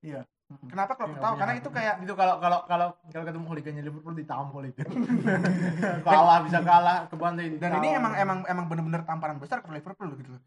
Iya. 0.00 0.22
Kenapa 0.44 0.92
klub 0.92 1.16
Iya, 1.16 1.24
punya 1.24 1.36
Karena 1.40 1.54
itu 1.56 1.68
kayak 1.72 1.94
itu 2.04 2.12
kalau 2.12 2.36
kalau 2.36 2.58
kalau 2.68 2.88
kalau 3.08 3.24
ketemu 3.24 3.46
hooligannya 3.48 3.82
Liverpool 3.82 4.14
ditampol 4.14 4.62
itu. 4.68 4.80
kalah 6.06 6.38
bisa 6.44 6.60
kalah 6.60 6.98
ke 7.08 7.16
bantai 7.16 7.56
dan 7.56 7.80
ini 7.80 7.96
emang 7.96 8.12
emang 8.12 8.38
emang 8.44 8.64
bener-bener 8.68 9.02
tamparan 9.08 9.40
besar 9.40 9.64
ke 9.64 9.72
Liverpool 9.72 10.12
gitu 10.20 10.36
loh. 10.36 10.42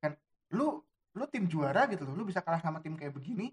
Kan 0.00 0.16
lu 0.56 0.80
lu 1.12 1.24
tim 1.28 1.44
juara 1.44 1.84
gitu 1.92 2.08
loh 2.08 2.16
lu 2.16 2.24
bisa 2.24 2.40
kalah 2.40 2.64
sama 2.64 2.80
tim 2.80 2.96
kayak 2.96 3.12
begini 3.12 3.52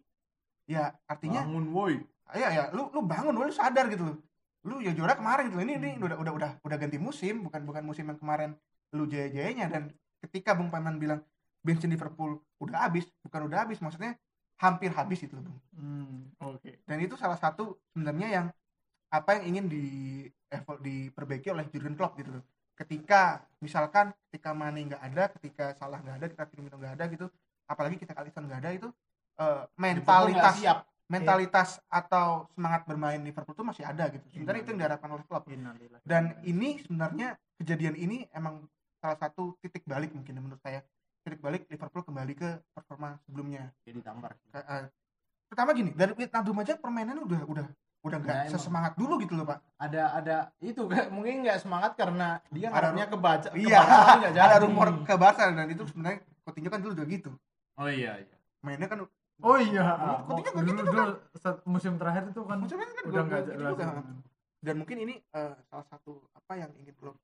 ya 0.63 0.95
artinya 1.03 1.43
bangun 1.43 1.67
woi. 1.75 1.99
ya 2.31 2.47
ya 2.47 2.63
lu 2.71 2.88
lu 2.95 3.03
bangun 3.03 3.35
lu 3.35 3.51
sadar 3.51 3.91
gitu 3.91 4.07
loh. 4.07 4.17
Lu 4.63 4.79
ya 4.79 4.95
juara 4.95 5.19
kemarin 5.19 5.51
gitu 5.51 5.59
loh. 5.59 5.65
ini 5.67 5.73
ini 5.75 5.89
udah 5.99 6.15
udah 6.15 6.33
udah 6.33 6.51
udah 6.63 6.77
ganti 6.79 6.95
musim 6.95 7.43
bukan 7.43 7.67
bukan 7.67 7.83
musim 7.83 8.07
yang 8.07 8.15
kemarin 8.15 8.55
lu 8.95 9.03
jaya 9.03 9.27
jayanya 9.27 9.67
dan 9.67 9.91
ketika 10.23 10.55
Bung 10.55 10.71
Paman 10.71 10.95
bilang 10.95 11.19
bensin 11.59 11.91
Liverpool 11.91 12.39
udah 12.63 12.88
habis 12.88 13.03
bukan 13.19 13.51
udah 13.51 13.67
habis 13.67 13.83
maksudnya 13.83 14.15
hampir 14.60 14.91
habis 14.91 15.24
itu 15.24 15.34
loh 15.34 15.43
Bung. 15.48 15.60
Hmm, 15.80 16.19
oke. 16.43 16.84
Dan 16.84 16.98
itu 17.00 17.15
salah 17.15 17.39
satu 17.39 17.80
sebenarnya 17.95 18.28
yang 18.28 18.48
apa 19.10 19.39
yang 19.39 19.56
ingin 19.56 19.65
di 19.72 19.84
diperbaiki 20.84 21.50
oleh 21.50 21.65
Jurgen 21.72 21.95
Klopp 21.95 22.19
gitu 22.19 22.36
loh. 22.36 22.43
Ketika 22.76 23.43
misalkan 23.63 24.12
ketika 24.30 24.52
Mane 24.56 24.88
nggak 24.88 25.04
ada 25.04 25.24
ketika 25.39 25.65
Salah 25.76 26.00
nggak 26.04 26.15
ada 26.19 26.26
ketika 26.32 26.45
Firmino 26.48 26.76
nggak 26.80 26.95
ada 27.00 27.06
gitu 27.12 27.28
apalagi 27.67 27.95
kita 28.00 28.15
Alisson 28.15 28.48
nggak 28.48 28.60
ada 28.65 28.72
itu 28.76 28.89
nggak 29.39 29.67
mentalitas 29.80 30.56
siap. 30.60 30.78
mentalitas 31.10 31.69
atau 31.88 32.48
semangat 32.54 32.84
bermain 32.86 33.19
Liverpool 33.24 33.56
tuh 33.56 33.67
masih 33.67 33.84
ada 33.88 34.12
gitu. 34.12 34.26
Sebenarnya 34.32 34.62
itu 34.62 34.69
yang 34.76 34.80
diharapkan 34.86 35.10
oleh 35.15 35.26
Innalillahi. 35.26 36.04
dan 36.04 36.36
ini 36.43 36.80
sebenarnya 36.84 37.39
kejadian 37.58 37.95
ini 37.95 38.17
emang 38.36 38.67
salah 39.00 39.15
satu 39.15 39.56
titik 39.63 39.88
balik 39.88 40.12
mungkin 40.12 40.38
menurut 40.43 40.60
saya 40.60 40.84
titik 41.30 41.39
balik 41.39 41.62
Liverpool 41.68 42.02
kembali 42.02 42.34
ke 42.34 42.50
performa 42.68 43.22
sebelumnya 43.22 43.70
jadi 43.80 44.02
tampar 44.02 44.34
Ka- 44.50 44.65
eh, 44.68 44.86
pertama 45.46 45.70
gini 45.72 45.94
dari 45.94 46.12
Wijnaldum 46.12 46.58
aja 46.58 46.74
permainannya 46.76 47.22
udah 47.22 47.42
udah 47.46 47.68
udah 48.00 48.18
nggak 48.18 48.34
Nah, 48.34 48.44
emang. 48.44 48.54
sesemangat 48.56 48.94
dulu 48.96 49.20
gitu 49.20 49.34
loh 49.34 49.46
pak 49.46 49.62
ada 49.78 50.15
ada 50.15 50.36
itu 50.58 50.82
kayak 50.84 51.12
mungkin 51.13 51.44
nggak 51.44 51.60
semangat 51.60 51.94
karena 51.94 52.42
dia 52.50 52.68
Ada 52.68 52.74
ngarepnya 52.89 53.06
kebaca 53.08 53.48
iya 53.54 53.78
kebaca 53.78 53.94
tapi 54.02 54.18
nggak 54.20 54.34
ada 54.34 54.48
jadi. 54.50 54.63
rumor 54.63 54.88
ke 55.04 55.13
Barca 55.15 55.44
dan 55.48 55.70
itu 55.70 55.84
sebenarnya 55.86 56.18
Coutinho 56.42 56.70
kan 56.70 56.80
dulu 56.80 56.92
udah 56.96 57.08
gitu 57.08 57.32
oh 57.78 57.88
iya 57.88 58.18
iya 58.18 58.36
mainnya 58.60 58.89
kan 58.89 59.06
Oh 59.39 59.56
iya, 59.56 59.96
Dulu- 59.96 60.20
Coutinho 60.26 60.50
kayak 60.50 60.65
dulu, 60.65 60.72
gitu 60.74 60.84
dulu 60.89 61.04
saat 61.38 61.58
musim 61.63 61.96
terakhir 61.96 62.28
itu 62.28 62.42
kan 62.42 62.58
Maksudnya 62.58 62.88
kan 62.89 63.04
udah 63.06 63.24
nggak 63.24 63.39
gitu 63.42 63.52
jelas. 63.54 63.72
juga. 63.72 63.86
dan 64.60 64.76
mungkin 64.76 64.98
ini 65.00 65.13
eh, 65.30 65.54
salah 65.65 65.86
satu 65.86 66.12
apa 66.34 66.54
yang 66.58 66.72
ingin 66.76 66.92
klub 66.94 67.15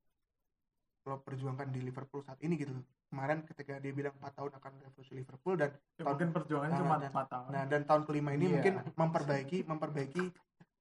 klub 1.02 1.20
perjuangkan 1.22 1.68
di 1.70 1.80
Liverpool 1.82 2.20
saat 2.22 2.40
ini 2.40 2.56
gitu 2.56 2.72
kemarin 3.16 3.48
ketika 3.48 3.80
dia 3.80 3.94
bilang 3.94 4.12
4 4.14 4.28
tahun 4.30 4.52
akan 4.54 4.72
revolusi 4.82 5.16
Liverpool 5.16 5.56
dan 5.56 5.72
Ya, 5.96 6.04
mungkin 6.04 6.28
perjuangannya 6.30 6.76
Nah, 6.76 6.82
cuma 6.84 6.96
dan- 6.98 7.12
4 7.16 7.26
tahun. 7.32 7.48
nah 7.48 7.64
dan 7.64 7.82
tahun 7.86 8.02
kelima 8.04 8.30
ini 8.30 8.46
Iya. 8.46 8.54
mungkin 8.54 8.74
memperbaiki 8.94 9.58
memperbaiki 9.64 10.24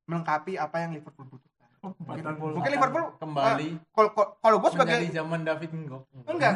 melengkapi 0.05 0.53
apa 0.57 0.77
yang 0.77 0.91
Liverpool 0.93 1.27
butuhkan. 1.29 1.53
Empat 1.79 1.95
mungkin, 2.01 2.25
tahun. 2.27 2.51
mungkin 2.51 2.73
Liverpool 2.73 3.05
kembali. 3.15 3.69
kalau 3.89 4.11
kalau 4.35 4.57
gue 4.59 4.71
sebagai 4.73 4.99
zaman 5.13 5.41
David 5.43 5.71
Ngok. 5.71 6.03
Enggak. 6.27 6.53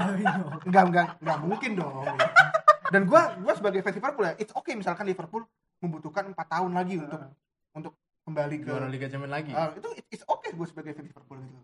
Enggak 0.67 0.85
enggak 0.85 1.07
enggak 1.17 1.39
mungkin 1.41 1.71
dong. 1.77 1.95
Dan 2.89 3.03
gue 3.05 3.21
gue 3.39 3.55
sebagai 3.55 3.81
fans 3.81 3.95
Liverpool 3.95 4.25
ya 4.25 4.35
it's 4.37 4.51
okay 4.53 4.75
misalkan 4.75 5.07
Liverpool 5.07 5.47
membutuhkan 5.79 6.27
empat 6.27 6.47
tahun 6.51 6.75
lagi 6.75 6.99
untuk 6.99 7.21
untuk 7.71 7.93
kembali 8.27 8.57
ke 8.59 8.67
juara 8.67 8.91
Liga 8.91 9.07
Champions 9.07 9.31
lagi. 9.31 9.53
Ah, 9.55 9.71
itu 9.71 9.89
it- 9.95 10.09
it's 10.11 10.27
okay 10.27 10.51
gue 10.51 10.67
sebagai 10.67 10.91
fans 10.93 11.07
Liverpool 11.07 11.39
gitu 11.39 11.63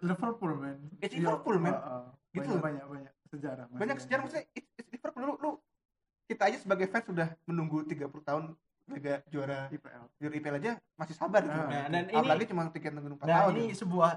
Liverpool 0.00 0.52
man. 0.54 0.78
It's 0.98 1.12
Liverpool, 1.12 1.56
man. 1.56 1.72
Iya, 1.72 1.80
uh, 1.80 1.92
uh, 2.00 2.08
Gitu 2.30 2.48
banyak, 2.50 2.60
banyak 2.60 2.84
banyak 2.86 3.12
sejarah. 3.26 3.64
masih 3.66 3.78
banyak 3.78 3.98
sejarah 3.98 4.20
maksudnya 4.22 4.46
it's, 4.52 4.68
it's 4.74 4.90
Liverpool 4.90 5.22
lu, 5.22 5.34
lu 5.38 5.50
kita 6.24 6.42
aja 6.44 6.58
sebagai 6.58 6.86
fans 6.86 7.04
sudah 7.04 7.28
menunggu 7.42 7.82
30 7.82 8.04
tahun 8.22 8.44
Liga 8.86 9.20
juara 9.26 9.68
IPL. 9.68 10.04
juara 10.16 10.34
IPL 10.34 10.54
aja 10.58 10.72
masih 10.94 11.12
sabar 11.12 11.40
gitu. 11.42 11.52
Nah, 11.52 11.84
dan 11.86 12.04
ini- 12.04 12.14
apalagi 12.14 12.44
cuma 12.46 12.68
tiket 12.68 12.88
nunggu 12.90 13.16
4 13.16 13.20
Nah 13.22 13.38
tahun 13.42 13.52
ini 13.54 13.64
gitu. 13.66 13.78
sebuah 13.82 14.12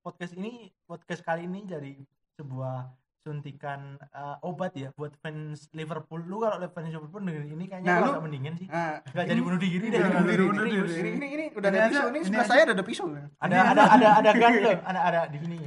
podcast 0.00 0.32
ini 0.34 0.52
podcast 0.84 1.22
kali 1.22 1.42
ini 1.44 1.60
jadi 1.62 1.92
sebuah 2.34 2.90
suntikan 3.26 3.98
uh, 4.14 4.38
obat 4.46 4.70
ya 4.78 4.94
buat 4.94 5.10
fans 5.18 5.66
Liverpool. 5.74 6.22
Lu 6.22 6.46
kalau 6.46 6.62
fans 6.70 6.94
Liverpool 6.94 7.26
dengerin 7.26 7.58
ini 7.58 7.66
kayaknya 7.66 7.90
Nah, 7.90 7.98
lu 7.98 8.06
lu- 8.06 8.12
agak 8.14 8.22
mendingan 8.30 8.54
sih. 8.54 8.70
nah 8.70 9.02
Gak 9.02 9.26
jadi 9.26 9.40
bunuh 9.42 9.58
diri 9.58 9.86
deh. 9.90 9.98
Bunuh 9.98 10.22
diri. 10.30 10.44
bunuh 10.46 10.64
diri. 10.70 10.86
ini, 10.94 11.10
ini 11.10 11.26
ini 11.34 11.44
udah 11.50 11.66
Ini 11.66 11.78
ada 11.82 11.90
pisau 11.90 12.06
ini 12.06 12.14
ini 12.14 12.26
sebelah 12.30 12.46
saya 12.46 12.62
ada 12.62 12.72
ada 12.78 12.84
pisau 12.86 13.06
Ada 13.42 13.56
ada 13.74 13.82
ada 13.90 14.08
ada 14.22 14.30
gun 14.30 14.54
loh. 14.62 14.78
Ada 14.86 15.00
ada 15.02 15.20
di 15.26 15.38
sini. 15.42 15.56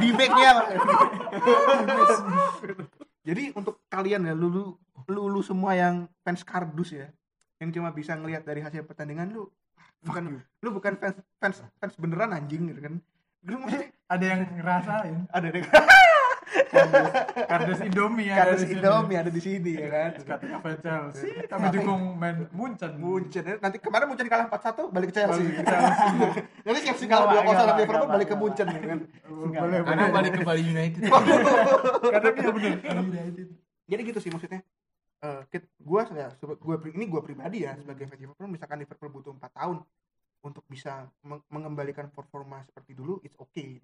di 0.00 0.08
backnya 0.16 0.50
jadi 3.24 3.52
untuk 3.56 3.80
kalian 3.88 4.28
ya 4.28 4.34
lulu 4.36 4.76
lulu 5.08 5.40
semua 5.40 5.76
yang 5.76 6.08
fans 6.24 6.44
kardus 6.44 6.92
ya 6.92 7.08
yang 7.60 7.70
cuma 7.72 7.92
bisa 7.92 8.16
ngelihat 8.16 8.44
dari 8.44 8.60
hasil 8.60 8.84
pertandingan 8.84 9.32
lu 9.32 9.48
bukan 10.04 10.40
lu 10.60 10.68
bukan 10.72 10.96
fans 11.00 11.16
fans 11.40 11.58
fans 11.80 11.94
beneran 11.96 12.32
anjing 12.32 12.68
gitu 12.68 12.80
kan 12.80 12.92
lu 12.96 13.02
Ada 14.04 14.24
yang 14.24 14.40
ngerasain. 14.54 15.16
ada 15.28 15.46
deh 15.48 15.64
Kardus 17.44 17.80
Indomie 17.82 18.30
ada 18.30 18.46
kardus 18.46 18.60
di 18.60 18.68
sini. 18.68 18.78
Indomie 18.78 19.16
ada 19.16 19.26
di 19.28 19.40
sini 19.40 19.72
ya 19.74 19.88
kan 19.88 20.10
Ketika 20.14 20.56
fans 20.60 20.78
Chelsea, 20.80 21.30
tapi 21.44 21.66
dukung 21.72 22.14
main 22.14 22.46
Munchen. 22.50 22.92
Munchen 22.94 23.42
nanti 23.58 23.76
kemarin 23.78 24.06
Munchen 24.06 24.28
kalah 24.28 24.46
4-1 24.48 24.92
balik 24.92 25.08
ke 25.10 25.14
Chelsea 25.14 25.40
Balik 25.40 25.56
ke 25.56 25.64
Chelsea. 25.64 26.06
jadi 26.66 26.78
Chelsea 26.84 27.06
kalah 27.06 27.26
Enggak, 27.26 27.42
2-0 27.42 27.44
enggak, 27.44 27.56
sama 27.58 27.74
Liverpool 27.74 28.08
balik 28.08 28.28
ke. 28.28 28.36
Munchen 28.36 28.66
ya 28.66 28.80
kan 28.80 28.98
Boleh, 29.26 29.78
karena 29.82 30.04
balik 30.10 30.30
ke 30.30 30.40
Bali 30.42 30.62
United 30.64 31.00
Karena 32.14 32.28
iya 32.30 32.50
bener. 32.52 32.72
jadi 33.84 34.00
gitu 34.04 34.18
sih 34.20 34.30
maksudnya 34.30 34.60
eh 35.20 35.40
kit- 35.48 35.72
gua 35.80 36.04
ya 36.06 36.28
pri- 36.76 36.92
ini 36.92 37.04
gua 37.04 37.20
pribadi 37.20 37.64
ya 37.64 37.74
sebagai 37.74 38.04
fans 38.06 38.20
Liverpool 38.20 38.46
misalkan 38.46 38.76
Liverpool 38.78 39.10
butuh 39.10 39.32
4 39.32 39.42
tahun 39.50 39.76
untuk 40.44 40.62
bisa 40.68 41.08
meng- 41.24 41.44
mengembalikan 41.48 42.12
performa 42.12 42.60
seperti 42.68 42.92
dulu 42.92 43.18
it's 43.24 43.36
okay. 43.40 43.80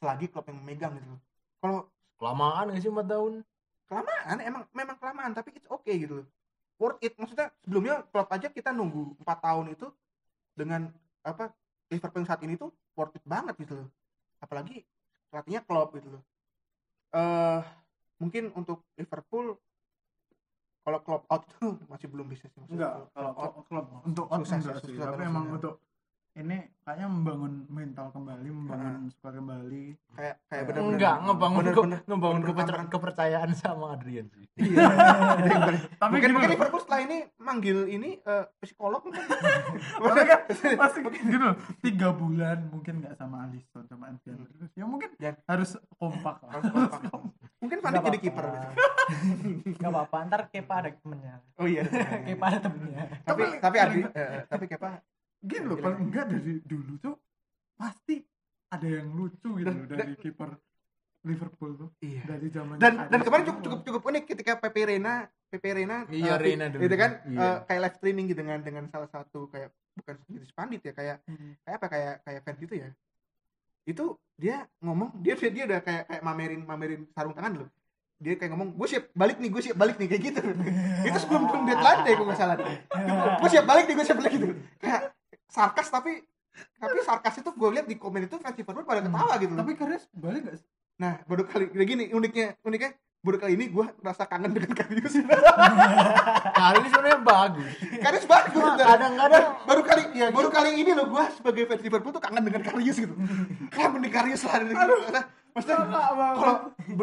Selagi 0.00 0.32
klub 0.32 0.48
yang 0.48 0.58
memegang 0.64 0.96
gitu 0.96 1.20
kalau 1.60 1.88
kelamaan 2.16 2.72
nggak 2.72 2.82
sih 2.82 2.92
4 2.92 3.08
tahun? 3.08 3.32
Kelamaan 3.84 4.36
emang 4.40 4.62
memang 4.72 4.96
kelamaan 4.96 5.32
tapi 5.36 5.52
it's 5.56 5.68
okay 5.68 6.00
gitu 6.00 6.24
worth 6.78 7.00
it. 7.00 7.14
Maksudnya 7.16 7.48
sebelumnya 7.62 8.02
klub 8.10 8.28
aja 8.28 8.48
kita 8.50 8.70
nunggu 8.74 9.16
4 9.22 9.38
tahun 9.40 9.66
itu 9.72 9.86
dengan 10.54 10.90
apa 11.24 11.50
Liverpool 11.88 12.26
saat 12.26 12.42
ini 12.44 12.58
tuh 12.58 12.70
worth 12.98 13.14
it 13.16 13.24
banget 13.24 13.54
gitu 13.60 13.84
loh. 13.84 13.88
Apalagi 14.42 14.84
pelatihnya 15.30 15.62
klub 15.64 15.94
gitu 15.96 16.08
loh. 16.18 16.22
Eh 17.14 17.60
mungkin 18.18 18.50
untuk 18.54 18.86
Liverpool 18.98 19.58
kalau 20.84 20.98
klub 21.00 21.22
out 21.32 21.42
tuh 21.56 21.80
masih 21.88 22.06
belum 22.12 22.28
bisa 22.28 22.44
sih. 22.52 22.60
Enggak, 22.68 23.08
kalau 23.16 23.32
out 23.40 23.52
klub 23.64 23.86
untuk 24.04 24.28
out 24.28 24.44
Susah, 24.44 24.60
enggak 24.60 24.76
susah, 24.76 24.84
sih. 24.84 24.94
susah 25.00 25.06
Tapi 25.16 25.22
emang 25.24 25.44
ya. 25.48 25.52
untuk 25.56 25.74
ini 26.34 26.56
kayaknya 26.80 27.06
membangun 27.06 27.62
mental 27.68 28.10
kembali, 28.10 28.48
membangun 28.48 29.06
squad 29.08 29.34
kembali. 29.34 29.94
kayak 30.12 30.34
kayak 30.44 30.62
Enggak, 30.62 30.66
bener-bener 30.66 30.92
enggak 30.92 31.14
ngebangun 31.20 31.62
ke- 31.62 31.64
bener-bener 31.64 32.00
ngebangun 32.04 32.20
bener-bener 32.36 32.48
keperca- 32.50 32.66
tambahan. 32.68 32.90
kepercayaan 32.90 33.50
sama 33.52 33.84
Adrian 33.92 34.26
sih 34.28 34.44
Iya. 34.56 34.82
Tapi 36.00 36.10
mungkin 36.12 36.30
mungkin. 36.32 36.50
Liverpool 36.52 36.80
setelah 36.80 37.00
ini 37.02 37.18
manggil 37.36 37.78
ini 37.88 38.10
eh, 38.20 38.44
psikolog 38.56 39.02
kan 39.10 40.40
pasti 40.76 40.98
gitu 41.02 41.48
tiga 41.80 42.08
bulan 42.10 42.58
mungkin 42.68 42.94
nggak 43.00 43.14
sama 43.14 43.36
Alisson 43.44 43.84
sama 43.84 44.04
Anfield 44.08 44.42
terus 44.50 44.70
ya 44.72 44.84
mungkin 44.84 45.10
Ya. 45.16 45.38
harus 45.44 45.78
kompak 45.92 46.38
lah. 46.40 46.50
Harus 46.52 46.70
kompak. 46.70 47.00
mungkin 47.58 47.78
Van 47.80 47.94
jadi 47.96 48.18
kiper. 48.20 48.44
Gak 49.74 49.86
apa-apa. 49.86 50.16
Ntar 50.24 50.40
Kepa 50.48 50.74
ada 50.78 50.90
temennya. 50.90 51.40
oh 51.54 51.64
iya 51.64 51.84
Kepa 52.22 52.44
ada 52.46 52.58
temennya. 52.60 53.04
tapi 53.22 53.42
Tapi- 53.46 53.58
tapi 53.58 53.76
Adri 53.78 54.00
eh, 54.02 54.10
eh, 54.12 54.42
tapi 54.44 54.64
apa 54.70 54.90
Gini 55.44 55.64
loh, 55.64 55.76
paling 55.76 56.00
enggak 56.02 56.24
dari 56.26 56.56
dulu 56.60 56.96
tuh 56.98 57.14
pasti 57.74 58.16
ada 58.68 58.86
yang 58.86 59.12
lucu 59.12 59.48
gitu 59.54 59.66
Dan- 59.66 59.84
dari 59.86 60.14
kiper 60.16 60.50
Liverpool 61.22 61.72
tuh 61.74 61.88
iya. 62.00 62.20
dari 62.22 62.48
zaman 62.48 62.76
dan 62.76 63.08
dan 63.08 63.20
kemarin 63.20 63.44
cukup 63.46 63.60
cukup 63.62 63.80
cukup 63.82 64.02
unik 64.04 64.24
ketika 64.26 64.52
Pepe 64.58 64.84
Reina 64.84 65.24
Pepe 65.46 65.72
Reina 65.72 66.04
Iya, 66.06 66.32
eh, 66.32 66.38
Reina 66.38 66.68
dulu. 66.68 66.80
itu 66.82 66.94
kan 66.94 67.10
Iya. 67.24 67.40
eh, 67.40 67.56
kayak 67.64 67.80
live 67.80 67.96
streaming 67.96 68.26
gitu 68.26 68.40
dengan 68.40 68.60
dengan 68.60 68.84
salah 68.86 69.08
satu 69.08 69.48
kayak 69.48 69.72
bukan 69.94 70.16
jenis 70.28 70.52
pandit 70.52 70.80
ya 70.82 70.92
kayak 70.92 71.16
Hmm. 71.24 71.56
kayak 71.62 71.76
apa 71.76 71.86
kayak 71.88 72.14
kayak 72.20 72.40
fan 72.42 72.56
gitu 72.58 72.74
ya. 72.76 72.88
Itu 73.84 74.04
dia 74.34 74.68
ngomong 74.80 75.16
dia 75.16 75.32
dia 75.34 75.48
dia 75.50 75.64
udah 75.66 75.80
kayak 75.80 76.02
kayak 76.04 76.22
mamerin 76.22 76.60
mamerin 76.62 77.00
sarung 77.10 77.32
tangan 77.32 77.52
loh. 77.56 77.68
Dia 78.16 78.36
kayak 78.36 78.50
ngomong 78.50 78.74
gue 78.74 78.86
siap 78.86 79.08
balik 79.10 79.36
nih 79.38 79.48
gue 79.48 79.62
siap 79.62 79.76
balik 79.76 79.96
nih 79.96 80.08
kayak 80.10 80.22
gitu. 80.24 80.40
Itu 81.08 81.18
sebelum 81.20 81.46
sebelum 81.46 81.64
deadline 81.64 82.00
deh 82.02 82.12
gue 82.12 82.26
nggak 82.26 82.36
salah. 82.36 82.56
Gue 83.40 83.48
siap 83.48 83.64
balik 83.64 83.84
nih 83.86 83.94
gue 83.94 84.04
siap 84.04 84.18
balik 84.18 84.32
gitu. 84.34 84.46
Kayak 84.76 85.13
sarkas 85.54 85.86
tapi 85.86 86.18
tapi 86.82 86.98
sarkas 87.06 87.38
itu 87.38 87.50
gue 87.54 87.68
lihat 87.78 87.86
di 87.86 87.94
komen 87.94 88.26
itu 88.26 88.36
fans 88.42 88.58
Liverpool 88.58 88.82
pada 88.82 89.02
ketawa 89.06 89.34
gitu 89.38 89.52
loh. 89.54 89.60
tapi 89.62 89.72
Karius 89.78 90.04
balik 90.10 90.42
gak 90.50 90.56
sih? 90.58 90.68
nah 90.98 91.22
baru 91.30 91.42
kali 91.46 91.70
gini 91.86 92.10
uniknya 92.10 92.58
uniknya 92.66 92.90
baru 93.24 93.40
kali 93.40 93.52
ini 93.56 93.72
gue 93.72 93.86
rasa 94.04 94.26
kangen 94.26 94.52
dengan 94.52 94.74
Karius 94.74 95.14
kali 96.60 96.76
ini 96.76 96.88
sebenarnya 96.92 97.20
bagus. 97.24 97.70
Karius 98.04 98.26
bagus 98.28 98.52
bener. 98.52 98.84
kadang-kadang 98.84 99.44
baru 99.64 99.82
kali 99.82 100.02
ya 100.12 100.26
baru 100.28 100.48
kali 100.52 100.70
ini 100.76 100.90
loh 100.92 101.06
gue 101.08 101.24
sebagai 101.32 101.62
fans 101.70 101.82
Liverpool 101.82 102.12
tuh 102.12 102.22
kangen 102.22 102.44
dengan 102.44 102.62
Karius 102.62 102.96
gitu. 103.00 103.14
Kayak 103.72 103.90
mending 103.96 104.12
Karius 104.12 104.42
lah 104.44 104.60
dari 104.60 104.76
gitu 104.76 104.94
Karena 105.08 105.22
maksudnya 105.56 105.76
kalau 106.36 106.54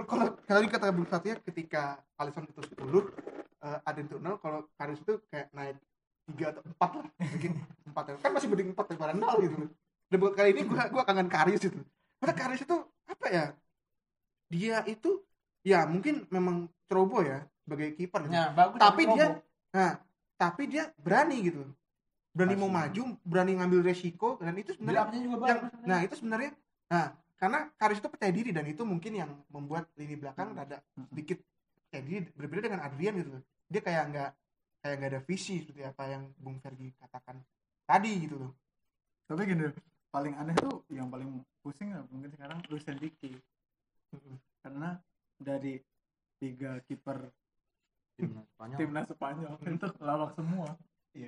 kalau 0.06 0.26
tadi 0.46 0.68
kata 0.70 0.94
Bung 0.94 1.10
Satya 1.10 1.34
ketika 1.42 1.84
Alisson 2.22 2.46
itu 2.46 2.62
10 2.70 2.86
uh, 2.86 3.80
ada 3.82 4.00
itu 4.00 4.18
nol 4.22 4.38
kalau 4.38 4.70
Karius 4.78 5.02
itu 5.02 5.18
kayak 5.34 5.50
naik 5.58 5.82
tiga 6.32 6.56
atau 6.56 6.64
empat 6.64 6.92
lah 6.96 7.06
mungkin 7.20 7.52
empat 7.92 8.04
ya. 8.08 8.14
kan 8.24 8.32
masih 8.32 8.48
mending 8.48 8.70
empat 8.72 8.86
daripada 8.88 9.14
nol 9.14 9.38
gitu. 9.44 9.56
Dan 10.12 10.18
buat 10.20 10.34
kali 10.36 10.50
ini 10.56 10.62
gua 10.68 10.84
gua 10.88 11.04
kangen 11.04 11.28
Karius 11.28 11.64
itu. 11.68 11.80
Karena 12.24 12.34
Karius 12.36 12.62
itu 12.64 12.78
apa 13.08 13.26
ya 13.28 13.46
dia 14.52 14.84
itu 14.88 15.24
ya 15.64 15.88
mungkin 15.88 16.28
memang 16.28 16.68
ceroboh 16.88 17.24
ya 17.24 17.44
sebagai 17.64 17.96
kiper 17.96 18.28
gitu. 18.28 18.34
ya 18.36 18.52
bagus 18.52 18.80
Tapi 18.80 19.02
dia- 19.16 19.40
nah 19.72 19.92
tapi 20.36 20.64
dia 20.68 20.90
berani 21.00 21.38
gitu. 21.52 21.64
Berani 22.32 22.56
mau 22.56 22.72
Pasti. 22.72 22.80
maju 22.80 23.02
berani 23.28 23.52
ngambil 23.60 23.80
resiko 23.84 24.40
dan 24.40 24.56
itu 24.56 24.72
sebenarnya 24.76 25.12
yang 25.20 25.36
bagus 25.36 25.72
nah 25.84 26.00
itu 26.00 26.16
sebenarnya 26.16 26.52
nah 26.88 27.16
karena 27.42 27.60
Karius 27.76 28.00
itu 28.00 28.10
percaya 28.12 28.30
diri 28.30 28.54
dan 28.54 28.66
itu 28.70 28.86
mungkin 28.86 29.12
yang 29.18 29.32
membuat 29.50 29.90
lini 29.98 30.14
belakang 30.14 30.54
rada 30.54 30.78
sedikit 31.10 31.42
percaya 31.90 32.04
diri 32.06 32.30
berbeda 32.38 32.62
dengan 32.70 32.82
Adrian 32.86 33.18
gitu. 33.18 33.30
Dia 33.72 33.82
kayak 33.82 34.04
nggak 34.14 34.30
kayak 34.82 34.96
nggak 34.98 35.12
ada 35.14 35.22
visi 35.22 35.62
seperti 35.62 35.86
apa 35.86 36.04
yang 36.10 36.24
Bung 36.42 36.58
Fergi 36.58 36.90
katakan 36.98 37.38
tadi 37.86 38.12
gitu 38.26 38.36
loh 38.42 38.52
tapi 39.30 39.48
gini 39.48 39.70
paling 40.12 40.34
aneh 40.36 40.56
tuh 40.60 40.84
yang 40.92 41.08
paling 41.08 41.40
pusing 41.64 41.94
lah 41.96 42.04
mungkin 42.12 42.34
sekarang 42.34 42.60
Luis 42.68 42.84
Enrique 42.90 43.38
karena 44.60 45.00
dari 45.40 45.80
tiga 46.42 46.82
kiper 46.84 47.32
Timnas 48.18 48.46
Spanyol. 48.58 48.78
timnas 48.78 49.08
Spanyol 49.08 49.54
itu 49.62 49.88
lawak 50.04 50.36
semua 50.36 50.76
Iya. 51.12 51.28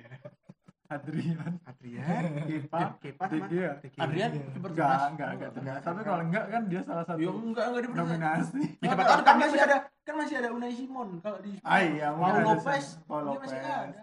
Adrian. 0.84 1.52
Adrian, 1.64 2.22
Kepa 2.44 2.80
Kepa 2.98 3.24
Gea. 3.48 3.72
Adrian 3.96 4.30
Iya. 4.30 4.44
enggak 4.60 5.28
enggak 5.32 5.50
enggak 5.54 5.76
tapi 5.80 6.00
kalau 6.02 6.20
enggak 6.22 6.44
kan 6.46 6.62
dia 6.68 6.80
salah 6.80 7.04
satu 7.04 7.18
Ya 7.18 7.30
enggak 7.30 7.64
enggak 7.66 7.82
dipercaya. 7.82 8.04
nominasi. 8.06 8.60
Ya, 8.60 8.84
siapa 8.84 8.94
Kan, 8.94 9.06
tahu 9.06 9.16
kan 9.16 9.24
kan 9.24 9.36
masih 9.40 9.60
ada 9.60 9.76
kan 10.04 10.14
masih 10.14 10.36
ada 10.36 10.48
Unai 10.52 10.72
Simon 10.72 11.08
kalau 11.18 11.38
di 11.40 11.50
ah 11.62 11.80
iya 11.80 12.08
ada 12.12 12.40
Lopez, 12.42 12.84
Lopez. 13.06 13.50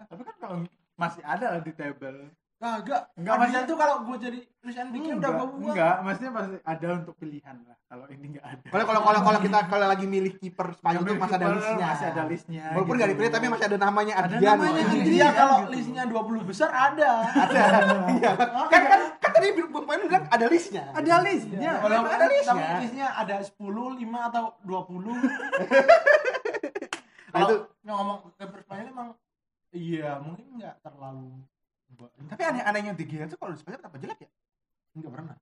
tapi 0.04 0.22
kan 0.24 0.36
kalau 0.36 0.56
masih 0.94 1.22
ada 1.22 1.46
lah 1.48 1.60
di 1.60 1.72
table 1.72 2.18
Kagak. 2.62 2.78
Enggak, 2.78 3.02
Enggak 3.18 3.34
maksudnya- 3.36 3.66
tuh 3.66 3.74
kalau 3.74 3.94
gue 4.04 4.16
jadi 4.20 4.38
Luis 4.62 4.76
Enrique 4.76 5.02
udah 5.02 5.18
enggak 5.18 5.32
gue 5.34 5.46
buang. 5.52 5.62
enggak 5.68 5.94
maksudnya 5.98 6.30
pasti 6.30 6.56
ada 6.62 6.86
untuk 6.94 7.14
pilihan 7.16 7.56
lah 7.60 7.76
kalau 7.82 8.04
ini 8.06 8.26
enggak 8.28 8.44
ada 8.46 8.62
Kalau 8.64 8.84
kalau 8.86 9.00
kalau 9.02 9.20
kalau 9.20 9.38
kita 9.40 9.58
kalau 9.66 9.86
lagi 9.88 10.06
milih 10.06 10.32
kiper 10.36 10.66
Spanyol 10.72 11.02
tuh 11.02 11.14
masih 11.16 11.34
ada 11.34 11.48
listnya. 11.50 11.86
masih 11.88 12.06
ada 12.06 12.22
listnya 12.24 12.62
Walaupun 12.68 12.86
gitu. 12.86 12.94
nggak 12.96 13.10
dipilih 13.10 13.30
tapi 13.32 13.46
masih 13.48 13.66
ada 13.66 13.78
namanya 13.80 14.12
Ada 14.14 14.26
Adrian. 14.28 14.54
namanya 14.54 14.70
Iya. 14.72 14.86
Adrian. 14.86 15.10
Dia 15.10 15.28
kalau 15.34 15.56
gitu. 15.58 15.72
listnya 15.74 16.02
20 16.06 16.42
besar 16.44 16.70
ada. 16.70 17.10
Ada. 17.26 17.62
Iya. 18.12 18.30
Kan 18.70 18.82
kan 18.84 19.00
kan 19.18 19.30
tadi 19.32 19.46
Bung 19.64 19.82
Poin 19.82 19.98
bilang 20.00 20.24
ada 20.24 20.46
listnya. 20.46 20.82
ada 20.88 21.14
listnya 21.20 21.70
Kalau 21.76 21.96
Ada 21.98 22.14
ada 22.14 22.26
listnya. 22.28 22.54
tapi 22.62 22.80
listnya 22.80 23.06
ada 23.12 23.36
10, 23.42 23.58
5 23.92 24.18
atau 24.24 24.44
20. 24.62 25.18
Nah, 27.24 27.40
Kalau 27.40 27.48
itu- 27.50 27.64
ngomong 27.82 28.18
kiper 28.30 28.60
Spanyol 28.60 28.86
emang 28.88 29.08
iya 29.70 30.14
mungkin 30.16 30.46
nggak 30.54 30.78
terlalu 30.80 31.32
Tapi 32.28 32.42
aneh-anehnya 32.42 32.92
De 32.92 33.04
Gea 33.04 33.24
tuh 33.26 33.36
kalau 33.36 33.52
di 33.52 33.60
Spanyol 33.60 33.78
kenapa 33.80 33.98
jelek 33.98 34.20
ya? 34.22 34.30
nggak 34.92 35.12
pernah. 35.12 35.36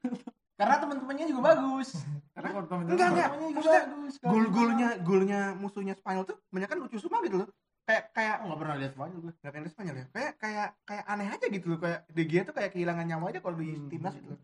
Karena 0.58 0.74
teman-temannya 0.80 1.24
juga 1.28 1.42
bagus. 1.52 1.88
karena 2.32 2.48
kalau 2.48 2.64
temen 2.64 2.84
Enggak, 2.88 3.08
enggak. 3.12 3.28
Teman-temannya 3.28 3.52
juga 3.60 3.72
bagus. 3.76 4.14
Gol-golnya 4.24 4.88
golnya 5.04 5.40
musuhnya 5.52 5.92
Spanyol 5.92 6.24
tuh 6.24 6.36
banyak 6.48 6.68
kan 6.68 6.78
lucu 6.80 6.96
semua 6.96 7.20
gitu 7.20 7.36
loh. 7.44 7.48
Kayak 7.84 8.04
kayak 8.16 8.36
nggak 8.40 8.58
pernah 8.64 8.74
lihat 8.80 8.92
Spanyol 8.96 9.18
gue. 9.20 9.32
nggak 9.36 9.52
pengen 9.52 9.68
Spanyol 9.68 9.94
ya. 10.00 10.06
Kayak 10.16 10.32
kayak 10.40 10.68
kayak 10.88 11.04
aneh 11.06 11.28
aja 11.28 11.46
gitu 11.52 11.66
loh. 11.68 11.78
Kayak 11.78 12.00
De 12.08 12.22
Gea 12.24 12.42
tuh 12.48 12.54
kayak 12.56 12.70
kehilangan 12.72 13.04
nyawa 13.04 13.24
aja 13.28 13.40
kalau 13.44 13.56
di 13.60 13.68
Hmm. 13.68 13.88
timnas 13.92 14.14
gitu 14.16 14.28
loh. 14.32 14.40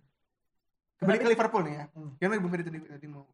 Kembali 1.01 1.17
ke 1.17 1.29
Liverpool 1.33 1.62
nih 1.65 1.75
ya. 1.75 1.85
Hmm. 1.97 2.38
Bung 2.38 2.51
Ferry 2.53 2.62
tadi 2.62 2.79
tadi 2.85 3.07
mau 3.09 3.25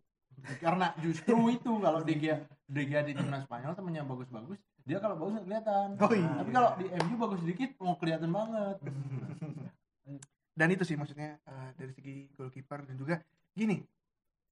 Karena 0.63 0.87
justru 1.03 1.35
itu 1.51 1.73
kalau 1.83 2.01
De 2.07 2.15
Gea, 2.15 2.47
De 2.63 2.83
Gea 2.87 3.03
di 3.03 3.11
timnas 3.11 3.43
Spanyol 3.43 3.75
temennya 3.75 4.07
bagus-bagus, 4.07 4.63
dia 4.89 4.99
kalau 5.05 5.15
bagus 5.21 5.33
nggak 5.37 5.47
kelihatan. 5.47 5.89
Oh 6.01 6.13
iya. 6.17 6.31
Tapi 6.41 6.51
kalau 6.57 6.71
di 6.81 6.87
MU 6.89 7.15
bagus 7.21 7.39
sedikit 7.45 7.71
mau 7.85 7.95
kelihatan 8.01 8.31
banget. 8.33 8.77
dan 10.59 10.69
itu 10.75 10.83
sih 10.83 10.97
maksudnya 10.99 11.39
eh, 11.39 11.71
dari 11.79 11.93
segi 11.95 12.15
goalkeeper 12.35 12.83
dan 12.83 12.97
juga 12.99 13.23
gini 13.55 13.79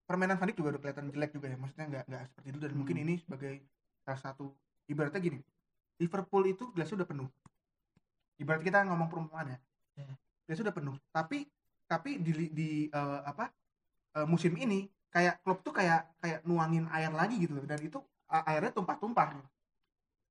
permainan 0.06 0.38
Van 0.38 0.46
Dijk 0.46 0.62
juga 0.62 0.78
udah 0.78 0.80
kelihatan 0.86 1.10
jelek 1.10 1.34
juga 1.34 1.50
ya 1.50 1.58
maksudnya 1.58 1.86
nggak 1.90 2.04
nggak 2.06 2.22
seperti 2.30 2.46
itu 2.54 2.58
dan 2.62 2.70
Hmm. 2.70 2.78
mungkin 2.78 2.96
ini 3.02 3.14
sebagai 3.18 3.54
salah 4.06 4.20
satu 4.22 4.54
ibaratnya 4.86 5.18
gini 5.18 5.40
Liverpool 5.98 6.46
itu 6.46 6.70
gelasnya 6.70 7.02
udah 7.02 7.08
penuh 7.10 7.28
ibarat 8.38 8.62
kita 8.62 8.86
ngomong 8.86 9.08
perumpamaan 9.10 9.56
ya 9.56 9.58
Hmm. 9.98 10.14
gelasnya 10.46 10.70
udah 10.70 10.76
penuh 10.78 10.96
tapi 11.10 11.38
tapi 11.90 12.10
di 12.22 12.32
di 12.54 12.68
eh, 12.86 13.20
apa 13.26 13.50
eh, 14.14 14.26
musim 14.30 14.54
ini 14.54 14.86
kayak 15.10 15.42
klub 15.42 15.58
tuh 15.66 15.74
kayak 15.74 16.06
kayak 16.22 16.44
nuangin 16.46 16.86
air 16.94 17.10
lagi 17.10 17.40
gitu 17.42 17.56
loh 17.58 17.66
dan 17.66 17.82
itu 17.82 17.98
airnya 18.30 18.70
tumpah-tumpah 18.70 19.42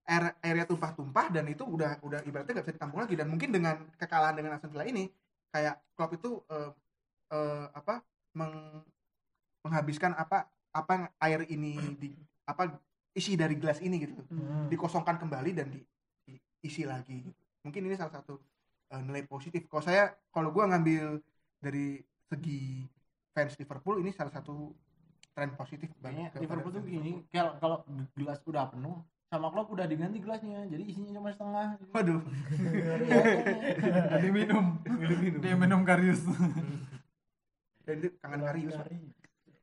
air 0.06 0.38
airnya 0.46 0.66
tumpah-tumpah 0.70 1.34
dan 1.34 1.46
itu 1.50 1.66
udah 1.66 1.98
udah 2.06 2.22
ibaratnya 2.30 2.54
nggak 2.62 2.66
bisa 2.70 2.78
ditampung 2.78 3.02
lagi 3.02 3.18
dan 3.18 3.26
mungkin 3.26 3.50
dengan 3.50 3.76
kekalahan 3.98 4.38
dengan 4.38 4.54
Aston 4.54 4.70
Villa 4.70 4.86
ini 4.86 5.10
kayak 5.50 5.76
klub 5.98 6.12
itu 6.14 6.32
eh, 6.54 6.72
eh, 7.34 7.66
apa 7.74 8.06
meng- 8.38 8.86
menghabiskan 9.66 10.14
apa 10.14 10.46
apa 10.76 10.92
yang 10.94 11.06
air 11.26 11.42
ini 11.50 11.74
di 11.98 12.14
apa 12.46 12.70
isi 13.18 13.34
dari 13.34 13.58
gelas 13.58 13.82
ini 13.82 13.96
gitu 13.98 14.14
Hmm. 14.30 14.70
dikosongkan 14.70 15.18
kembali 15.18 15.52
dan 15.56 15.72
di, 15.74 15.82
diisi 16.28 16.86
lagi 16.86 17.26
gitu. 17.26 17.42
mungkin 17.66 17.82
ini 17.90 17.96
salah 17.98 18.14
satu 18.22 18.38
eh, 18.94 19.02
nilai 19.02 19.26
positif 19.26 19.66
kalau 19.66 19.82
saya 19.82 20.14
kalau 20.30 20.54
gua 20.54 20.70
ngambil 20.70 21.18
dari 21.58 21.98
segi 22.30 22.86
fans 23.34 23.58
Liverpool 23.58 24.06
ini 24.06 24.14
salah 24.14 24.30
satu 24.30 24.70
tren 25.34 25.52
positif 25.58 25.92
kepada 25.98 26.40
Liverpool 26.40 26.72
tuh 26.72 26.84
gini, 26.88 27.20
kalau 27.34 27.54
kalau 27.60 27.78
gelas 28.16 28.40
udah 28.48 28.72
penuh 28.72 29.02
sama 29.36 29.48
klub 29.52 29.68
udah 29.76 29.86
diganti 29.86 30.18
gelasnya, 30.24 30.64
jadi 30.66 30.84
isinya 30.84 31.12
cuma 31.20 31.30
setengah. 31.30 31.68
waduh. 31.92 32.22
Tadi 34.10 34.28
minum 34.32 34.66
dia 35.44 35.56
minum 35.60 35.84
karius 35.84 36.24
dan 37.86 38.02
itu 38.02 38.10
kangen 38.18 38.42
Karius. 38.42 38.74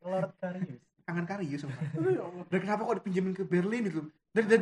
Lord 0.03 0.31
Karius 0.39 0.81
kangen 1.03 1.27
Karius 1.27 1.61
sumpah. 1.67 1.83
dan 2.47 2.59
kenapa 2.63 2.81
kok 2.87 2.97
dipinjemin 3.03 3.35
ke 3.35 3.43
Berlin 3.43 3.91
itu 3.91 4.01
dan, 4.31 4.45
dan, 4.47 4.61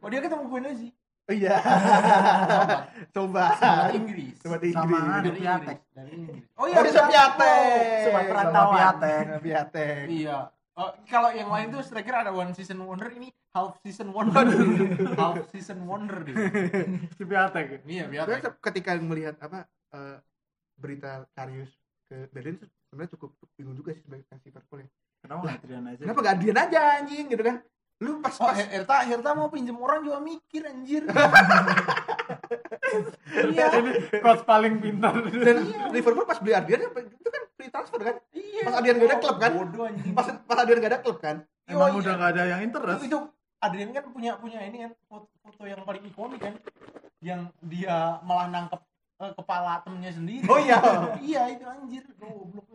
Oh 0.00 0.08
dia 0.08 0.24
ketemu 0.24 0.44
gue 0.48 0.60
sih. 0.80 0.90
oh 1.22 1.34
iya 1.36 1.56
coba 3.14 3.44
Dari 3.54 3.94
Inggris. 4.00 4.34
coba 4.42 4.56
di 4.58 4.68
Sama 4.72 4.88
Inggris 4.88 5.06
ada 5.06 5.22
Dari 5.22 5.38
Piatek. 5.38 5.76
Inggris. 5.76 5.94
Dari 5.94 6.10
Inggris. 6.18 6.42
Oh 6.58 6.66
iya, 6.66 6.78
bisa 6.82 7.00
Piatek. 7.06 7.62
Sobat 8.02 8.22
Sama 8.24 8.30
perantauan. 8.32 8.74
Piatek. 8.74 9.22
Sama 9.22 9.38
Piatek. 9.38 10.02
Iya. 10.10 10.38
Oh, 10.72 10.88
kalau 11.04 11.28
yang 11.30 11.46
lain 11.46 11.68
tuh 11.68 11.80
striker 11.80 12.16
ada 12.16 12.32
one 12.32 12.50
season 12.50 12.80
wonder 12.80 13.04
ini 13.08 13.28
half 13.50 13.76
season 13.78 14.08
wonder. 14.08 14.40
half 15.20 15.36
season 15.48 15.84
wonder 15.84 16.22
deh. 16.22 16.32
si 17.12 17.22
Piatek 17.22 17.84
Iya, 17.84 18.08
Gue 18.08 18.24
Piatek. 18.26 18.56
ketika 18.58 18.96
melihat 18.96 19.36
apa 19.38 19.64
eh, 19.92 20.16
berita 20.74 21.28
Karius 21.30 21.68
ke 22.06 22.24
Berlin 22.28 22.56
tuh 22.56 22.68
sebenarnya 22.86 23.12
cukup 23.12 23.30
bingung 23.52 23.72
juga 23.74 23.92
sih 23.92 24.00
sebagai 24.00 24.24
fans 24.26 24.40
Liverpool 24.42 24.80
ya. 24.80 24.88
kenapa 25.20 25.40
nggak 25.42 25.56
Adrian 25.58 25.84
aja 25.86 26.00
Kenapa 26.02 26.20
gak 26.20 26.34
Adrian 26.34 26.58
aja 26.58 26.80
anjing 26.98 27.24
gitu 27.26 27.42
kan? 27.42 27.56
Lu 27.98 28.10
pas 28.18 28.34
Oh, 28.34 28.42
pas 28.42 28.56
Her- 28.56 28.70
Herta, 28.72 28.96
Herta 29.04 29.30
mau 29.32 29.46
pinjem 29.46 29.76
orang 29.76 30.02
juga 30.02 30.18
mikir 30.18 30.66
anjir. 30.66 31.04
iya. 33.44 33.66
ini 33.78 33.90
coach 34.18 34.42
paling 34.42 34.74
pintar 34.78 35.14
dan 35.22 35.56
Liverpool 35.90 36.24
pas 36.24 36.38
beli 36.38 36.52
Adrian 36.52 36.80
itu 36.82 37.28
kan 37.28 37.42
free 37.52 37.68
transfer 37.68 38.00
kan? 38.00 38.16
Iya. 38.62 38.66
Pas 38.68 38.74
Adrian 38.78 38.96
gak 38.96 39.08
ada 39.08 39.18
klub 39.18 39.36
kan? 39.36 39.50
Bodoh 39.52 39.84
anjing. 39.84 40.12
Pas 40.12 40.26
pas 40.40 40.56
Adrian 40.56 40.78
gak 40.78 40.92
ada 40.92 41.00
klub 41.00 41.18
kan? 41.18 41.36
emang 41.64 41.90
Oh, 41.90 41.98
udah 41.98 42.04
iya. 42.04 42.18
nggak 42.18 42.30
ada 42.32 42.42
yang 42.44 42.60
interest 42.60 43.02
itu 43.02 43.18
Adrian 43.56 43.90
kan 43.90 44.04
punya 44.08 44.34
punya 44.34 44.58
ini 44.60 44.82
kan 44.82 44.92
foto, 45.06 45.30
foto 45.38 45.62
yang 45.62 45.78
paling 45.82 46.02
ikonik 46.04 46.42
kan 46.42 46.54
yang 47.22 47.40
dia 47.62 48.18
malah 48.20 48.50
nangkep 48.50 48.82
eh, 49.20 49.32
kepala 49.32 49.78
temennya 49.80 50.10
sendiri 50.10 50.42
Oh 50.46 50.58
iya. 50.58 50.82
iya 51.22 51.42
itu 51.48 51.62
anjir 51.62 52.02
goblok 52.18 52.66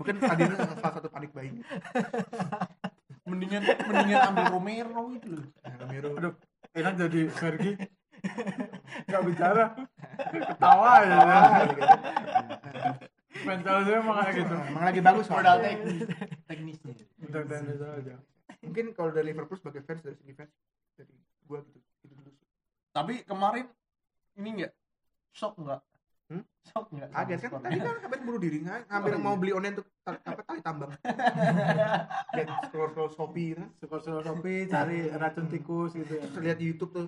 Mungkin 0.00 0.16
Adrian 0.18 0.56
salah 0.56 0.92
satu 0.92 1.08
panik 1.08 1.30
buying. 1.30 1.60
mendingan 3.28 3.62
mendingan 3.84 4.20
ambil 4.32 4.44
Romero 4.50 5.02
itu 5.12 5.28
loh 5.30 5.44
Nah, 5.60 5.74
Romero. 5.78 6.08
aduh 6.16 6.32
enak 6.72 6.92
jadi 6.98 7.20
Fergie 7.28 7.76
nggak 9.04 9.22
bicara 9.28 9.64
ketawa 10.32 10.92
ya 11.04 11.20
gitu. 11.68 11.84
Mental 13.42 13.76
saya 13.82 13.96
emang 13.98 14.16
kayak 14.18 14.34
gitu 14.38 14.54
Emang 14.62 14.84
lagi 14.84 15.00
bagus 15.00 15.26
modal 15.26 15.56
soalnya. 15.56 15.70
teknis 15.72 15.98
teknisnya 16.44 16.94
udah 17.22 17.42
tenis 17.42 17.80
aja 17.80 18.14
Mungkin 18.60 18.84
kalau 18.92 19.10
dari 19.10 19.26
Liverpool 19.28 19.56
sebagai 19.56 19.82
fans 19.82 20.00
dari 20.00 20.14
segi 20.14 20.32
fans 20.32 20.52
dari 20.94 21.10
gua 21.42 21.58
gitu. 21.62 21.78
Itu 22.00 22.14
dulu 22.14 22.30
sih. 22.30 22.46
tapi 22.90 23.12
kemarin 23.22 23.66
ini 24.34 24.48
enggak 24.54 24.72
shock 25.30 25.56
enggak 25.56 25.80
Hmm? 26.24 26.44
shock 26.62 26.88
enggak 26.88 27.08
Kaget 27.10 27.38
kan 27.42 27.50
tadi 27.60 27.76
kan 27.76 27.94
hampir 27.98 28.20
bunuh 28.22 28.40
diri 28.40 28.58
hampir 28.64 29.12
Oh, 29.12 29.18
iya. 29.18 29.20
mau 29.20 29.34
beli 29.34 29.52
online 29.52 29.74
untuk 29.74 29.88
apa 30.02 30.40
tali 30.42 30.60
tambang. 30.60 30.90
Lihat 32.34 32.48
scroll 32.64 32.88
scroll 32.90 33.10
Shopee 33.10 33.52
kan. 33.52 33.68
skor 33.76 34.00
Shopee 34.00 34.64
cari 34.64 34.98
racun 35.10 35.46
tikus 35.46 35.92
gitu 35.92 36.08
ya 36.10 36.24
Terus 36.24 36.42
lihat 36.42 36.56
di 36.56 36.66
YouTube 36.66 36.90
tuh 36.90 37.06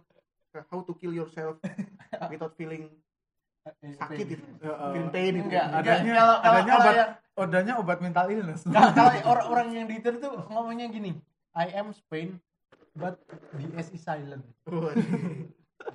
how 0.69 0.81
to 0.81 0.93
kill 0.95 1.11
yourself 1.11 1.57
without 2.31 2.53
feeling 2.53 2.93
sakit 3.65 4.27
itu. 4.29 4.45
Ya, 4.61 4.73
eh, 4.73 4.91
Feeling 4.93 5.11
pain 5.11 5.33
itu. 5.33 5.47
enggak 5.49 5.67
adanya 5.73 6.13
kalau 6.13 6.37
kalau 6.37 6.59
adanya 6.61 6.69
kalau 6.69 6.85
obat 6.85 6.95
yang 6.95 7.11
odanya 7.35 7.73
obat 7.81 7.99
mental 8.05 8.27
illness 8.29 8.61
kalau 8.69 8.91
kalau 8.93 9.11
orang-orang 9.25 9.67
yang 9.73 9.87
di 9.89 9.97
Twitter 9.99 10.15
tuh 10.21 10.33
ngomongnya 10.53 10.87
gini 10.93 11.17
I 11.57 11.73
am 11.73 11.91
Spain 11.97 12.37
but 12.95 13.17
the 13.57 13.67
S 13.75 13.89
is 13.91 14.05
silent 14.05 14.45
Waduh. 14.69 15.01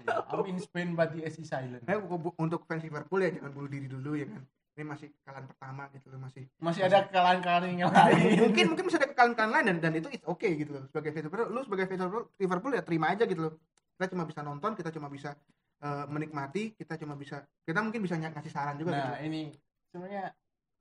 I'm 0.09 0.45
in 0.49 0.57
Spain 0.59 0.93
but 0.97 1.13
the 1.13 1.25
S 1.25 1.37
is 1.37 1.49
silent 1.49 1.81
Nah, 1.85 1.97
untuk 2.37 2.65
fans 2.65 2.81
Liverpool 2.81 3.21
ya 3.21 3.29
jangan 3.33 3.51
bunuh 3.53 3.69
diri 3.69 3.87
dulu 3.89 4.13
ya 4.17 4.25
kan. 4.29 4.41
Ini 4.77 4.87
masih 4.87 5.11
kalian 5.27 5.43
pertama 5.43 5.91
gitu 5.91 6.07
loh 6.07 6.19
masih. 6.23 6.43
masih 6.55 6.81
ada 6.87 7.03
kekalahan-kekalahan 7.03 7.75
yang 7.75 7.91
lain 7.91 8.15
mungkin 8.47 8.65
mungkin 8.71 8.85
bisa 8.87 8.95
ada 8.95 9.11
kekalahan-kekalahan 9.11 9.53
lain 9.59 9.65
dan, 9.67 9.77
dan 9.83 9.93
itu 9.99 10.07
it's 10.15 10.23
okay 10.23 10.55
gitu 10.55 10.71
loh. 10.77 10.83
Sebagai 10.87 11.11
fans 11.11 11.25
Liverpool, 11.27 11.49
lu 11.51 11.61
sebagai 11.67 11.85
fans 11.91 12.01
Liverpool 12.39 12.71
ya 12.71 12.81
terima 12.85 13.05
aja 13.11 13.23
gitu 13.27 13.41
loh. 13.43 13.53
Kita 13.99 14.15
cuma 14.15 14.23
bisa 14.23 14.39
nonton, 14.39 14.71
kita 14.79 14.89
cuma 14.95 15.11
bisa 15.11 15.35
eh, 15.79 16.05
menikmati, 16.05 16.73
kita 16.73 16.95
cuma 16.95 17.13
bisa 17.13 17.39
kita 17.63 17.79
mungkin 17.79 17.99
bisa 17.99 18.15
ngasih 18.15 18.49
saran 18.49 18.75
juga 18.75 18.91
nah 18.91 19.15
gitu. 19.15 19.25
ini 19.25 19.41
sebenarnya 19.87 20.25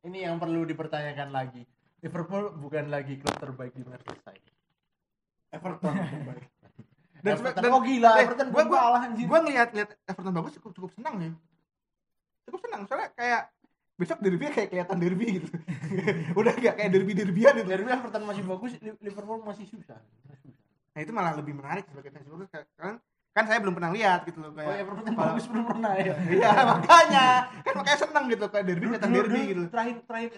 ini 0.04 0.18
yang 0.22 0.36
perlu 0.36 0.62
dipertanyakan 0.64 1.30
lagi. 1.30 1.62
Liverpool 1.98 2.54
bukan 2.54 2.86
lagi 2.86 3.18
klub 3.18 3.34
terbaik 3.34 3.74
di 3.74 3.82
Merseyside 3.82 4.46
Everton 5.50 5.94
Dan 7.18 7.34
Everton, 7.34 7.58
dan- 7.58 7.74
oh 7.74 7.82
gila 7.82 8.10
eh, 8.14 8.22
Everton 8.22 8.48
gua- 8.54 8.70
kalah 8.70 9.02
anjir 9.02 9.26
Gua 9.26 9.42
ngeliat 9.42 9.74
lihat 9.74 9.90
Everton 10.06 10.30
bagus 10.30 10.54
cukup 10.54 10.70
cukup 10.72 10.90
senang 10.94 11.14
ya. 11.18 11.30
Cukup 12.46 12.60
senang 12.62 12.86
soalnya 12.86 13.10
kayak 13.12 13.42
besok 13.98 14.22
derby 14.22 14.46
kayak 14.46 14.70
kelihatan 14.70 14.96
derby 14.96 15.26
gitu. 15.36 15.50
Udah 16.38 16.54
gak 16.54 16.78
kayak 16.78 16.90
derby 16.94 17.12
derbyan 17.12 17.54
gitu 17.56 17.66
Derby 17.66 17.90
Everton 17.90 18.22
masih 18.22 18.46
bagus, 18.46 18.70
Li- 18.78 19.00
Liverpool 19.02 19.42
masih 19.42 19.66
susah. 19.66 19.98
Nah 20.94 21.00
itu 21.02 21.10
malah 21.10 21.34
lebih 21.34 21.50
menarik 21.52 21.82
sebagai 21.84 22.14
fans 22.14 22.22
Liverpool. 22.24 22.46
Kan 22.78 23.02
kan 23.30 23.44
saya 23.44 23.58
belum 23.58 23.72
pernah 23.72 23.90
lihat 23.90 24.20
gitu 24.24 24.38
loh 24.38 24.50
Oh, 24.50 24.56
kayak 24.56 24.82
Everton 24.82 25.04
yang 25.04 25.14
kalau- 25.14 25.30
bagus 25.30 25.46
belum 25.46 25.64
pernah 25.64 25.92
ya. 25.94 26.14
iya 26.36 26.50
makanya. 26.72 27.26
Kan 27.62 27.72
makanya 27.76 27.98
seneng 28.00 28.24
gitu 28.26 28.44
kayak 28.46 28.64
derby 28.66 28.84
Dulu- 28.84 28.98
derby 28.98 29.14
dulu 29.14 29.38
gitu. 29.44 29.62
Terakhir 29.70 29.96
terakhir 30.02 30.30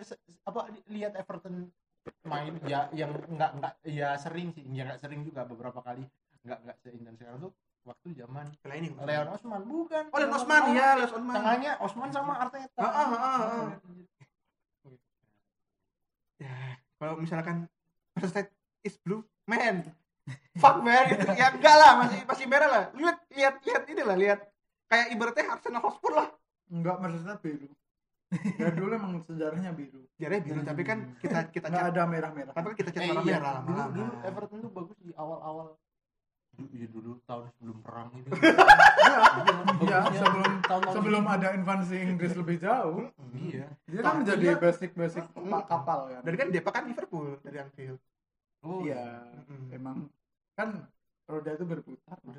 apa 0.42 0.60
li- 0.68 0.86
lihat 0.90 1.12
Everton 1.14 1.54
main 2.22 2.54
ya 2.64 2.88
yang 2.90 3.12
enggak 3.26 3.50
enggak 3.54 3.72
ya 3.82 4.16
sering 4.16 4.50
sih, 4.50 4.64
ya 4.66 4.84
enggak 4.84 5.00
sering 5.00 5.20
juga 5.22 5.44
beberapa 5.44 5.80
kali. 5.80 6.04
Enggak 6.42 6.58
enggak 6.62 6.76
seintens 6.80 7.16
sekarang 7.16 7.40
tuh 7.40 7.52
waktu 7.80 8.08
zaman 8.12 8.44
Setelah 8.52 8.76
ini 8.76 8.88
Leon 8.94 9.28
Osman. 9.30 9.60
Bukan. 9.64 10.04
oh 10.06 10.18
Leon 10.18 10.32
Osman. 10.34 10.62
Iya 10.70 10.88
Leon 10.94 11.08
Osman. 11.10 11.34
Tengahnya 11.34 11.72
Osman 11.80 12.08
sama 12.10 12.32
Arteta. 12.38 12.76
Ah, 12.76 12.84
ah, 12.84 13.08
ah, 13.08 13.40
ah. 13.40 13.68
ya 16.36 16.52
kalau 16.96 17.16
misalkan 17.16 17.68
Manchester 18.12 18.48
is 18.80 18.96
blue 18.98 19.20
man 19.44 19.84
fuck 20.54 20.76
man 20.78 21.04
gitu. 21.06 21.24
ya 21.32 21.46
enggak 21.50 21.74
lah 21.74 21.92
masih 21.98 22.18
masih 22.24 22.46
merah 22.46 22.68
lah 22.68 22.84
lihat 22.92 23.16
lihat 23.30 23.54
lihat 23.60 23.82
ini 23.86 24.02
lah 24.02 24.16
lihat 24.16 24.40
kayak 24.86 25.06
ibaratnya 25.10 25.44
Arsenal 25.48 25.82
Hotspur 25.82 26.12
lah 26.14 26.28
Enggak 26.66 26.96
maksudnya 26.98 27.34
biru. 27.36 27.66
Ya 28.56 28.70
dulu 28.70 28.92
emang 28.92 29.22
sejarahnya 29.24 29.70
biru. 29.72 30.06
jarnya 30.14 30.38
biru 30.38 30.60
tapi 30.62 30.82
kan 30.82 30.98
kita 31.16 31.50
kita 31.50 31.66
Enggak 31.66 31.82
cat 31.82 31.90
ada 31.90 32.02
merah-merah. 32.04 32.52
tapi 32.52 32.74
kita 32.74 32.90
cat 32.90 33.00
Eh, 33.00 33.08
warna 33.08 33.22
iya, 33.24 33.36
merah 33.36 33.58
dulu, 33.60 33.82
dulu 33.92 34.12
Everton 34.22 34.58
tuh 34.60 34.70
bagus 34.72 34.96
di 34.98 35.10
awal-awal 35.12 35.66
dulu, 36.52 36.66
ya 36.72 36.86
dulu 36.88 37.10
tahun 37.24 37.44
sebelum 37.50 37.76
perang 37.80 38.08
itu 38.14 38.28
Iya, 39.00 39.18
Bagusnya 39.72 40.20
sebelum 40.20 40.52
tahun-tahun 40.62 40.94
sebelum 40.94 41.24
ada 41.26 41.48
invasi 41.52 41.96
Inggris 41.98 42.32
lebih 42.32 42.56
jauh, 42.56 43.10
iya 43.34 43.66
dia 43.82 44.00
kan 44.00 44.14
menjadi 44.20 44.46
Iya. 44.46 44.56
basic-basic 44.58 45.24
pak 45.26 45.62
kapal 45.66 45.98
kan. 46.08 46.20
dari 46.22 46.36
kan 46.36 46.46
Depa 46.48 46.70
kan 46.70 46.84
Liverpool 46.86 47.34
dari 47.40 47.58
Anfield 47.58 47.98
oh 48.62 48.80
Iya, 48.82 49.04
Mm. 49.46 49.66
emang 49.72 49.96
kan 50.52 50.68
roda 51.24 51.50
itu 51.50 51.64
berputar. 51.64 52.18
Mas. 52.22 52.38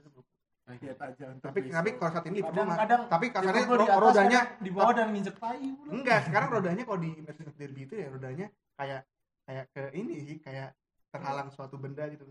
iya. 0.72 0.94
Lihat 0.94 1.00
aja. 1.02 1.26
tapi 1.42 1.68
tapi 1.68 1.90
kalau 1.94 2.12
saat 2.12 2.26
ini 2.26 2.40
Liverpool 2.40 2.64
mah- 2.64 2.78
kadang-kadang 2.78 3.02
tapi 3.10 3.26
kasarnya 3.30 3.64
ro- 3.66 3.84
atas, 3.84 4.00
rodanya 4.00 4.40
kadang 4.46 4.62
di 4.62 4.70
bawah 4.70 4.94
dan 4.94 5.08
nginjek 5.10 5.36
tai 5.36 5.68
pula. 5.74 5.90
enggak 5.92 6.20
sekarang 6.24 6.50
rodanya 6.50 6.84
kalau 6.86 7.00
di 7.00 7.10
Mercedes 7.18 7.56
Derby 7.56 7.82
itu 7.82 7.94
ya 7.94 8.08
rodanya 8.08 8.48
kayak 8.74 9.02
kayak 9.44 9.66
ke 9.70 9.84
ini 9.92 10.16
sih 10.22 10.38
kayak 10.40 10.70
terhalang 11.10 11.50
suatu 11.50 11.76
benda 11.76 12.08
gitu 12.08 12.24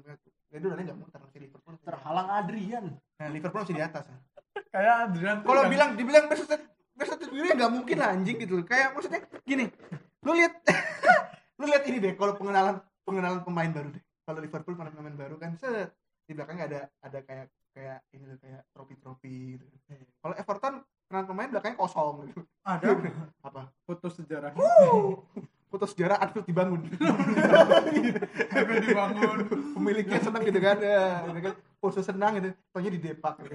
jadi 0.49 0.62
rodanya 0.62 0.84
nggak 0.86 0.99
muter 0.99 1.20
masih 1.20 1.38
Liverpool 1.43 1.74
terhalang 1.82 2.28
Adrian 2.32 2.84
nah 3.12 3.28
Liverpool 3.28 3.61
masih 3.61 3.76
di 3.76 3.82
atas 3.82 4.05
ya. 4.07 4.16
kayak 4.70 4.95
Adrian 5.05 5.36
kalau 5.43 5.61
yang- 5.61 5.70
bilang 5.70 5.91
dibilang 5.95 6.24
Mercedes 6.24 6.61
Mercedes 6.95 7.28
Derby 7.28 7.49
nggak 7.51 7.72
mungkin 7.72 7.97
lah 7.99 8.09
anjing 8.11 8.36
gitu 8.38 8.55
kayak 8.62 8.95
maksudnya 8.95 9.20
gini 9.43 9.68
lu 10.22 10.32
lihat 10.32 10.55
lu 11.59 11.64
lihat 11.66 11.82
ini 11.84 11.99
deh 11.99 12.14
kalau 12.14 12.32
pengenalan 12.34 12.80
pengenalan 13.05 13.42
pemain 13.42 13.70
baru 13.70 13.88
deh 13.92 14.05
kalau 14.24 14.38
Liverpool 14.40 14.76
pemain 14.78 14.94
pemain 14.94 15.16
baru 15.16 15.36
kan 15.40 15.57
set 15.59 15.90
di 16.28 16.32
belakangnya 16.38 16.64
ada 16.70 16.80
ada 17.03 17.18
kayak 17.26 17.46
kayak 17.74 17.98
ini 18.14 18.24
loh 18.26 18.38
kayak 18.38 18.62
trofi-trofi 18.74 19.59
gitu. 19.59 19.66
Kalau 20.22 20.34
Everton 20.34 20.74
kenalan 21.11 21.26
pemain 21.26 21.51
belakangnya 21.51 21.78
kosong 21.78 22.30
gitu. 22.30 22.42
ada 22.62 22.86
Apa? 23.46 23.62
foto 23.82 24.07
sejarah 24.11 24.55
Foto 25.70 25.86
sejarah 25.86 26.18
Anfield 26.18 26.51
dibangun. 26.51 26.82
Sampai 28.51 28.82
dibangun 28.82 29.38
Pemiliknya 29.78 30.18
senang 30.18 30.42
gitu 30.42 30.59
kan. 30.59 30.82
Ya, 30.82 31.22
gitu 31.30 31.40
kan. 31.46 31.55
Pose 31.78 32.03
senang 32.03 32.42
gitu. 32.42 32.51
Taunya 32.74 32.90
di 32.90 32.98
depak 32.98 33.38
gitu. 33.46 33.55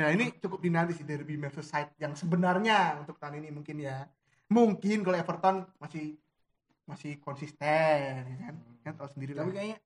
ya 0.00 0.12
ini 0.12 0.28
cukup 0.44 0.60
dinanti 0.60 0.92
sih 0.92 1.08
derby 1.08 1.40
Merseyside 1.40 1.96
yang 1.96 2.12
sebenarnya 2.12 3.00
untuk 3.00 3.16
tahun 3.16 3.40
ini 3.40 3.48
mungkin 3.48 3.80
ya. 3.80 4.04
Mungkin 4.50 5.06
kalau 5.06 5.16
Everton 5.16 5.56
masih 5.78 6.18
masih 6.90 7.22
konsisten 7.22 8.26
ya 8.26 8.36
kan. 8.42 8.54
Kan 8.82 8.92
tahu 8.98 9.08
sendiri 9.14 9.38
tapi 9.38 9.54
kayaknya 9.54 9.78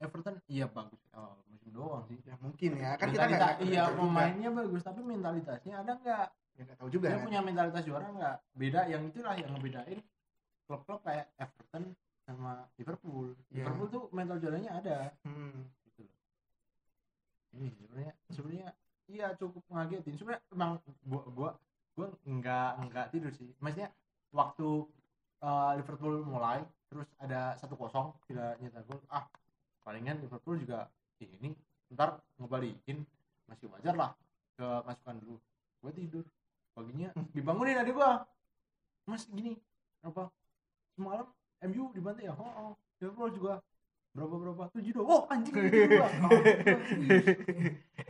Everton 0.00 0.40
iya 0.48 0.64
bagus. 0.64 0.96
Awal 1.12 1.36
musim 1.52 1.70
doang 1.76 2.02
sih. 2.08 2.16
Ya 2.24 2.34
mungkin 2.40 2.70
ya. 2.80 2.96
Kan 2.96 3.12
kita 3.12 3.28
nggak 3.28 3.54
iya 3.68 3.92
pemainnya 3.92 4.50
bagus 4.50 4.80
tapi 4.80 5.04
mentalitasnya 5.04 5.84
ada 5.84 5.92
nggak? 6.00 6.26
Ya, 6.56 6.62
nggak 6.64 6.78
tahu 6.80 6.88
juga. 6.88 7.06
Dia 7.12 7.16
kan. 7.20 7.24
punya 7.28 7.40
mentalitas 7.44 7.82
juara 7.84 8.08
nggak? 8.08 8.36
Beda 8.56 8.80
yang 8.88 9.02
itulah 9.12 9.34
yang 9.36 9.52
ngebedain 9.52 10.00
klub-klub 10.64 11.00
kayak 11.04 11.28
Everton 11.36 11.84
sama 12.24 12.64
Liverpool. 12.80 13.36
Iya. 13.52 13.68
Liverpool 13.68 13.88
tuh 13.92 14.04
mental 14.16 14.40
juaranya 14.40 14.70
ada. 14.80 14.96
Hmm. 15.28 15.68
gitu 15.84 16.08
loh. 16.08 16.16
Ini 17.60 17.68
sebenarnya 17.76 18.12
sebenarnya 18.32 18.68
iya 19.10 19.26
cukup 19.36 19.66
ngagetin 19.68 20.14
sebenarnya 20.16 20.42
emang 20.54 20.78
gua 21.02 21.22
gua 21.34 21.50
gua 22.00 22.08
nggak 22.24 22.70
nggak 22.88 23.06
tidur 23.12 23.32
sih. 23.36 23.52
Maksudnya 23.60 23.92
waktu 24.32 24.88
uh, 25.44 25.72
Liverpool 25.76 26.24
mulai 26.24 26.64
terus 26.88 27.06
ada 27.20 27.54
satu 27.60 27.76
kosong 27.76 28.16
tidak 28.26 28.56
nyetak 28.58 28.82
gol 28.88 28.98
ah 29.12 29.28
palingan 29.84 30.18
Liverpool 30.24 30.58
juga 30.58 30.88
ini 31.20 31.52
ntar 31.92 32.18
ngebalikin 32.40 33.04
masih 33.46 33.68
wajar 33.68 33.92
lah 33.92 34.10
ke 34.56 34.66
masukan 34.88 35.20
dulu. 35.20 35.36
Gua 35.84 35.92
tidur. 35.92 36.24
Paginya 36.72 37.12
dibangunin 37.36 37.76
adik 37.76 37.92
gua. 37.92 38.24
Mas 39.04 39.28
gini 39.28 39.60
apa 40.00 40.32
semalam 40.96 41.28
MU 41.68 41.92
dibantai 41.92 42.24
ya? 42.24 42.32
Oh, 42.32 42.72
oh. 42.72 42.72
Liverpool 42.96 43.30
juga. 43.36 43.60
Berapa 44.10 44.34
berapa? 44.42 44.64
Tujuh 44.74 44.92
dua. 44.96 45.04
Oh 45.06 45.22
anjing 45.28 45.54
dua. 45.54 46.08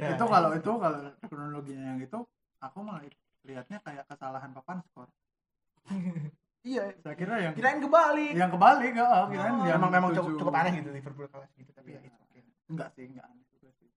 Ya, 0.01 0.17
itu 0.17 0.25
kalau 0.25 0.51
itu 0.57 0.73
kalau 0.81 1.13
kronologinya 1.29 1.93
yang 1.93 2.01
itu 2.01 2.19
aku 2.57 2.79
malah 2.81 3.05
lihatnya 3.47 3.79
kayak 3.81 4.05
kesalahan 4.09 4.51
papan 4.53 4.79
skor. 4.87 5.09
Iya. 6.61 6.93
Saya 7.01 7.17
kira 7.17 7.41
yang 7.41 7.57
kirain 7.57 7.81
kebalik. 7.81 8.37
Yang 8.37 8.51
kebalik 8.53 8.93
ya 8.93 9.07
oh, 9.09 9.27
kirain 9.33 9.53
Oh, 9.57 9.65
yang 9.65 9.81
memang 9.81 9.93
memang 9.97 10.11
cukup, 10.13 10.45
cukup 10.45 10.55
aneh 10.61 10.73
gitu 10.77 10.93
Liverpool 10.93 11.25
kalah 11.33 11.49
gitu 11.57 11.73
tapi 11.73 11.97
ya 11.97 12.01
itu 12.05 12.13
oke. 12.21 12.41
enggak 12.69 12.89
sih 12.93 13.05
enggak 13.09 13.25
aneh 13.25 13.45
juga 13.49 13.69
sih. 13.81 13.89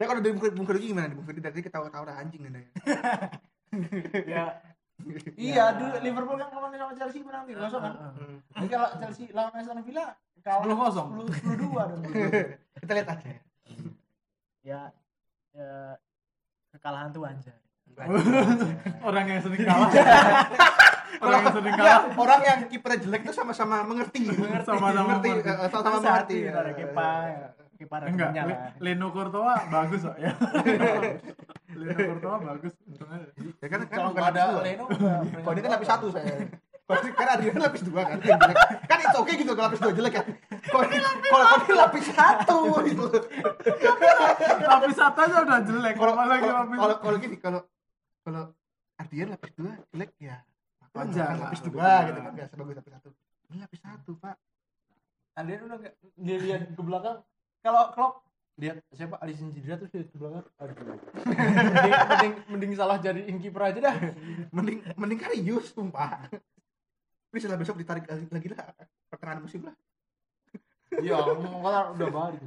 Ya 0.00 0.04
kalau 0.08 0.20
dari 0.24 0.32
Bung 0.32 0.64
Ferdi 0.64 0.88
gimana 0.88 1.12
nih? 1.12 1.16
Bung 1.20 1.28
Ferdi 1.28 1.44
dari 1.44 1.60
ketawa-tawa 1.60 2.08
anjing 2.16 2.40
anda 2.48 2.56
ya. 2.64 2.72
ya. 4.24 4.44
Iya 5.36 5.64
dulu 5.76 5.96
Liverpool 6.00 6.40
kan 6.40 6.48
kemarin 6.48 6.80
sama 6.80 6.92
Chelsea 6.96 7.20
menang 7.20 7.44
tiga 7.44 7.60
kosong 7.68 7.82
kan? 7.84 7.94
Jadi 8.56 8.66
kalau 8.72 8.88
Chelsea 8.96 9.24
lawan 9.36 9.52
Aston 9.60 9.80
Villa 9.84 10.04
kalah 10.40 10.64
10-0. 10.64 10.96
sepuluh 10.96 11.26
sepuluh 11.36 11.56
dua 11.60 11.82
dong. 11.84 12.00
Kita 12.80 12.92
lihat 12.96 13.08
aja. 13.12 13.28
ya 14.64 14.80
ya 15.52 15.72
kekalahan 16.70 17.10
tuh 17.10 17.22
anjay. 17.26 17.58
Orang 19.08 19.24
yang 19.28 19.40
sering 19.42 19.62
kalah. 19.66 19.90
Orang 21.24 21.40
yang 21.44 21.52
sering 21.52 21.74
kalah. 21.74 22.02
orang 22.16 22.40
yang 22.46 22.58
kipernya 22.70 22.98
jelek 23.02 23.20
itu 23.28 23.34
sama-sama 23.34 23.82
mengerti. 23.84 24.30
Sama-sama 24.64 24.88
mengerti, 25.18 25.30
eh, 25.42 25.68
sama-sama 25.68 25.98
mengerti. 26.00 26.36
gitu 26.48 26.58
ada 26.58 26.72
kipa 26.72 27.08
kipa 27.80 27.96
enggak 28.12 28.76
Leno 28.76 29.08
Courtois 29.08 29.60
bagus 29.72 30.00
kok 30.04 30.16
ya. 30.20 30.32
Leno 31.80 31.96
Courtois 31.96 32.40
bagus. 32.44 32.72
Untungnya 32.84 33.18
Ya 33.60 33.68
kan 33.68 33.78
kan 33.84 33.88
kalau 33.88 34.08
bukan 34.12 34.20
nggak 34.20 34.32
ada. 34.36 34.44
Leno. 34.60 34.84
Kalau 35.40 35.54
ini 35.56 35.60
kan 35.64 35.70
lapis 35.76 35.88
satu 35.88 36.06
saya. 36.12 36.34
Ini- 36.90 37.14
kan 37.14 37.26
Adrian 37.38 37.56
lapis 37.56 37.82
dua 37.86 38.02
kan. 38.02 38.18
yang 38.20 38.38
jelek. 38.40 38.56
Kan 38.84 38.98
itu 38.98 39.16
oke 39.16 39.32
gitu 39.32 39.52
kalau 39.54 39.66
lapis 39.70 39.80
dua 39.80 39.92
jelek 39.94 40.12
kan. 40.18 40.24
Kalau 40.66 40.84
kalau 41.30 41.44
ini 41.54 41.72
lapis 41.74 42.06
satu 42.10 42.58
gitu. 42.82 43.04
lapis 44.66 44.94
satu 44.96 45.18
aja 45.22 45.36
udah 45.42 45.58
jelek 45.62 45.94
Kalau 45.94 46.12
kalau 46.14 46.28
lagi 46.28 46.42
kalau 46.42 46.58
lapis 46.60 46.78
kalau 46.78 46.96
kalau 46.98 47.16
gini 47.18 47.36
kalau 47.38 47.60
kalau 48.22 48.42
Ardian 48.98 49.28
lapis 49.30 49.52
dua 49.54 49.72
jelek 49.90 50.10
ya. 50.18 50.36
Wajar 50.90 51.26
Kan 51.30 51.38
lapis 51.38 51.60
lapis 51.62 51.62
dua 51.70 51.92
gitu 52.10 52.18
kan 52.20 52.32
biasa 52.34 52.52
bagus 52.58 52.74
lapis 52.76 52.92
satu. 52.98 53.08
Ini 53.50 53.56
lapis 53.62 53.80
satu 53.80 54.12
pak. 54.18 54.36
Adrian 55.38 55.60
udah 55.64 55.76
nggak 55.78 55.94
dia 56.18 56.36
lihat 56.36 56.62
ke 56.74 56.82
belakang 56.82 57.18
kalau 57.62 57.82
Klopp 57.94 58.14
lihat 58.58 58.76
siapa 58.92 59.16
Alisson 59.24 59.48
cedera 59.48 59.80
terus 59.80 59.88
lihat 59.94 60.08
ke 60.12 60.16
belakang 60.20 60.44
aduh 60.60 60.74
mending, 60.84 61.94
mending 61.96 62.34
mending 62.50 62.72
salah 62.76 63.00
jadi 63.00 63.24
kiper 63.24 63.62
aja 63.62 63.80
dah 63.80 63.96
Mending 64.52 64.84
mending 65.00 65.16
Karius 65.16 65.72
sumpah. 65.72 66.28
Please 67.30 67.46
lah 67.46 67.54
besok 67.54 67.76
ditarik 67.76 68.04
lagi, 68.04 68.26
lagi 68.26 68.48
lah 68.50 68.66
pertengahan 69.06 69.40
musim 69.40 69.62
lah. 69.62 69.74
iya 70.98 71.14
ngomong 71.16 71.62
kata 71.62 71.80
udah 71.94 72.08
balik 72.10 72.42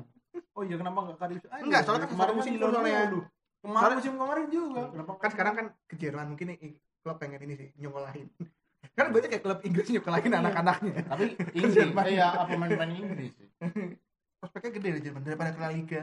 oh 0.52 0.62
iya 0.62 0.76
kenapa 0.76 1.00
nggak 1.02 1.18
aja 1.24 1.48
Enggak, 1.58 1.82
soalnya 1.82 2.04
kan 2.04 2.12
kemarin 2.12 2.34
musim 2.36 2.54
soalnya. 2.54 2.68
kemarin 2.68 3.10
kemarin 3.56 3.64
Soalnya- 3.64 3.98
musim 3.98 4.14
kemarin 4.14 4.46
juga 4.50 4.82
kenapa 4.90 5.12
Kan 5.16 5.30
sekarang 5.32 5.54
kan 5.54 5.66
ke 5.86 5.96
Jerman 5.96 6.26
mungkin 6.28 6.48
nih 6.50 6.58
klub 7.00 7.18
pengen 7.18 7.40
ini 7.42 7.54
sih 7.54 7.70
nyokolain. 7.78 8.28
Kan 8.94 9.06
berarti 9.10 9.28
kayak 9.30 9.42
klub 9.42 9.60
Inggris 9.62 9.88
nyokolain 9.90 10.28
anak-anaknya. 10.30 10.94
tapi 11.06 11.26
Inggris 11.56 11.74
Jerman. 11.74 12.04
eh, 12.04 12.14
ya 12.14 12.28
apa 12.36 12.54
main-main 12.54 12.92
Inggris 12.94 13.32
sih 13.32 13.50
Prospeknya 14.38 14.72
gede 14.74 14.90
di 14.92 15.02
Jerman 15.02 15.22
daripada 15.22 15.50
ke 15.50 15.60
La 15.60 15.70
Liga. 15.70 16.02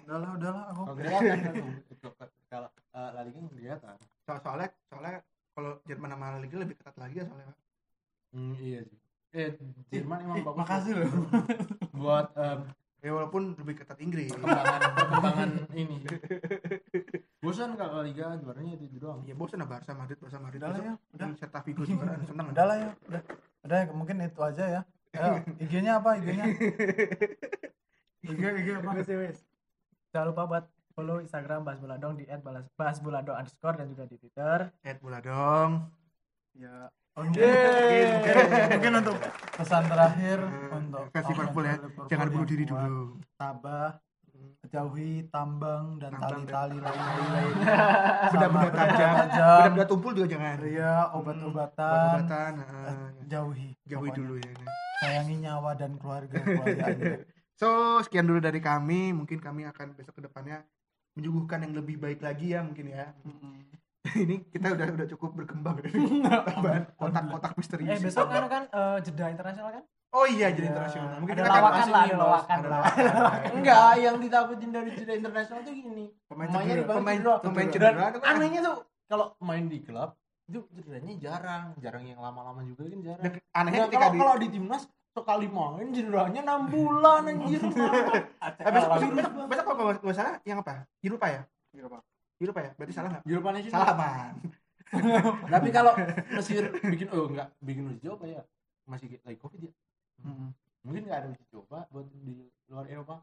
udahlah 0.00 0.30
udahlah 0.32 0.64
aku 0.68 0.80
kalau 0.82 0.96
kelihatan 0.96 1.38
kan 1.38 1.54
itu 1.86 2.08
kalau 2.46 2.68
eh, 2.72 3.10
La 3.12 3.22
Liga 3.22 3.38
kelihatan 3.46 3.94
So- 4.24 4.40
soalnya 4.40 4.68
soalnya 4.86 5.20
kalau 5.54 5.78
Jerman 5.84 6.10
sama 6.10 6.34
La 6.34 6.38
Liga 6.38 6.56
lebih 6.58 6.74
ketat 6.76 6.96
lagi 6.96 7.16
ya 7.18 7.24
soalnya 7.24 7.46
Pak. 7.48 7.58
hmm, 8.32 8.54
iya 8.58 8.80
sih 8.82 8.98
eh 9.32 9.50
Jerman 9.92 10.18
emang 10.20 10.36
Ih, 10.36 10.44
bagus 10.44 10.58
makasih 10.60 10.92
loh 10.98 11.10
buat 11.98 12.28
em, 12.34 12.60
Ya 13.04 13.12
walaupun 13.12 13.52
lebih 13.52 13.76
ketat 13.76 14.00
Inggris. 14.00 14.32
perkembangan 14.32 14.80
perkembangan 14.96 15.50
ini 15.76 15.96
bosan 17.38 17.76
kalau 17.76 18.00
Liga 18.00 18.32
juaranya 18.40 18.72
itu, 18.74 18.88
itu 18.88 18.96
doang 18.96 19.20
Ya 19.22 19.36
bosan 19.36 19.60
lah 19.60 19.68
Barca 19.68 19.92
Madrid, 19.92 20.16
Barca 20.16 20.40
Madrid. 20.40 20.56
Udah 20.56 20.70
lah 20.72 20.80
ya, 20.80 20.94
udah. 21.12 21.26
Celta 21.36 21.60
Vigo 21.60 21.84
juga 21.84 22.16
seneng. 22.24 22.46
udah 22.48 22.64
lah 22.64 22.76
ya 22.80 22.88
udah 23.04 23.20
udah 23.60 23.76
ya, 23.76 23.84
mungkin 23.92 24.16
itu 24.20 24.40
aja 24.40 24.64
ya 24.66 24.82
Ayo, 25.14 25.36
IG-nya 25.60 26.00
apa 26.00 26.16
IG-nya 26.16 26.44
IG 28.24 28.40
IG 28.40 28.68
apa 28.72 28.90
Wes, 28.96 29.06
wes. 29.06 29.38
Jangan 30.10 30.26
lupa 30.32 30.42
buat 30.48 30.64
follow 30.94 31.18
Instagram 31.18 31.60
Bahas 31.62 31.78
Buladong 31.78 32.14
di 32.14 32.24
@bahasbuladong 32.72 33.36
underscore 33.36 33.76
dan 33.76 33.86
juga 33.86 34.06
di 34.06 34.16
Twitter. 34.16 34.70
Buladong. 34.98 35.70
ya 36.54 36.86
mungkin, 37.12 38.06
mungkin 38.70 38.92
untuk 39.02 39.16
pesan 39.52 39.84
terakhir 39.84 40.38
untuk 40.70 41.10
fans 41.10 41.26
Liverpool 41.28 41.64
ya. 41.64 41.74
Liverpool 41.76 42.06
Jangan 42.06 42.26
bunuh 42.30 42.46
diri 42.46 42.64
kuat, 42.64 42.86
dulu. 42.86 43.04
tabah 43.34 43.90
jauhi 44.64 45.26
tambang 45.28 45.98
dan 45.98 46.10
tali-tali 46.14 46.78
lainnya 46.78 47.74
Benda-benda 48.34 48.70
tajam. 48.70 49.14
Benda-benda 49.14 49.86
tumpul 49.86 50.10
juga 50.12 50.26
jangan. 50.28 50.56
Iya, 50.60 50.94
obat-obatan 51.10 51.86
Obat-obatan. 51.86 52.52
eh, 52.56 52.86
eh, 52.86 53.08
jauhi 53.28 53.68
Jauhi 53.84 54.10
pokoknya. 54.10 54.18
dulu 54.18 54.34
ya. 54.38 54.52
sayangi 54.96 55.34
nyawa 55.38 55.70
dan 55.74 55.90
keluarga 55.94 56.38
keluarga. 56.42 56.86
So, 57.54 57.68
sekian 58.00 58.26
dulu 58.26 58.38
dari 58.38 58.58
kami. 58.58 59.10
Mungkin 59.12 59.38
kami 59.38 59.62
akan 59.64 59.94
besok 59.94 60.18
ke 60.18 60.26
depannya 60.26 60.66
menyuguhkan 61.14 61.62
yang 61.62 61.74
lebih 61.74 61.96
baik 61.96 62.20
lagi 62.20 62.54
ya 62.54 62.60
mungkin 62.62 62.90
ya. 62.90 63.14
Ini 64.14 64.46
kita 64.52 64.76
udah 64.76 64.86
udah 65.00 65.06
cukup 65.16 65.30
berkembang. 65.32 65.80
Tambahan 66.46 66.84
kotak-kotak 66.94 67.52
misteri. 67.56 67.88
Eh 67.88 67.98
besok 67.98 68.28
kan 68.28 68.44
kan 68.46 68.62
eh, 68.68 68.98
jeda 69.02 69.32
internasional 69.32 69.70
kan? 69.80 69.84
Oh 70.14 70.26
iya, 70.30 70.54
jadi 70.54 70.70
Iya. 70.70 70.70
internasional. 70.70 71.14
Mungkin 71.18 71.34
Ada 71.34 71.42
kita 71.42 71.50
akan 71.50 71.62
lawakan 71.64 71.88
lah, 71.90 72.02
ada 72.06 72.16
lawakan. 72.20 72.56
Ada 72.60 72.68
lawakan. 72.70 73.50
enggak 73.58 73.92
yang 73.98 74.16
ditakutin 74.22 74.70
dari 74.70 74.90
jeda 74.94 75.12
internasional 75.18 75.60
tuh 75.66 75.74
gini 75.74 76.06
Pemain 76.30 76.48
cedera. 76.52 76.92
Pemain 76.94 77.18
pemain 77.42 77.68
cedera 77.70 78.04
kan 78.14 78.20
anehnya 78.22 78.60
tuh 78.62 78.76
kalau 79.10 79.26
main 79.42 79.66
di 79.66 79.78
klub 79.82 80.14
itu 80.44 80.60
cederanya 80.76 81.16
jarang 81.16 81.64
jarang 81.80 82.04
yang 82.04 82.20
lama-lama 82.20 82.60
juga 82.62 82.84
kan 82.84 83.00
jarang 83.00 83.22
dan 83.24 83.32
anehnya 83.56 83.80
Nah, 83.80 83.86
ketika 83.88 84.04
kalau 84.04 84.12
di 84.12 84.18
kalau 84.20 84.36
di 84.36 84.48
timnas 84.52 84.82
sekali 85.14 85.46
main 85.46 85.94
cederanya 85.94 86.42
6 86.42 86.74
bulan 86.74 87.22
anjir 87.30 87.62
Eh, 88.44 88.70
besok 88.74 88.90
besok 88.98 89.10
besok, 89.14 89.32
besok 89.46 89.64
kalau 89.64 89.84
nggak 89.94 90.16
salah 90.16 90.34
yang 90.42 90.58
apa? 90.58 90.82
Eropa 91.00 91.26
ya? 91.30 91.42
Eropa. 91.70 91.98
Eropa 92.36 92.60
ya? 92.60 92.70
Berarti 92.74 92.92
salah 92.92 93.08
nggak? 93.14 93.22
Eropa 93.24 93.48
Nation 93.54 93.70
Salah 93.72 93.94
man. 93.94 94.34
tapi 95.54 95.68
kalau 95.70 95.92
Mesir 96.30 96.70
bikin 96.70 97.08
oh 97.10 97.26
enggak 97.26 97.50
bikin 97.58 97.82
uji 97.88 97.98
coba 98.04 98.30
ya 98.30 98.42
masih 98.86 99.18
lagi 99.26 99.38
covid 99.40 99.66
ya 99.66 99.72
Mm-mm. 100.22 100.54
mungkin 100.86 101.02
nggak 101.08 101.18
ada 101.18 101.28
uji 101.34 101.44
coba 101.50 101.82
buat 101.90 102.06
di 102.14 102.46
luar 102.70 102.86
Eropa 102.86 103.22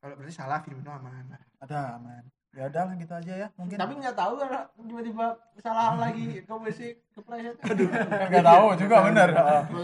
Kalau 0.00 0.14
berarti 0.16 0.32
salah 0.32 0.64
Firmino 0.64 0.88
aman. 0.88 1.36
ada 1.60 2.00
aman 2.00 2.24
ya 2.52 2.68
udah 2.68 2.82
lah 2.84 2.94
gitu 2.94 3.12
aja 3.14 3.32
ya 3.34 3.48
mungkin. 3.56 3.76
Tapi 3.76 3.92
nggak 3.96 4.12
tahu 4.12 4.32
kan 4.36 4.48
tiba-tiba 4.78 5.26
salah 5.56 5.96
lagi 5.96 6.44
ke 6.44 6.52
WC 6.52 6.80
kepleset 7.10 7.56
aduh. 7.62 7.88
Nggak 8.28 8.44
tahu 8.44 8.64
juga 8.76 8.96
bener. 9.02 9.28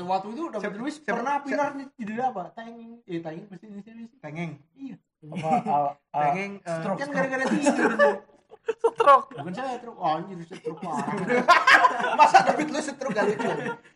Waktu 0.05 0.27
itu 0.31 0.43
Luiz 0.77 1.01
siapa- 1.01 1.17
pernah 1.17 1.35
pindah 1.41 1.69
nih 1.75 1.87
cedera 1.95 2.25
apa? 2.29 2.53
Tanging 2.53 3.01
eh 3.03 3.19
tanging 3.19 3.45
pasti 3.49 3.67
ini 3.67 3.81
serius 3.81 4.13
Tengeng. 4.19 4.53
iya. 4.75 4.97
Apa 5.25 5.97
Tengeng 6.23 6.53
eh, 6.59 6.77
stroke, 6.77 6.99
kan 6.99 7.07
stroke. 7.07 7.17
gara-gara 7.17 7.45
tidur 7.49 7.93
stroke. 8.69 9.29
Bukan 9.33 9.53
saya 9.55 9.81
truk 9.81 9.97
oh 9.97 10.13
anjir 10.15 10.37
stroke 10.45 10.85
Masa 12.21 12.39
David 12.45 12.69
Luiz 12.69 12.85
setruk 12.85 13.13
gak 13.13 13.25
lucu. 13.27 13.49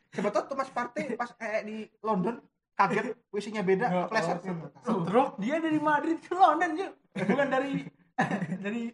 Siapa 0.08 0.28
tahu 0.28 0.44
Thomas 0.48 0.68
Partey 0.68 1.12
pas 1.12 1.28
eh, 1.38 1.60
di 1.62 1.76
London 2.00 2.40
kaget 2.72 3.20
WC-nya 3.28 3.60
beda, 3.60 4.08
kepleset. 4.08 4.40
stroke? 4.80 5.36
dia 5.36 5.60
dari 5.60 5.76
Madrid 5.76 6.16
ke 6.18 6.32
London 6.32 6.72
cuy 6.72 6.88
bukan 7.22 7.48
dari 7.48 7.84
dari 8.58 8.90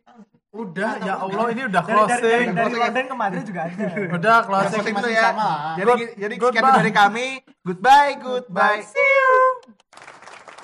udah 0.49 0.97
ya 1.05 1.21
Allah 1.21 1.53
ini 1.53 1.69
udah 1.69 1.83
Dari 1.85 1.93
dari, 1.93 2.09
dari, 2.09 2.09
closing 2.09 2.49
dari 2.49 2.57
Closing. 2.57 2.81
London 2.81 3.05
ke 3.05 3.15
Madrid 3.15 3.45
juga 3.45 3.61
ada. 3.69 3.85
udah 4.17 4.37
closing 4.43 4.81
itu 4.81 4.93
masih 4.97 5.13
ya. 5.13 5.23
sama. 5.29 5.77
Jadi 5.77 5.93
Good- 5.93 6.17
jadi 6.19 6.35
sekian 6.41 6.73
dari 6.75 6.93
kami. 6.93 7.27
Goodbye, 7.63 8.13
goodbye. 8.17 8.81
see 8.81 8.97
you 8.97 9.37